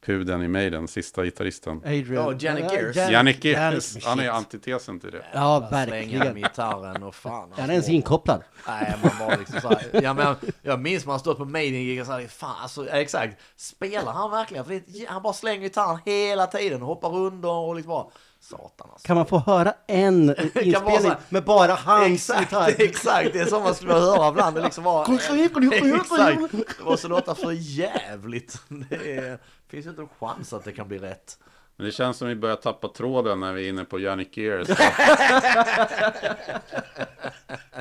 Pudeln 0.06 0.42
i 0.42 0.48
Maiden, 0.48 0.88
sista 0.88 1.24
gitarristen. 1.24 1.76
Adrian. 1.84 2.14
Ja, 2.14 2.32
Janik 2.40 2.64
Ja, 2.64 2.72
Gears. 2.74 2.96
Jan- 2.96 3.12
Janik, 3.12 3.44
Gears, 3.44 4.04
han 4.04 4.20
är 4.20 4.28
antitesen 4.30 5.00
till 5.00 5.10
det. 5.10 5.24
Ja, 5.34 5.68
Bara 5.70 5.84
Slänga 5.86 6.18
med 6.18 6.18
verkligen. 6.18 6.34
gitarren 6.48 7.02
och 7.02 7.14
fan. 7.14 7.52
Är 7.56 7.60
han 7.60 7.70
ens 7.70 7.88
inkopplad? 7.88 8.42
Nej, 8.68 8.94
man 9.02 9.28
var 9.28 9.36
liksom 9.36 9.60
så 9.60 9.68
här, 9.68 10.00
ja, 10.02 10.14
men 10.14 10.34
jag 10.62 10.80
minns 10.80 11.06
man 11.06 11.18
stått 11.20 11.38
på 11.38 11.44
Maiden 11.44 12.00
och 12.00 12.06
så 12.06 12.12
här, 12.12 12.26
fan 12.26 12.56
alltså, 12.62 12.88
exakt, 12.88 13.36
spelar 13.56 14.12
han 14.12 14.30
verkligen? 14.30 14.64
För 14.64 14.72
det, 14.86 15.06
han 15.08 15.22
bara 15.22 15.32
slänger 15.32 15.60
gitarren 15.62 15.98
hela 16.04 16.46
tiden 16.46 16.82
och 16.82 16.88
hoppar 16.88 17.16
under 17.16 17.48
och 17.50 17.74
liksom 17.76 17.88
bara, 17.90 18.06
satan 18.40 18.88
alltså. 18.92 19.06
Kan 19.06 19.16
man 19.16 19.26
få 19.26 19.38
höra 19.38 19.74
en 19.86 20.30
inspelning 20.62 21.12
med 21.28 21.44
bara 21.44 21.74
hans 21.74 22.12
Exakt, 22.30 22.40
gitarr? 22.40 22.74
exakt, 22.78 23.32
det 23.32 23.38
är 23.40 23.44
som 23.46 23.62
man 23.62 23.74
skulle 23.74 23.94
vilja 23.94 24.08
höra 24.08 24.28
ibland. 24.28 24.56
Det 24.56 24.62
liksom 24.62 24.84
var, 24.84 25.14
exakt, 25.14 26.42
det 26.78 26.84
måste 26.84 27.08
låta 27.08 27.34
för 27.34 27.52
jävligt. 27.52 28.58
Det 28.68 29.16
är, 29.16 29.38
finns 29.68 29.86
inte 29.86 30.02
en 30.02 30.08
chans 30.20 30.52
att 30.52 30.64
det 30.64 30.72
kan 30.72 30.88
bli 30.88 30.98
rätt. 30.98 31.38
Men 31.76 31.86
det 31.86 31.92
känns 31.92 32.16
som 32.16 32.28
vi 32.28 32.34
börjar 32.34 32.56
tappa 32.56 32.88
tråden 32.88 33.40
när 33.40 33.52
vi 33.52 33.64
är 33.64 33.68
inne 33.68 33.84
på 33.84 33.98
Janik 33.98 34.36
Gears. 34.36 34.68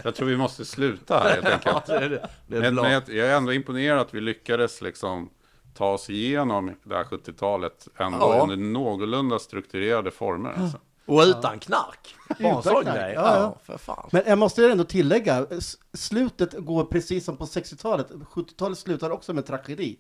jag 0.03 0.15
tror 0.15 0.27
vi 0.27 0.37
måste 0.37 0.65
sluta 0.65 1.19
här 1.19 1.29
helt 1.41 1.45
enkelt. 1.47 1.85
Det, 1.85 1.99
det, 2.09 2.29
det 2.47 2.57
är 2.57 2.61
Men, 2.61 2.75
men 2.75 2.91
jag, 2.91 3.03
jag 3.07 3.27
är 3.27 3.35
ändå 3.37 3.53
imponerad 3.53 3.99
att 3.99 4.13
vi 4.13 4.21
lyckades 4.21 4.81
liksom 4.81 5.29
ta 5.73 5.91
oss 5.93 6.09
igenom 6.09 6.75
det 6.83 6.95
här 6.95 7.03
70-talet 7.03 7.87
ändå 7.97 8.17
Ja. 8.19 8.39
under 8.41 8.55
någorlunda 8.55 9.39
strukturerade 9.39 10.11
former. 10.11 10.53
Alltså. 10.57 10.77
Och 11.05 11.21
utan 11.21 11.59
knark. 11.59 12.15
Utan 12.39 12.61
knark, 12.61 12.87
ja, 12.97 13.11
Ja, 13.13 13.35
ja. 13.37 13.57
för 13.63 13.77
fan. 13.77 14.09
Men 14.11 14.23
jag 14.25 14.37
måste 14.37 14.65
ändå 14.71 14.83
tillägga, 14.83 15.47
slutet 15.93 16.53
går 16.57 16.85
precis 16.85 17.25
som 17.25 17.37
på 17.37 17.45
60-talet. 17.45 18.07
70-talet 18.11 18.77
slutar 18.77 19.09
också 19.09 19.33
med 19.33 19.45
tragedi. 19.45 19.99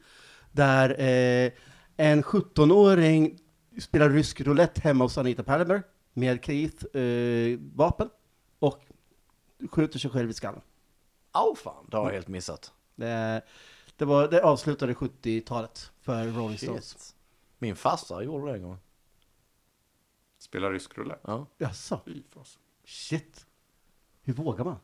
Där 0.51 0.89
eh, 0.99 1.51
en 1.97 2.23
17-åring 2.23 3.39
spelar 3.79 4.09
rysk 4.09 4.41
roulette 4.41 4.81
hemma 4.81 5.03
hos 5.03 5.17
Anita 5.17 5.43
Palmer 5.43 5.83
med 6.13 6.45
Keith 6.45 6.97
eh, 6.97 7.59
vapen 7.73 8.09
och 8.59 8.85
skjuter 9.71 9.99
sig 9.99 10.11
själv 10.11 10.29
i 10.29 10.33
skallen. 10.33 10.61
Åh 11.33 11.55
fan, 11.55 11.85
det 11.91 11.97
har 11.97 12.05
jag 12.05 12.13
helt 12.13 12.27
missat. 12.27 12.73
Det, 12.95 13.41
det, 13.95 14.05
var, 14.05 14.27
det 14.27 14.43
avslutade 14.43 14.93
70-talet 14.93 15.91
för 16.01 16.25
Rolling 16.27 16.57
Stones. 16.57 16.89
Shit. 16.89 17.15
Min 17.57 17.75
farsa 17.75 18.23
gjorde 18.23 18.51
det 18.51 18.57
en 18.57 18.63
gång. 18.63 18.77
Spela 20.37 20.71
rysk 20.71 20.97
roulette. 20.97 21.21
Ja. 21.23 21.47
Jaså? 21.57 21.99
Shit. 22.85 23.45
Hur 24.21 24.33
vågar 24.33 24.65
man? 24.65 24.77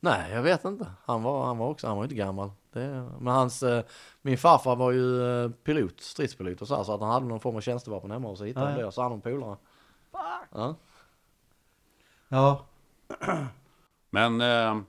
Nej, 0.00 0.32
jag 0.32 0.42
vet 0.42 0.64
inte. 0.64 0.86
Han 1.04 1.22
var, 1.22 1.46
han 1.46 1.58
var 1.58 1.68
också, 1.68 1.86
han 1.86 1.96
var 1.96 2.04
inte 2.04 2.14
gammal. 2.16 2.50
Det, 2.72 3.10
men 3.20 3.34
hans, 3.34 3.62
eh, 3.62 3.84
min 4.22 4.38
farfar 4.38 4.76
var 4.76 4.92
ju 4.92 5.42
eh, 5.44 5.50
pilot, 5.50 6.00
stridspilot 6.00 6.62
och 6.62 6.68
så, 6.68 6.76
här, 6.76 6.84
så 6.84 6.94
att 6.94 7.00
han 7.00 7.10
hade 7.10 7.26
någon 7.26 7.40
form 7.40 7.56
av 7.56 7.60
tjänstevapen 7.60 8.10
hemma 8.10 8.28
och 8.28 8.38
så 8.38 8.44
hittade 8.44 8.66
Ja, 8.66 8.70
han 8.70 8.78
ja. 8.78 8.82
det 8.82 8.86
och 8.86 8.94
så 8.94 9.02
hade 9.02 9.14
han 9.14 9.20
polare. 9.20 9.56
Ja. 10.52 10.74
Ja, 12.28 12.64
Men 14.10 14.40
eh, 14.40 14.80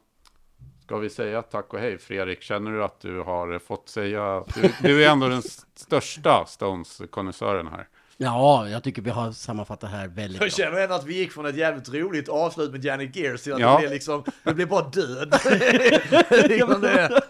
ska 0.84 0.97
vi 0.97 1.10
säga 1.10 1.41
tack 1.41 1.74
och 1.74 1.80
hej 1.80 1.97
Fredrik? 1.97 2.41
Känner 2.41 2.72
du 2.72 2.84
att 2.84 2.99
du 2.99 3.22
har 3.22 3.60
fått 3.60 3.89
säga... 3.89 4.43
Du, 4.55 4.74
du 4.82 5.05
är 5.05 5.12
ändå 5.12 5.28
den 5.28 5.41
största 5.76 6.45
Stones-konnässören 6.45 7.68
här. 7.68 7.88
Ja 8.22 8.70
jag 8.70 8.84
tycker 8.84 9.01
vi 9.01 9.09
har 9.09 9.32
sammanfattat 9.32 9.91
här 9.91 10.07
väldigt. 10.07 10.41
Jag 10.41 10.51
känner 10.51 10.80
ändå 10.80 10.95
att 10.95 11.05
vi 11.05 11.17
gick 11.17 11.32
från 11.32 11.45
ett 11.45 11.55
jävligt 11.55 11.89
roligt 11.89 12.30
avslut 12.30 12.72
med 12.72 12.86
Janet 12.86 13.15
Gears 13.15 13.41
till 13.41 13.53
att 13.53 13.59
Ja. 13.59 13.72
det 13.74 13.80
blev 13.80 13.91
liksom, 13.91 14.24
det 14.43 14.53
blev 14.53 14.67
bara 14.67 14.89
död. 14.89 15.39
liksom 16.49 16.82
det, 16.82 17.22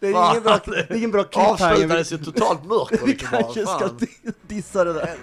Det 0.00 0.06
är 0.06 0.30
ingen 0.30 0.42
bra, 0.42 0.60
det 0.66 0.90
är 0.90 0.96
ingen 0.96 1.10
bra 1.10 1.24
cliffhanger. 1.24 1.72
avslutades 1.72 2.12
i 2.12 2.18
totalt 2.18 2.64
mörker. 2.64 3.06
Vi 3.06 3.12
kanske 3.14 3.66
ska 3.66 3.90
dissa 4.48 4.84
det 4.84 4.92
där. 4.92 5.16